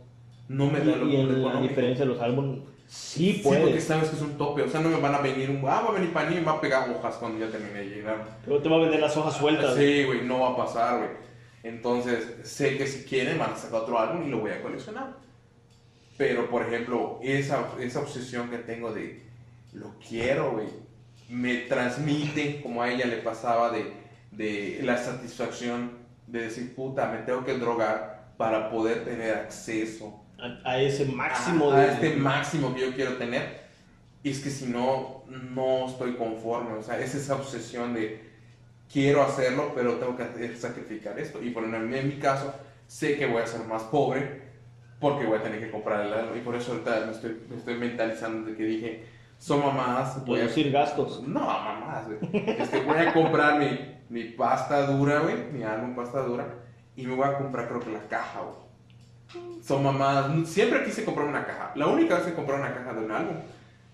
No 0.48 0.70
me 0.70 0.80
da 0.80 0.96
lo 0.96 1.08
Y, 1.08 1.16
en 1.16 1.42
la 1.42 1.60
diferencia 1.60 2.04
de 2.04 2.12
los 2.12 2.20
álbumes, 2.20 2.60
sí 2.86 3.32
Sí, 3.32 3.40
porque 3.42 3.60
puedes. 3.60 3.84
sabes 3.84 4.10
que 4.10 4.16
es 4.16 4.22
un 4.22 4.38
tope. 4.38 4.62
O 4.62 4.68
sea, 4.68 4.80
no 4.80 4.88
me 4.88 5.00
van 5.00 5.14
a 5.14 5.18
venir 5.18 5.50
un. 5.50 5.58
Ah, 5.58 5.82
va 5.82 5.88
a 5.88 5.92
venir 5.92 6.12
para 6.12 6.30
mí 6.30 6.36
y 6.36 6.38
me 6.40 6.44
va 6.46 6.52
a 6.52 6.60
pegar 6.60 6.88
hojas 6.88 7.16
cuando 7.16 7.44
ya 7.44 7.50
termine 7.50 7.80
de 7.80 7.86
llenar. 7.86 8.38
Pero 8.44 8.62
te 8.62 8.68
va 8.68 8.76
a 8.76 8.80
vender 8.80 9.00
las 9.00 9.16
hojas 9.16 9.36
sueltas. 9.36 9.74
Sí, 9.74 10.04
güey, 10.04 10.24
no 10.24 10.40
va 10.40 10.50
a 10.50 10.56
pasar, 10.56 10.98
güey. 10.98 11.10
Entonces, 11.64 12.36
sé 12.44 12.78
que 12.78 12.86
si 12.86 13.04
quieren 13.04 13.38
van 13.38 13.52
a 13.52 13.56
sacar 13.56 13.80
otro 13.80 13.98
álbum 13.98 14.24
y 14.26 14.30
lo 14.30 14.38
voy 14.38 14.52
a 14.52 14.62
coleccionar. 14.62 15.16
Pero, 16.16 16.48
por 16.48 16.62
ejemplo, 16.62 17.18
esa, 17.22 17.66
esa 17.80 18.00
obsesión 18.00 18.48
que 18.50 18.58
tengo 18.58 18.92
de 18.92 19.22
lo 19.72 19.94
quiero, 19.98 20.52
güey, 20.52 20.68
me 21.28 21.56
transmite, 21.62 22.62
como 22.62 22.82
a 22.82 22.90
ella 22.90 23.06
le 23.06 23.16
pasaba, 23.16 23.70
de, 23.70 23.92
de 24.30 24.80
la 24.82 24.96
satisfacción 24.96 26.05
de 26.26 26.40
decir, 26.42 26.74
puta, 26.74 27.06
me 27.10 27.18
tengo 27.18 27.44
que 27.44 27.56
drogar 27.58 28.32
para 28.36 28.70
poder 28.70 29.04
tener 29.04 29.34
acceso 29.34 30.22
A, 30.38 30.70
a 30.72 30.80
ese 30.80 31.06
máximo 31.06 31.70
a, 31.70 31.76
a 31.76 31.80
de... 31.80 31.92
este 31.92 32.16
máximo 32.16 32.74
que 32.74 32.80
yo 32.82 32.94
quiero 32.94 33.16
tener. 33.16 33.66
Y 34.22 34.30
es 34.30 34.40
que 34.40 34.50
si 34.50 34.66
no, 34.66 35.24
no 35.28 35.86
estoy 35.86 36.14
conforme. 36.16 36.72
O 36.72 36.82
sea, 36.82 36.98
es 36.98 37.14
esa 37.14 37.36
obsesión 37.36 37.94
de 37.94 38.28
quiero 38.92 39.22
hacerlo, 39.22 39.72
pero 39.74 39.94
tengo 39.96 40.16
que 40.16 40.56
sacrificar 40.56 41.18
esto. 41.18 41.42
Y 41.42 41.50
por 41.50 41.64
ejemplo, 41.64 41.96
en 41.96 42.08
mi 42.08 42.18
caso, 42.18 42.52
sé 42.86 43.16
que 43.16 43.26
voy 43.26 43.42
a 43.42 43.46
ser 43.46 43.62
más 43.66 43.84
pobre 43.84 44.42
porque 45.00 45.26
voy 45.26 45.38
a 45.38 45.42
tener 45.42 45.60
que 45.60 45.70
comprar 45.70 46.06
el 46.06 46.12
algo. 46.12 46.36
Y 46.36 46.40
por 46.40 46.54
eso 46.56 46.72
ahorita 46.72 47.06
me 47.06 47.12
estoy, 47.12 47.40
me 47.48 47.56
estoy 47.56 47.74
mentalizando 47.74 48.50
de 48.50 48.56
que 48.56 48.64
dije, 48.64 49.06
son 49.38 49.60
mamás, 49.60 50.24
voy 50.24 50.40
a 50.40 50.42
Reducir 50.44 50.72
gastos. 50.72 51.22
no, 51.22 51.40
mamás, 51.40 52.06
güey. 52.06 52.18
Este, 52.58 52.80
voy 52.80 52.96
a 52.96 53.12
comprar 53.12 53.58
mi, 54.08 54.24
pasta 54.24 54.86
dura, 54.86 55.20
güey. 55.20 55.36
Mi 55.52 55.62
álbum 55.62 55.94
pasta 55.94 56.22
dura. 56.22 56.46
Y 56.96 57.06
me 57.06 57.14
voy 57.14 57.26
a 57.26 57.38
comprar, 57.38 57.68
creo 57.68 57.80
que 57.80 57.92
la 57.92 58.00
caja, 58.08 58.40
güey. 58.40 58.66
Son 59.62 59.82
mamadas. 59.82 60.48
Siempre 60.48 60.84
quise 60.84 61.04
comprar 61.04 61.26
una 61.26 61.44
caja. 61.44 61.72
La 61.74 61.86
única 61.88 62.16
vez 62.16 62.26
que 62.26 62.34
compré 62.34 62.54
una 62.56 62.72
caja 62.72 62.92
de 62.92 63.04
un 63.04 63.10
álbum 63.10 63.36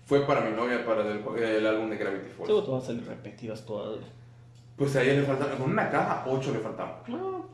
fue 0.05 0.25
para 0.25 0.41
mi 0.41 0.55
novia, 0.55 0.85
para 0.85 1.01
el, 1.01 1.23
el 1.37 1.67
álbum 1.67 1.89
de 1.89 1.97
Gravity 1.97 2.29
Falls. 2.37 2.67
Van 2.67 2.81
a 2.81 2.81
salir 2.81 3.05
repetidas 3.05 3.65
todas. 3.65 3.99
Pues 4.77 4.95
a 4.95 5.03
ella 5.03 5.13
le 5.13 5.23
faltaban, 5.23 5.57
con 5.57 5.71
una 5.71 5.89
caja, 5.89 6.23
ocho 6.27 6.51
le 6.51 6.59
faltaban. 6.59 6.95
No. 7.07 7.45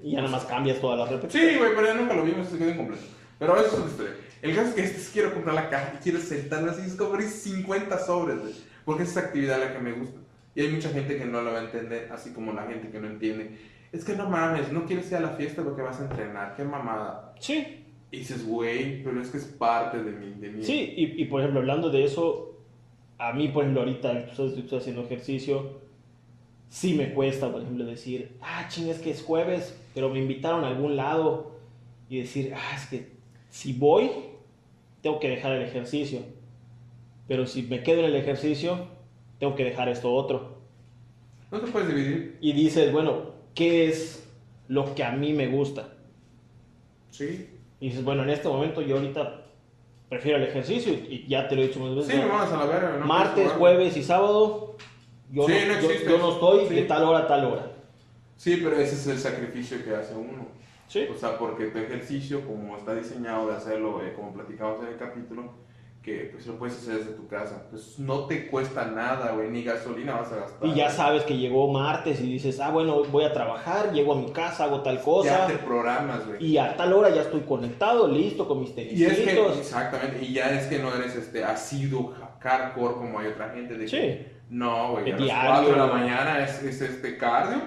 Y 0.00 0.12
ya 0.12 0.18
nada 0.18 0.30
más 0.30 0.44
cambias 0.44 0.80
todas 0.80 0.98
las 0.98 1.08
repeticiones. 1.08 1.52
Sí, 1.52 1.58
güey, 1.58 1.74
pero 1.74 1.86
ya 1.86 1.94
nunca 1.94 2.14
lo 2.14 2.24
vimos, 2.24 2.48
se 2.48 2.58
quedó 2.58 2.70
incompleto. 2.70 3.04
Pero 3.38 3.56
eso 3.56 3.66
es 3.66 3.72
otra 3.74 3.90
historia. 3.90 4.14
El 4.40 4.56
caso 4.56 4.68
es 4.68 4.74
que 4.74 4.82
este 4.82 5.12
quiero 5.12 5.32
comprar 5.32 5.54
la 5.54 5.68
caja 5.68 5.92
y 5.94 6.02
quiero 6.02 6.18
sentarme 6.18 6.70
así, 6.70 6.96
como 6.96 7.10
abrir 7.10 7.28
50 7.28 7.98
sobres, 8.04 8.40
güey. 8.40 8.54
Porque 8.84 9.04
esa 9.04 9.20
es 9.20 9.26
actividad 9.26 9.60
la 9.60 9.72
que 9.72 9.78
me 9.78 9.92
gusta. 9.92 10.18
Y 10.54 10.60
hay 10.60 10.68
mucha 10.68 10.90
gente 10.90 11.16
que 11.16 11.24
no 11.24 11.42
lo 11.42 11.52
va 11.52 11.60
a 11.60 11.64
entender, 11.64 12.08
así 12.12 12.32
como 12.32 12.52
la 12.52 12.66
gente 12.66 12.90
que 12.90 13.00
no 13.00 13.06
entiende. 13.06 13.56
Es 13.90 14.04
que 14.04 14.14
no 14.14 14.28
mames, 14.28 14.72
no 14.72 14.84
quieres 14.84 15.10
ir 15.10 15.16
a 15.16 15.20
la 15.20 15.30
fiesta 15.30 15.62
porque 15.62 15.82
vas 15.82 16.00
a 16.00 16.04
entrenar, 16.04 16.54
qué 16.54 16.64
mamada. 16.64 17.34
Sí, 17.38 17.84
Y 18.10 18.18
dices, 18.18 18.46
güey, 18.46 19.02
pero 19.02 19.20
es 19.20 19.28
que 19.28 19.38
es 19.38 19.44
parte 19.44 20.02
de 20.02 20.12
mi... 20.12 20.34
De 20.34 20.50
mi... 20.50 20.62
Sí, 20.62 20.94
y, 20.96 21.22
y, 21.22 21.24
por 21.26 21.40
ejemplo, 21.40 21.60
hablando 21.60 21.90
de 21.90 22.04
eso, 22.04 22.58
a 23.18 23.32
mí, 23.32 23.48
por 23.48 23.62
ejemplo, 23.62 23.82
ahorita 23.82 24.18
estoy 24.18 24.78
haciendo 24.78 25.02
ejercicio, 25.02 25.80
sí 26.68 26.94
me 26.94 27.12
cuesta, 27.12 27.50
por 27.50 27.62
ejemplo, 27.62 27.84
decir, 27.84 28.36
ah, 28.40 28.66
ching, 28.68 28.88
es 28.88 28.98
que 28.98 29.10
es 29.10 29.22
jueves, 29.22 29.78
pero 29.94 30.08
me 30.08 30.20
invitaron 30.20 30.64
a 30.64 30.68
algún 30.68 30.96
lado, 30.96 31.52
y 32.12 32.18
decir, 32.18 32.52
ah, 32.54 32.76
es 32.76 32.86
que 32.86 33.08
si 33.48 33.72
voy, 33.72 34.10
tengo 35.00 35.18
que 35.18 35.30
dejar 35.30 35.52
el 35.52 35.62
ejercicio, 35.62 36.20
pero 37.26 37.46
si 37.46 37.62
me 37.62 37.82
quedo 37.82 38.00
en 38.00 38.06
el 38.06 38.16
ejercicio, 38.16 38.86
tengo 39.42 39.56
que 39.56 39.64
dejar 39.64 39.88
esto 39.88 40.14
otro. 40.14 40.52
No 41.50 41.58
te 41.58 41.66
puedes 41.72 41.88
dividir. 41.88 42.38
Y 42.40 42.52
dices, 42.52 42.92
bueno, 42.92 43.32
¿qué 43.56 43.88
es 43.88 44.24
lo 44.68 44.94
que 44.94 45.02
a 45.02 45.10
mí 45.10 45.32
me 45.32 45.48
gusta? 45.48 45.88
Sí. 47.10 47.50
Y 47.80 47.88
dices, 47.88 48.04
bueno, 48.04 48.22
en 48.22 48.30
este 48.30 48.46
momento 48.46 48.82
yo 48.82 48.94
ahorita 48.98 49.46
prefiero 50.08 50.38
el 50.38 50.44
ejercicio, 50.44 50.92
y 50.92 51.26
ya 51.26 51.48
te 51.48 51.56
lo 51.56 51.62
he 51.62 51.66
dicho 51.66 51.80
muchas 51.80 52.06
veces. 52.06 52.14
Sí, 52.14 52.20
¿no? 52.20 52.28
mandas 52.28 52.52
a 52.52 52.56
la 52.58 52.66
verga. 52.66 52.96
no 53.00 53.04
martes, 53.06 53.50
jueves 53.50 53.96
y 53.96 54.04
sábado, 54.04 54.76
yo, 55.32 55.44
Sí, 55.48 55.54
no, 55.66 55.74
no 55.74 55.80
yo- 55.80 56.08
yo 56.08 56.18
no 56.18 56.32
estoy 56.34 56.66
Sí. 56.68 56.74
de 56.76 56.82
tal 56.82 57.02
hora 57.02 57.18
a 57.18 57.26
tal 57.26 57.44
hora. 57.46 57.72
Sí, 58.36 58.60
pero 58.62 58.76
ese 58.76 58.94
es 58.94 59.06
el 59.08 59.18
sacrificio 59.18 59.84
que 59.84 59.92
hace 59.92 60.14
uno. 60.14 60.46
Sí. 60.86 61.08
O 61.12 61.18
sea, 61.18 61.36
porque 61.36 61.64
tu 61.66 61.78
ejercicio, 61.78 62.46
como 62.46 62.76
está 62.76 62.94
diseñado 62.94 63.48
de 63.48 63.56
hacerlo, 63.56 64.04
eh, 64.04 64.12
como 64.14 64.32
platicamos 64.32 64.82
en 64.84 64.92
el 64.92 64.96
capítulo, 64.98 65.50
que 66.02 66.30
pues 66.32 66.46
lo 66.48 66.54
puedes 66.58 66.76
hacer 66.78 66.96
desde 66.98 67.12
tu 67.12 67.28
casa. 67.28 67.66
Pues 67.70 67.98
no 68.00 68.26
te 68.26 68.48
cuesta 68.48 68.84
nada, 68.86 69.30
güey, 69.32 69.50
ni 69.50 69.62
gasolina 69.62 70.14
vas 70.14 70.32
a 70.32 70.36
gastar. 70.36 70.68
Y 70.68 70.74
ya 70.74 70.90
sabes 70.90 71.22
que 71.22 71.36
llegó 71.36 71.70
martes 71.72 72.20
y 72.20 72.24
dices, 72.32 72.58
ah, 72.58 72.70
bueno, 72.70 73.04
voy 73.04 73.24
a 73.24 73.32
trabajar, 73.32 73.92
llego 73.92 74.14
a 74.14 74.16
mi 74.16 74.32
casa, 74.32 74.64
hago 74.64 74.82
tal 74.82 74.96
Ya 74.98 75.02
cosa. 75.04 75.46
te 75.46 75.54
programas, 75.58 76.26
güey. 76.26 76.44
Y 76.44 76.58
a 76.58 76.76
tal 76.76 76.92
hora 76.92 77.10
ya 77.10 77.22
estoy 77.22 77.42
conectado, 77.42 78.08
listo, 78.08 78.48
con 78.48 78.58
mis 78.60 78.70
Y 78.76 79.04
es 79.04 79.12
que, 79.18 79.24
tenisitos. 79.24 79.58
exactamente, 79.58 80.24
y 80.24 80.32
ya 80.32 80.50
es 80.50 80.66
que 80.66 80.80
no 80.80 80.92
eres 80.94 81.14
este 81.14 81.44
asiduo 81.44 82.14
hardcore 82.40 82.94
como 82.94 83.20
hay 83.20 83.28
otra 83.28 83.50
gente 83.50 83.74
de 83.74 83.84
que, 83.84 83.88
Sí. 83.88 84.32
no, 84.50 84.92
güey, 84.92 85.06
a 85.06 85.10
las 85.10 85.22
diario. 85.22 85.50
4 85.52 85.70
de 85.70 85.76
la 85.78 85.86
mañana 85.86 86.44
es, 86.44 86.62
es 86.64 86.80
este 86.80 87.16
cardio, 87.16 87.58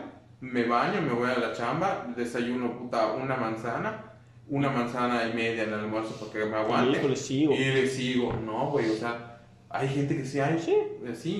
me 0.41 0.65
baño, 0.65 1.01
me 1.01 1.13
voy 1.13 1.29
a 1.29 1.39
la 1.39 1.53
chamba, 1.53 2.05
desayuno 2.17 2.77
puta 2.77 3.13
una 3.13 3.37
manzana, 3.37 4.04
una 4.49 4.69
manzana 4.69 5.27
y 5.27 5.33
media 5.35 5.63
en 5.63 5.69
el 5.73 5.79
almuerzo 5.79 6.15
porque 6.19 6.45
me 6.45 6.55
aguante. 6.55 6.91
Listo, 6.91 7.07
le 7.07 7.15
sigo. 7.15 7.53
Y 7.53 7.57
le 7.65 7.87
sigo, 7.87 8.33
no, 8.33 8.69
güey, 8.71 8.89
o 8.91 8.95
sea, 8.95 9.39
hay 9.69 9.87
gente 9.89 10.15
que 10.15 10.25
sí 10.25 10.39
hay, 10.39 10.59
Sí. 10.59 10.75
sí, 11.15 11.31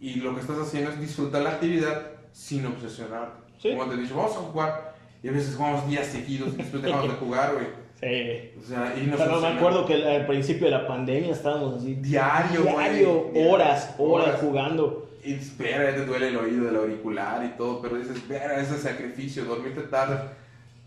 y, 0.00 0.06
y, 0.06 0.10
y 0.10 0.14
lo 0.16 0.34
que 0.34 0.40
estás 0.40 0.58
haciendo 0.58 0.90
es 0.90 1.00
disfrutar 1.00 1.42
la 1.42 1.50
actividad 1.50 2.10
sin 2.32 2.66
obsesionar. 2.66 3.32
Sí. 3.60 3.70
Como 3.70 3.86
te 3.90 3.94
he 3.96 3.98
dicho, 4.02 4.16
vamos 4.16 4.32
a 4.36 4.40
jugar, 4.40 4.94
y 5.22 5.28
a 5.28 5.32
veces 5.32 5.56
jugamos 5.56 5.88
días 5.88 6.06
seguidos 6.06 6.52
y 6.54 6.56
después 6.58 6.82
dejamos 6.82 7.08
de 7.08 7.14
jugar, 7.14 7.54
güey. 7.54 7.66
Sí. 8.00 8.50
O 8.60 8.66
sea, 8.66 8.92
y 9.00 9.06
Pero 9.16 9.40
me 9.40 9.46
acuerdo 9.46 9.86
que 9.86 9.94
al 9.94 10.26
principio 10.26 10.66
de 10.66 10.72
la 10.72 10.86
pandemia 10.86 11.32
estábamos 11.32 11.76
así. 11.76 11.94
Diario, 11.94 12.62
güey. 12.64 12.74
Diario, 12.74 13.30
Diario, 13.32 13.52
horas, 13.52 13.94
horas, 13.96 14.26
horas. 14.26 14.40
jugando. 14.40 15.10
Y 15.24 15.34
espera, 15.34 15.90
ya 15.90 15.96
te 15.96 16.04
duele 16.04 16.28
el 16.28 16.36
oído 16.36 16.64
del 16.66 16.76
auricular 16.76 17.42
y 17.46 17.56
todo, 17.56 17.80
pero 17.80 17.96
dices, 17.96 18.16
espera, 18.16 18.60
ese 18.60 18.76
sacrificio, 18.76 19.44
dormirte 19.46 19.82
tarde, 19.82 20.18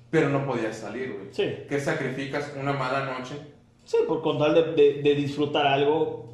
pero 0.09 0.29
no 0.29 0.45
podías 0.45 0.77
salir, 0.77 1.13
güey. 1.13 1.27
Sí. 1.31 1.65
¿Qué 1.67 1.79
sacrificas 1.79 2.53
una 2.59 2.73
mala 2.73 3.05
noche? 3.17 3.35
Sí, 3.85 3.97
por 4.07 4.21
con 4.21 4.37
tal 4.39 4.53
de, 4.53 4.63
de- 4.73 5.01
de 5.01 5.15
disfrutar 5.15 5.65
algo 5.67 6.33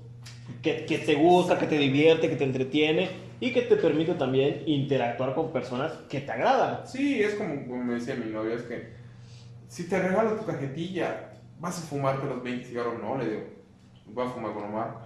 que, 0.61 0.86
que 0.86 0.97
te 0.99 1.15
gusta, 1.15 1.57
que 1.57 1.67
te 1.67 1.78
divierte, 1.78 2.30
que 2.30 2.36
te 2.36 2.43
entretiene 2.43 3.09
y 3.39 3.51
que 3.51 3.63
te 3.63 3.76
permite 3.76 4.13
también 4.13 4.63
interactuar 4.65 5.36
con 5.36 5.51
personas 5.51 5.91
que 6.09 6.21
te 6.21 6.32
agradan. 6.32 6.88
Sí, 6.88 7.21
es 7.21 7.36
como, 7.36 7.65
como 7.67 7.84
me 7.84 7.95
decía 7.95 8.15
mi 8.15 8.32
novia, 8.32 8.55
es 8.55 8.63
que 8.63 8.93
si 9.67 9.84
te 9.89 9.99
regalo 10.01 10.36
tu 10.36 10.45
cajetilla, 10.45 11.32
vas 11.59 11.78
a 11.80 11.82
fumarte 11.82 12.26
los 12.28 12.41
20 12.43 12.65
cigarros, 12.65 13.01
no, 13.01 13.17
le 13.17 13.26
digo, 13.30 13.41
voy 14.07 14.26
a 14.26 14.30
fumar 14.30 14.53
con 14.53 14.63
Omar, 14.65 14.97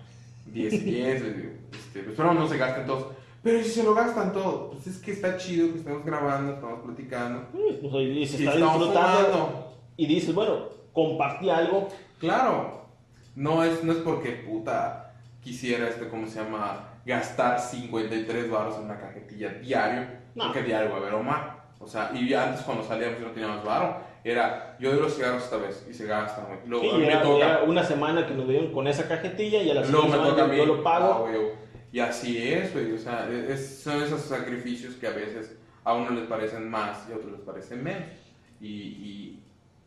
10 0.45 0.73
y 0.73 0.77
10, 0.79 1.21
le 1.21 1.33
digo, 1.33 1.49
este, 1.71 1.99
pues, 2.01 2.15
pero 2.17 2.33
no 2.33 2.47
se 2.47 2.57
gasten 2.57 2.85
todos. 2.85 3.07
Pero 3.47 3.63
si 3.63 3.69
se 3.69 3.83
lo 3.83 3.93
gastan 3.95 4.33
todo, 4.33 4.71
pues 4.71 4.87
es 4.87 4.97
que 4.97 5.11
está 5.13 5.37
chido 5.37 5.71
que 5.71 5.77
estemos 5.79 6.03
grabando, 6.03 6.51
estamos 6.55 6.81
platicando. 6.83 7.45
Sí, 7.53 7.79
y 7.97 8.25
se 8.27 8.37
está 8.39 8.53
estamos 8.55 8.79
disfrutando 8.79 9.73
y 9.95 10.05
dices, 10.05 10.35
bueno, 10.35 10.65
compartí 10.91 11.49
algo. 11.49 11.87
Claro, 12.19 12.81
no 13.37 13.63
es, 13.63 13.85
no 13.85 13.93
es 13.93 13.99
porque 13.99 14.31
puta 14.31 15.13
quisiera, 15.41 15.87
este, 15.87 16.09
¿cómo 16.09 16.27
se 16.27 16.43
llama? 16.43 16.89
Gastar 17.05 17.57
53 17.61 18.51
baros 18.51 18.75
en 18.75 18.83
una 18.83 18.99
cajetilla 18.99 19.47
diario, 19.53 20.07
No. 20.35 20.47
porque 20.47 20.63
diario 20.63 20.89
va 20.89 20.97
a 20.97 20.99
haber 20.99 21.13
Omar. 21.13 21.57
O 21.79 21.87
sea, 21.87 22.11
y 22.13 22.33
antes 22.33 22.63
cuando 22.65 22.83
salíamos 22.83 23.21
no 23.21 23.31
teníamos 23.31 23.63
varo, 23.63 23.95
era 24.25 24.75
yo 24.77 24.91
doy 24.91 24.99
los 24.99 25.15
cigarros 25.15 25.43
esta 25.43 25.55
vez 25.55 25.87
y 25.89 25.93
se 25.93 26.05
gastan, 26.05 26.47
güey. 26.47 26.59
Luego 26.65 26.83
Sí, 26.83 26.89
a 26.89 26.93
mí 26.95 26.99
me 26.99 27.07
era, 27.07 27.21
toca, 27.21 27.45
era 27.45 27.63
una 27.63 27.83
semana 27.85 28.27
que 28.27 28.33
nos 28.33 28.45
dieron 28.49 28.73
con 28.73 28.87
esa 28.87 29.07
cajetilla 29.07 29.61
y 29.61 29.69
a 29.69 29.75
la 29.75 29.81
me 29.81 29.87
siguiente 29.87 30.17
toca 30.17 30.35
semana 30.35 30.55
yo, 30.55 30.65
lo 30.65 30.83
pago. 30.83 31.13
Ah, 31.13 31.31
y 31.91 31.99
así 31.99 32.37
es, 32.41 32.73
güey. 32.73 32.91
O 32.93 32.97
sea, 32.97 33.29
es- 33.29 33.79
son 33.79 34.01
esos 34.03 34.21
sacrificios 34.21 34.95
que 34.95 35.07
a 35.07 35.11
veces 35.11 35.55
a 35.83 35.93
uno 35.93 36.11
les 36.11 36.25
parecen 36.27 36.69
más 36.69 37.05
y 37.09 37.13
a 37.13 37.15
otros 37.15 37.31
les 37.31 37.41
parecen 37.41 37.83
menos. 37.83 38.03
Y, 38.59 38.67
y, 38.67 39.43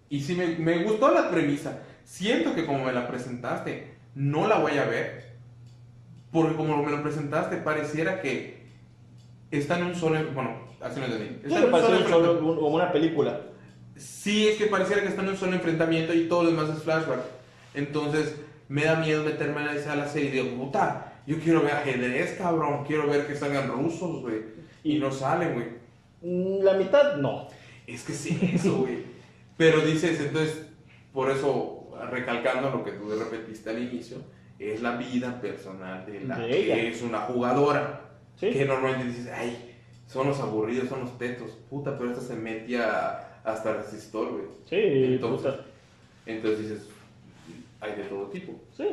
y 0.08 0.20
sí 0.20 0.34
me, 0.34 0.46
me 0.56 0.82
gustó 0.84 1.12
la 1.12 1.30
premisa. 1.30 1.80
Siento 2.04 2.54
que 2.54 2.64
como 2.66 2.84
me 2.84 2.92
la 2.92 3.06
presentaste, 3.08 3.94
no 4.14 4.48
la 4.48 4.58
voy 4.58 4.78
a 4.78 4.84
ver. 4.84 5.30
Porque 6.32 6.56
como 6.56 6.82
me 6.82 6.90
lo 6.90 7.02
presentaste, 7.02 7.56
pareciera 7.58 8.20
que 8.22 8.66
está 9.50 9.78
en 9.78 9.86
un 9.86 9.94
solo. 9.94 10.18
Bueno, 10.32 10.68
así 10.80 11.00
no 11.00 11.06
entendí. 11.06 11.40
Está 11.44 11.58
en 11.58 11.64
un 11.74 11.80
solo 11.80 12.38
como 12.40 12.68
una 12.76 12.92
película. 12.92 13.40
Sí, 13.96 14.48
es 14.48 14.56
que 14.56 14.66
pareciera 14.66 15.02
que 15.02 15.08
está 15.08 15.22
en 15.22 15.28
un 15.30 15.36
solo 15.36 15.52
enfrentamiento 15.54 16.14
y 16.14 16.28
todo 16.28 16.44
lo 16.44 16.50
demás 16.52 16.70
es 16.74 16.82
flashback. 16.82 17.20
Entonces, 17.74 18.36
me 18.68 18.84
da 18.84 18.96
miedo 18.96 19.24
meterme 19.24 19.60
a 19.60 19.74
esa 19.74 19.94
la 19.96 20.08
serie 20.08 20.30
digo, 20.30 20.56
puta, 20.56 21.09
yo 21.30 21.38
quiero 21.38 21.62
ver 21.62 21.72
ajedrez, 21.72 22.36
cabrón. 22.38 22.84
Quiero 22.84 23.06
ver 23.06 23.26
que 23.26 23.34
salgan 23.36 23.68
rusos, 23.70 24.20
güey. 24.22 24.42
Y 24.82 24.98
no 24.98 25.10
salen, 25.12 25.54
güey. 25.54 25.66
Mm, 26.22 26.62
La 26.64 26.74
mitad, 26.74 27.16
no. 27.16 27.46
Es 27.86 28.02
que 28.02 28.12
sí, 28.12 28.38
eso, 28.54 28.78
güey. 28.78 28.98
Pero 29.56 29.80
dices, 29.82 30.18
entonces, 30.20 30.66
por 31.12 31.30
eso, 31.30 31.90
recalcando 32.10 32.70
lo 32.70 32.84
que 32.84 32.92
tú 32.92 33.10
repetiste 33.10 33.70
al 33.70 33.82
inicio, 33.82 34.18
es 34.58 34.82
la 34.82 34.96
vida 34.96 35.40
personal 35.40 36.04
de 36.06 36.20
la 36.20 36.38
De 36.38 36.48
que 36.48 36.62
ella. 36.64 36.76
es 36.88 37.02
una 37.02 37.20
jugadora. 37.20 38.00
Sí. 38.36 38.50
Que 38.50 38.64
normalmente 38.64 39.06
dices, 39.08 39.30
ay, 39.34 39.76
son 40.06 40.28
los 40.28 40.40
aburridos, 40.40 40.88
son 40.88 41.00
los 41.00 41.16
tetos. 41.18 41.50
Puta, 41.68 41.96
pero 41.98 42.10
esta 42.10 42.22
se 42.24 42.34
metía 42.36 43.40
hasta 43.44 43.74
resistor, 43.74 44.32
güey. 44.32 44.44
Sí, 44.68 45.14
Entonces, 45.14 45.52
puta. 45.52 45.64
entonces 46.26 46.58
dices, 46.60 46.88
hay 47.80 47.94
de 47.96 48.04
todo 48.04 48.26
tipo. 48.28 48.52
Sí. 48.76 48.84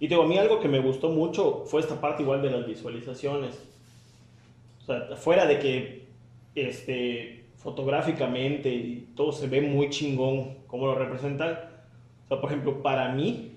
Y 0.00 0.08
digo, 0.08 0.22
a 0.22 0.26
mí 0.26 0.38
algo 0.38 0.60
que 0.60 0.68
me 0.68 0.80
gustó 0.80 1.10
mucho 1.10 1.64
fue 1.66 1.80
esta 1.82 2.00
parte 2.00 2.22
igual 2.22 2.40
de 2.40 2.50
las 2.50 2.66
visualizaciones. 2.66 3.58
O 4.82 4.86
sea, 4.86 5.16
fuera 5.16 5.46
de 5.46 5.58
que 5.58 6.06
este, 6.54 7.44
fotográficamente 7.58 9.04
todo 9.14 9.30
se 9.30 9.46
ve 9.46 9.60
muy 9.60 9.90
chingón 9.90 10.54
como 10.66 10.86
lo 10.86 10.94
representan. 10.94 11.52
O 12.24 12.28
sea, 12.28 12.40
por 12.40 12.50
ejemplo, 12.50 12.82
para 12.82 13.10
mí 13.10 13.52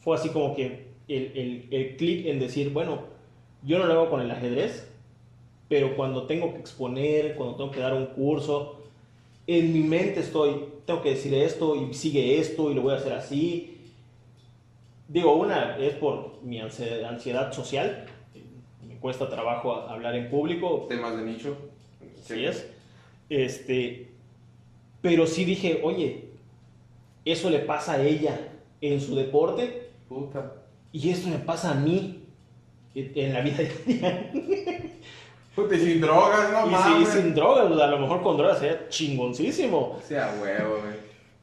fue 0.00 0.16
así 0.16 0.30
como 0.30 0.54
que 0.56 0.86
el, 1.06 1.32
el, 1.34 1.68
el 1.70 1.96
clic 1.96 2.26
en 2.26 2.40
decir, 2.40 2.72
bueno, 2.72 3.02
yo 3.62 3.78
no 3.78 3.84
lo 3.84 3.92
hago 3.92 4.10
con 4.10 4.22
el 4.22 4.30
ajedrez, 4.30 4.90
pero 5.68 5.96
cuando 5.96 6.26
tengo 6.26 6.52
que 6.54 6.60
exponer, 6.60 7.34
cuando 7.34 7.56
tengo 7.56 7.70
que 7.70 7.80
dar 7.80 7.92
un 7.92 8.06
curso, 8.06 8.80
en 9.46 9.72
mi 9.72 9.80
mente 9.80 10.20
estoy, 10.20 10.64
tengo 10.86 11.02
que 11.02 11.10
decir 11.10 11.34
esto 11.34 11.76
y 11.76 11.92
sigue 11.92 12.38
esto 12.38 12.70
y 12.70 12.74
lo 12.74 12.82
voy 12.82 12.94
a 12.94 12.96
hacer 12.96 13.12
así. 13.12 13.73
Digo, 15.08 15.34
una 15.34 15.76
es 15.78 15.94
por 15.94 16.42
mi 16.42 16.60
ansiedad, 16.60 17.52
social, 17.52 18.06
me 18.86 18.96
cuesta 18.96 19.28
trabajo 19.28 19.72
hablar 19.74 20.14
en 20.14 20.30
público, 20.30 20.86
Temas 20.88 21.16
de 21.16 21.22
nicho. 21.24 21.56
Así 22.22 22.44
es. 22.44 22.66
Este, 23.28 24.08
pero 25.02 25.26
sí 25.26 25.44
dije, 25.44 25.80
oye, 25.84 26.30
eso 27.24 27.50
le 27.50 27.58
pasa 27.60 27.94
a 27.94 28.02
ella 28.02 28.38
en 28.80 29.00
su 29.00 29.14
deporte 29.14 29.90
Puta. 30.08 30.52
y 30.92 31.10
esto 31.10 31.28
me 31.28 31.38
pasa 31.38 31.72
a 31.72 31.74
mí 31.74 32.24
en 32.94 33.32
la 33.32 33.40
vida 33.40 33.58
diaria. 33.86 34.30
Puta, 35.54 35.74
y 35.76 35.80
sin 35.80 36.00
drogas, 36.00 36.50
no 36.52 36.66
y 36.66 36.70
mames. 36.70 37.08
sí, 37.08 37.20
sin 37.20 37.34
drogas, 37.34 37.74
sea, 37.76 37.84
a 37.84 37.90
lo 37.90 37.98
mejor 37.98 38.22
con 38.22 38.36
drogas 38.36 38.58
sería 38.58 38.88
chingoncísimo. 38.88 39.98
Sea 40.02 40.34
huevo, 40.40 40.78
güey. 40.82 40.94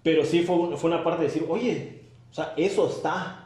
Pero 0.04 0.26
sí 0.26 0.42
fue, 0.42 0.76
fue 0.78 0.90
una 0.90 1.04
parte 1.04 1.22
de 1.22 1.28
decir, 1.28 1.46
oye, 1.48 2.02
o 2.32 2.34
sea, 2.34 2.54
eso 2.58 2.90
está 2.90 3.41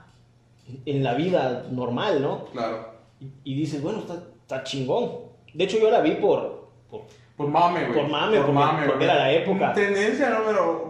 en 0.86 1.04
la 1.04 1.14
vida 1.14 1.66
normal, 1.72 2.22
¿no? 2.22 2.46
Claro. 2.46 2.90
Y, 3.20 3.28
y 3.44 3.56
dices, 3.56 3.82
bueno, 3.82 4.00
está, 4.00 4.16
está 4.42 4.64
chingón. 4.64 5.12
De 5.54 5.64
hecho, 5.64 5.80
yo 5.80 5.90
la 5.92 6.02
vi 6.02 6.12
por, 6.12 6.70
por 6.90 7.02
Por 7.38 7.48
mame, 7.48 7.86
güey. 7.88 7.94
Por 8.02 8.10
mame, 8.10 8.38
porque- 8.38 8.52
porque 8.88 8.94
güey. 8.96 9.04
era 9.04 9.16
la 9.16 9.32
época. 9.32 9.74
Tendencia 9.74 10.30
número 10.30 10.90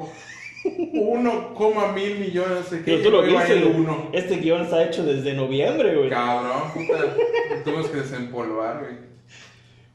1, 0.93 1.93
mil 1.93 2.19
millones, 2.19 2.71
no 2.71 2.77
qué. 2.79 2.83
Pero 2.85 3.01
tú 3.03 3.11
lo 3.11 3.21
viste, 3.21 3.65
uno. 3.65 4.09
Este 4.13 4.37
guion 4.37 4.61
está 4.63 4.83
hecho 4.83 5.03
desde 5.03 5.33
noviembre, 5.33 5.95
güey. 5.95 6.09
Cabrón, 6.09 6.71
puta. 6.73 7.15
Tuvimos 7.63 7.87
que 7.89 7.97
desempolvar, 7.97 8.79
güey. 8.79 9.05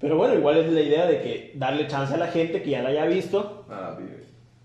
Pero 0.00 0.16
bueno, 0.16 0.34
igual 0.34 0.56
es 0.58 0.72
la 0.72 0.80
idea 0.80 1.06
de 1.06 1.20
que 1.20 1.52
darle 1.56 1.86
chance 1.86 2.14
a 2.14 2.18
la 2.18 2.28
gente 2.28 2.62
que 2.62 2.70
ya 2.70 2.82
la 2.82 2.90
haya 2.90 3.04
visto. 3.06 3.64
Nada, 3.68 3.96
vive. 3.96 4.24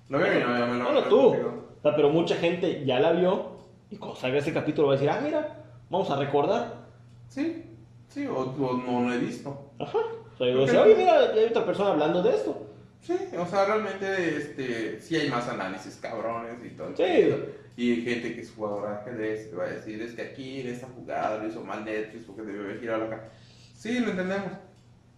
Lo 0.09 0.19
veo, 0.19 0.39
no, 0.47 0.67
Bueno, 0.67 0.83
me 0.89 0.93
lo 0.93 1.03
tú. 1.05 1.31
digo. 1.35 1.65
O 1.79 1.81
sea, 1.81 1.95
pero 1.95 2.09
mucha 2.09 2.35
gente 2.35 2.83
ya 2.85 2.99
la 2.99 3.11
vio 3.11 3.54
y 3.89 3.97
cuando 3.97 4.15
salga 4.15 4.39
este 4.39 4.53
capítulo 4.53 4.87
va 4.87 4.93
a 4.93 4.97
decir, 4.97 5.09
ah, 5.09 5.21
mira, 5.23 5.63
vamos 5.89 6.09
a 6.09 6.17
recordar. 6.17 6.85
Sí, 7.29 7.63
sí, 8.09 8.25
o, 8.27 8.37
o 8.37 8.77
no 8.77 9.07
lo 9.07 9.13
he 9.13 9.17
visto. 9.17 9.71
Ajá. 9.79 9.97
O 9.97 10.37
sea, 10.37 10.47
yo 10.47 10.65
decía, 10.65 10.81
oye, 10.81 10.95
mira, 10.95 11.19
hay 11.31 11.45
otra 11.45 11.65
persona 11.65 11.91
hablando 11.91 12.21
de 12.21 12.35
esto. 12.35 12.67
Sí, 13.01 13.15
o 13.37 13.45
sea, 13.45 13.65
realmente 13.65 14.37
este, 14.37 14.99
sí 14.99 15.15
hay 15.15 15.29
más 15.29 15.47
análisis 15.47 15.97
cabrones 15.97 16.55
y 16.65 16.69
todo. 16.69 16.95
Sí. 16.97 17.35
Y 17.77 18.01
gente 18.01 18.33
que 18.33 18.41
es 18.41 18.51
jugadora 18.51 18.91
de 18.91 18.97
ajedrez 18.97 19.49
te 19.49 19.55
va 19.55 19.65
a 19.65 19.69
decir, 19.69 20.01
es 20.01 20.13
que 20.13 20.21
aquí 20.23 20.61
en 20.61 20.69
esta 20.69 20.87
jugada 20.87 21.37
lo 21.37 21.47
hizo 21.47 21.61
mal 21.61 21.85
Netflix 21.85 22.25
porque 22.25 22.41
debió 22.41 22.63
haber 22.63 22.79
girado 22.79 23.05
acá. 23.05 23.29
Sí, 23.75 23.99
lo 23.99 24.11
entendemos. 24.11 24.51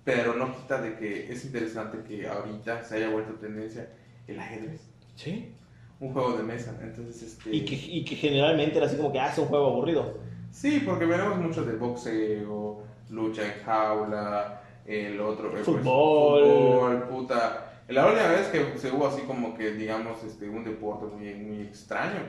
Pero 0.04 0.34
no 0.34 0.56
quita 0.56 0.82
de 0.82 0.98
que 0.98 1.32
es 1.32 1.46
interesante 1.46 2.00
que 2.08 2.28
ahorita 2.28 2.84
se 2.84 2.96
haya 2.96 3.10
vuelto 3.10 3.34
tendencia 3.34 3.90
el 4.28 4.40
ajedrez. 4.40 4.82
Sí. 5.16 5.54
Un 6.00 6.14
juego 6.14 6.34
de 6.38 6.44
mesa. 6.44 6.78
Entonces, 6.82 7.22
este... 7.24 7.56
Y 7.56 7.66
que, 7.66 7.76
y 7.76 8.06
que 8.06 8.16
generalmente 8.16 8.78
era 8.78 8.86
así 8.88 8.98
como 8.98 9.12
que 9.12 9.20
hace 9.20 9.42
un 9.42 9.48
juego 9.48 9.68
aburrido. 9.68 10.18
Sí, 10.52 10.82
porque 10.86 11.06
veremos 11.06 11.38
mucho 11.40 11.64
de 11.66 11.76
boxeo, 11.76 12.84
lucha 13.10 13.44
en 13.46 13.64
jaula, 13.64 14.62
el 14.86 15.20
otro... 15.20 15.50
pues, 15.52 15.64
Fútbol. 15.64 16.44
fútbol, 16.44 17.04
puta. 17.10 17.64
La 17.88 18.06
única 18.06 18.30
vez 18.30 18.48
que 18.48 18.78
se 18.78 18.92
hubo 18.92 19.08
así 19.08 19.22
como 19.22 19.56
que, 19.56 19.72
digamos, 19.74 20.24
este, 20.24 20.48
un 20.50 20.64
deporte 20.64 21.06
muy, 21.06 21.34
muy 21.36 21.62
extraño 21.62 22.20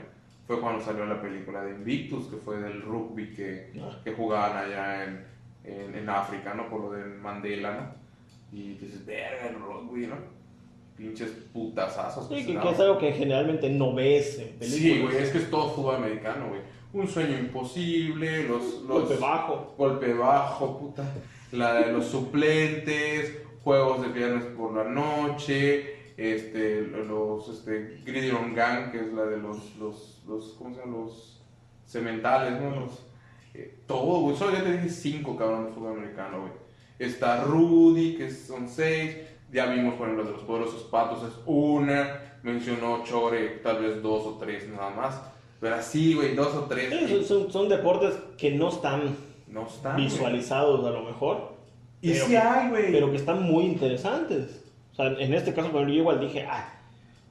fue 0.47 0.61
cuando 0.61 0.83
salió 0.83 1.05
la 1.05 1.21
película 1.21 1.63
de 1.63 1.73
Invictus, 1.73 2.27
que 2.29 2.37
fue 2.37 2.59
del 2.59 2.81
rugby 2.83 3.35
que, 3.35 3.73
Ah. 3.81 3.99
que 4.03 4.13
jugaban 4.13 4.57
allá 4.57 5.05
en, 5.05 5.25
en, 5.65 5.95
en 5.95 6.09
África, 6.09 6.55
¿no? 6.55 6.69
Por 6.71 6.81
lo 6.83 6.93
de 6.93 7.05
Mandela, 7.05 7.73
¿no? 7.73 8.59
Y 8.59 8.75
dices, 8.75 9.05
verga, 9.05 9.49
el 9.49 9.57
rugby, 9.61 10.07
¿no? 10.07 10.17
Pinches 10.99 11.31
putazazos. 11.53 12.29
Sí, 12.29 12.45
que, 12.45 12.55
es 12.55 12.81
algo 12.81 12.99
que 12.99 13.13
generalmente 13.13 13.71
no 13.71 13.95
ves 13.95 14.41
en 14.41 14.59
películas. 14.59 14.71
Sí, 14.71 15.01
güey, 15.01 15.17
es 15.17 15.31
que 15.31 15.39
es 15.39 15.51
todo 15.51 15.71
fútbol 15.71 15.95
americano, 15.95 16.49
güey. 16.49 16.61
Un 16.93 17.07
sueño 17.07 17.39
imposible, 17.39 18.49
los... 18.49 18.83
los 18.83 18.89
Golpe 18.89 19.17
bajo. 19.17 19.75
golpe 19.79 20.13
bajo, 20.13 20.79
puta. 20.79 21.05
La 21.53 21.75
de 21.75 21.93
los 21.93 22.07
suplentes, 22.07 23.39
juegos 23.63 24.03
de 24.03 24.09
viernes 24.09 24.45
por 24.57 24.75
la 24.75 24.85
noche, 24.85 25.99
este, 26.17 26.83
los, 26.83 27.49
este, 27.49 28.01
Gridiron 28.05 28.53
Gang, 28.53 28.91
que 28.91 28.99
es 28.99 29.13
la 29.13 29.25
de 29.25 29.37
los, 29.37 29.77
los, 29.77 30.21
los 30.27 30.55
¿cómo 30.59 30.75
se 30.75 30.81
llaman? 30.81 31.05
Los 31.05 31.41
cementales, 31.87 32.61
¿no? 32.61 32.81
Los, 32.81 33.07
eh, 33.55 33.83
todo, 33.87 34.23
güey. 34.23 34.37
Solo 34.37 34.53
ya 34.53 34.65
te 34.65 34.73
dije 34.73 34.89
cinco, 34.89 35.37
cabrón, 35.37 35.67
de 35.67 35.73
fútbol 35.73 35.99
americano, 35.99 36.41
güey. 36.41 36.53
Está 36.99 37.45
Rudy, 37.45 38.17
que 38.17 38.31
son 38.31 38.69
seis. 38.69 39.17
Ya 39.51 39.67
vimos, 39.67 39.95
por 39.95 40.09
ejemplo, 40.09 40.25
de 40.27 40.33
los 40.33 40.43
poderosos 40.43 40.83
patos, 40.85 41.23
es 41.25 41.35
una. 41.47 42.21
Mencionó 42.43 43.03
Chore, 43.05 43.61
tal 43.63 43.83
vez 43.83 44.03
dos 44.03 44.25
o 44.27 44.39
tres 44.39 44.69
nada 44.69 44.91
más. 44.91 45.21
Pero 45.61 45.75
así, 45.75 46.15
güey, 46.15 46.35
dos 46.35 46.55
o 46.55 46.63
tres. 46.65 46.93
Sí, 47.09 47.25
son, 47.25 47.51
son- 47.51 47.69
deportes 47.69 48.15
que 48.37 48.53
no 48.53 48.69
están 48.69 49.17
no 49.49 49.67
están. 49.67 49.97
visualizados 49.97 50.87
a 50.87 50.91
lo 50.91 51.03
mejor, 51.03 51.53
Y 52.01 52.13
pero 52.13 52.25
sí 52.27 52.31
que- 52.31 52.39
hay, 52.39 52.69
güey. 52.69 52.93
pero 52.93 53.11
que 53.11 53.17
están 53.17 53.43
muy 53.43 53.65
interesantes. 53.65 54.65
O 54.93 54.95
sea, 54.95 55.07
en 55.07 55.35
este 55.35 55.53
caso, 55.55 55.69
por 55.73 55.81
ejemplo, 55.81 55.95
yo 55.95 56.01
igual 56.01 56.21
dije, 56.21 56.47
ah, 56.49 56.73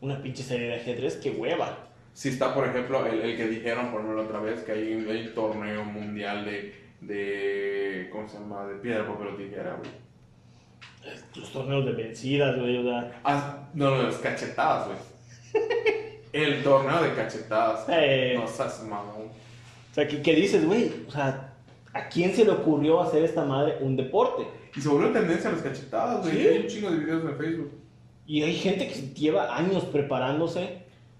una 0.01 0.21
pinche 0.21 0.43
serie 0.43 0.67
de 0.67 0.75
ajedrez, 0.75 1.15
qué 1.17 1.31
hueva. 1.31 1.77
Si 2.13 2.29
está, 2.29 2.53
por 2.53 2.65
ejemplo, 2.67 3.05
el, 3.05 3.21
el 3.21 3.37
que 3.37 3.47
dijeron, 3.47 3.91
por 3.91 4.01
ejemplo, 4.01 4.23
otra 4.23 4.39
vez, 4.39 4.61
que 4.63 4.71
hay, 4.73 4.93
un 4.93 5.33
torneo 5.33 5.85
mundial 5.85 6.43
de, 6.45 6.73
de, 7.01 8.09
¿cómo 8.11 8.27
se 8.27 8.39
llama? 8.39 8.65
De 8.65 8.75
piedra, 8.75 9.07
papel 9.07 9.27
o 9.27 9.35
tijera, 9.35 9.75
güey. 9.79 9.89
Los 11.35 11.51
torneos 11.51 11.85
de 11.85 11.91
vencidas, 11.91 12.59
güey, 12.59 12.77
o 12.77 12.83
sea, 12.83 13.19
Ah, 13.23 13.69
no, 13.73 13.95
no, 13.95 14.03
las 14.03 14.17
cachetadas, 14.17 14.87
güey. 14.87 15.63
El 16.33 16.63
torneo 16.63 17.01
de 17.01 17.13
cachetadas. 17.13 17.85
Eh. 17.89 18.35
No 18.37 18.47
seas 18.47 18.83
mamón. 18.83 19.27
o 19.91 19.93
sea, 19.93 20.07
que 20.07 20.35
dices, 20.35 20.65
güey, 20.65 20.91
o 21.07 21.11
sea, 21.11 21.53
¿a 21.93 22.09
quién 22.09 22.35
se 22.35 22.43
le 22.43 22.51
ocurrió 22.51 23.01
hacer 23.01 23.23
esta 23.23 23.43
madre 23.43 23.77
un 23.79 23.95
deporte? 23.95 24.43
Y 24.75 24.81
se 24.81 24.89
volvió 24.89 25.11
tendencia 25.11 25.49
a 25.49 25.53
las 25.53 25.61
cachetadas, 25.61 26.21
güey. 26.21 26.37
Sí. 26.37 26.47
Hay 26.47 26.57
un 26.59 26.67
chingo 26.67 26.91
de 26.91 26.97
videos 26.97 27.23
en 27.23 27.37
Facebook. 27.37 27.71
Y 28.27 28.43
hay 28.43 28.55
gente 28.55 28.87
que 28.87 28.93
lleva 29.13 29.55
años 29.55 29.85
preparándose 29.85 30.79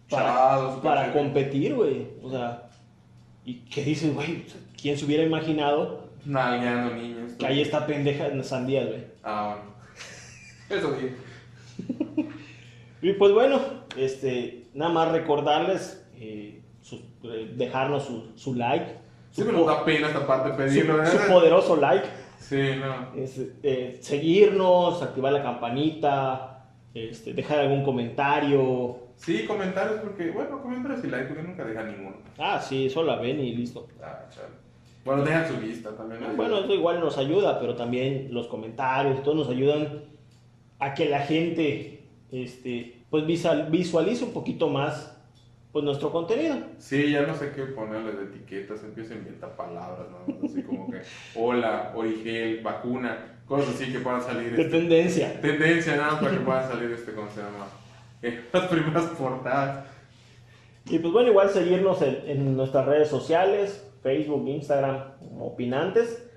para, 0.09 0.82
para 0.82 1.13
competir, 1.13 1.73
güey. 1.73 2.07
O 2.21 2.30
sea, 2.30 2.69
y 3.45 3.61
que 3.61 3.84
dices, 3.84 4.13
güey, 4.13 4.45
¿quién 4.80 4.97
se 4.97 5.05
hubiera 5.05 5.23
imaginado 5.23 6.07
Nalgueando 6.26 6.95
niños. 6.95 7.34
que 7.34 7.45
ahí 7.45 7.61
está 7.61 7.86
pendeja 7.88 8.28
en 8.28 8.43
sandías, 8.43 8.88
güey? 8.88 9.03
Ah, 9.24 9.57
bueno. 9.57 9.78
Eso 10.70 10.95
sí. 10.99 12.24
Y 13.01 13.13
pues 13.13 13.32
bueno, 13.32 13.59
este, 13.95 14.65
nada 14.74 14.91
más 14.91 15.11
recordarles, 15.11 16.03
eh, 16.15 16.61
eh, 17.24 17.53
dejarnos 17.55 18.03
su, 18.05 18.32
su 18.36 18.55
like, 18.55 18.88
su, 19.30 19.36
Siempre 19.43 19.55
nos 19.55 19.68
da 19.68 19.86
pena 19.86 20.07
esta 20.07 20.26
parte 20.26 20.49
su- 20.49 20.57
pedirlo, 20.57 20.93
su 21.05 21.11
¿verdad? 21.18 21.28
poderoso 21.28 21.76
like, 21.76 22.07
Sí, 22.39 22.72
no. 22.80 23.13
es, 23.22 23.39
eh, 23.61 23.99
seguirnos, 24.01 25.03
activar 25.03 25.32
la 25.32 25.43
campanita, 25.43 26.65
este, 26.95 27.34
dejar 27.34 27.59
algún 27.59 27.84
comentario. 27.84 28.97
Sí, 29.15 29.45
comentarios, 29.45 29.99
porque, 30.01 30.32
bueno, 30.32 30.59
comentarios 30.61 31.03
y 31.05 31.07
like, 31.07 31.26
porque 31.28 31.43
nunca 31.43 31.63
dejan 31.65 31.91
ninguno. 31.91 32.18
Ah, 32.39 32.59
sí, 32.59 32.89
solo 32.89 33.15
la 33.15 33.22
ven 33.22 33.39
y 33.39 33.53
listo. 33.55 33.88
Ah, 34.01 34.26
chale. 34.32 34.47
Bueno, 35.08 35.24
dejan 35.24 35.47
su 35.47 35.60
lista 35.62 35.89
también. 35.95 36.22
¿no? 36.22 36.36
Bueno, 36.36 36.60
eso 36.60 36.74
igual 36.74 36.99
nos 36.99 37.18
ayuda, 37.18 37.60
pero 37.60 37.76
también 37.76 38.28
los 38.32 38.47
comentarios, 38.47 39.24
todos 39.24 39.38
nos 39.38 39.49
ayudan 39.49 40.01
a 40.80 40.93
que 40.93 41.10
la 41.10 41.22
gente 41.22 42.03
este, 42.32 43.01
pues 43.10 43.26
visual- 43.26 43.70
visualice 43.72 44.24
un 44.26 44.34
poquito 44.34 44.68
más 44.70 45.18
pues, 45.72 45.86
nuestro 45.86 46.12
contenido. 46.12 46.58
Sí, 46.78 47.12
ya 47.12 47.22
no 47.22 47.34
sé 47.36 47.51
qué 47.55 47.64
ponerle 47.64 48.12
de 48.12 48.24
etiquetas, 48.26 48.84
empiezo 48.84 49.14
a 49.14 49.18
inventar 49.18 49.55
palabras, 49.55 50.08
¿no? 50.12 50.45
Así 50.47 50.62
como 50.64 50.91
que, 50.91 51.01
hola, 51.36 51.93
origel, 51.95 52.62
vacuna, 52.62 53.39
cosas 53.47 53.76
así 53.76 53.91
que 53.93 53.99
puedan 53.99 54.22
salir. 54.22 54.55
De 54.55 54.64
este, 54.64 54.78
tendencia. 54.78 55.39
tendencia, 55.41 55.95
nada 55.95 56.12
más 56.14 56.22
para 56.22 56.32
que 56.34 56.39
puedan 56.45 56.68
salir, 56.70 56.91
este, 56.91 57.14
¿cómo 57.14 57.30
se 57.30 57.38
llama? 57.41 57.66
Eh, 58.22 58.41
las 58.51 58.66
primeras 58.68 59.05
portadas. 59.05 59.86
Y 60.89 60.99
pues 60.99 61.14
bueno, 61.14 61.30
igual 61.30 61.49
seguirnos 61.49 62.01
en, 62.01 62.20
en 62.28 62.58
nuestras 62.58 62.86
redes 62.86 63.08
sociales, 63.10 63.86
Facebook, 64.02 64.48
Instagram, 64.48 65.14
opinantes. 65.39 66.30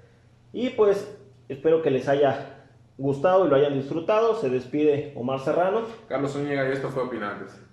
Y 0.52 0.70
pues 0.70 1.16
espero 1.48 1.82
que 1.82 1.90
les 1.90 2.08
haya 2.08 2.64
gustado 2.98 3.46
y 3.46 3.48
lo 3.48 3.56
hayan 3.56 3.74
disfrutado. 3.74 4.34
Se 4.34 4.50
despide 4.50 5.12
Omar 5.16 5.40
Serrano. 5.40 5.82
Carlos 6.08 6.32
Zúñiga 6.32 6.68
y 6.68 6.72
esto 6.72 6.90
fue 6.90 7.02
Opinantes. 7.02 7.69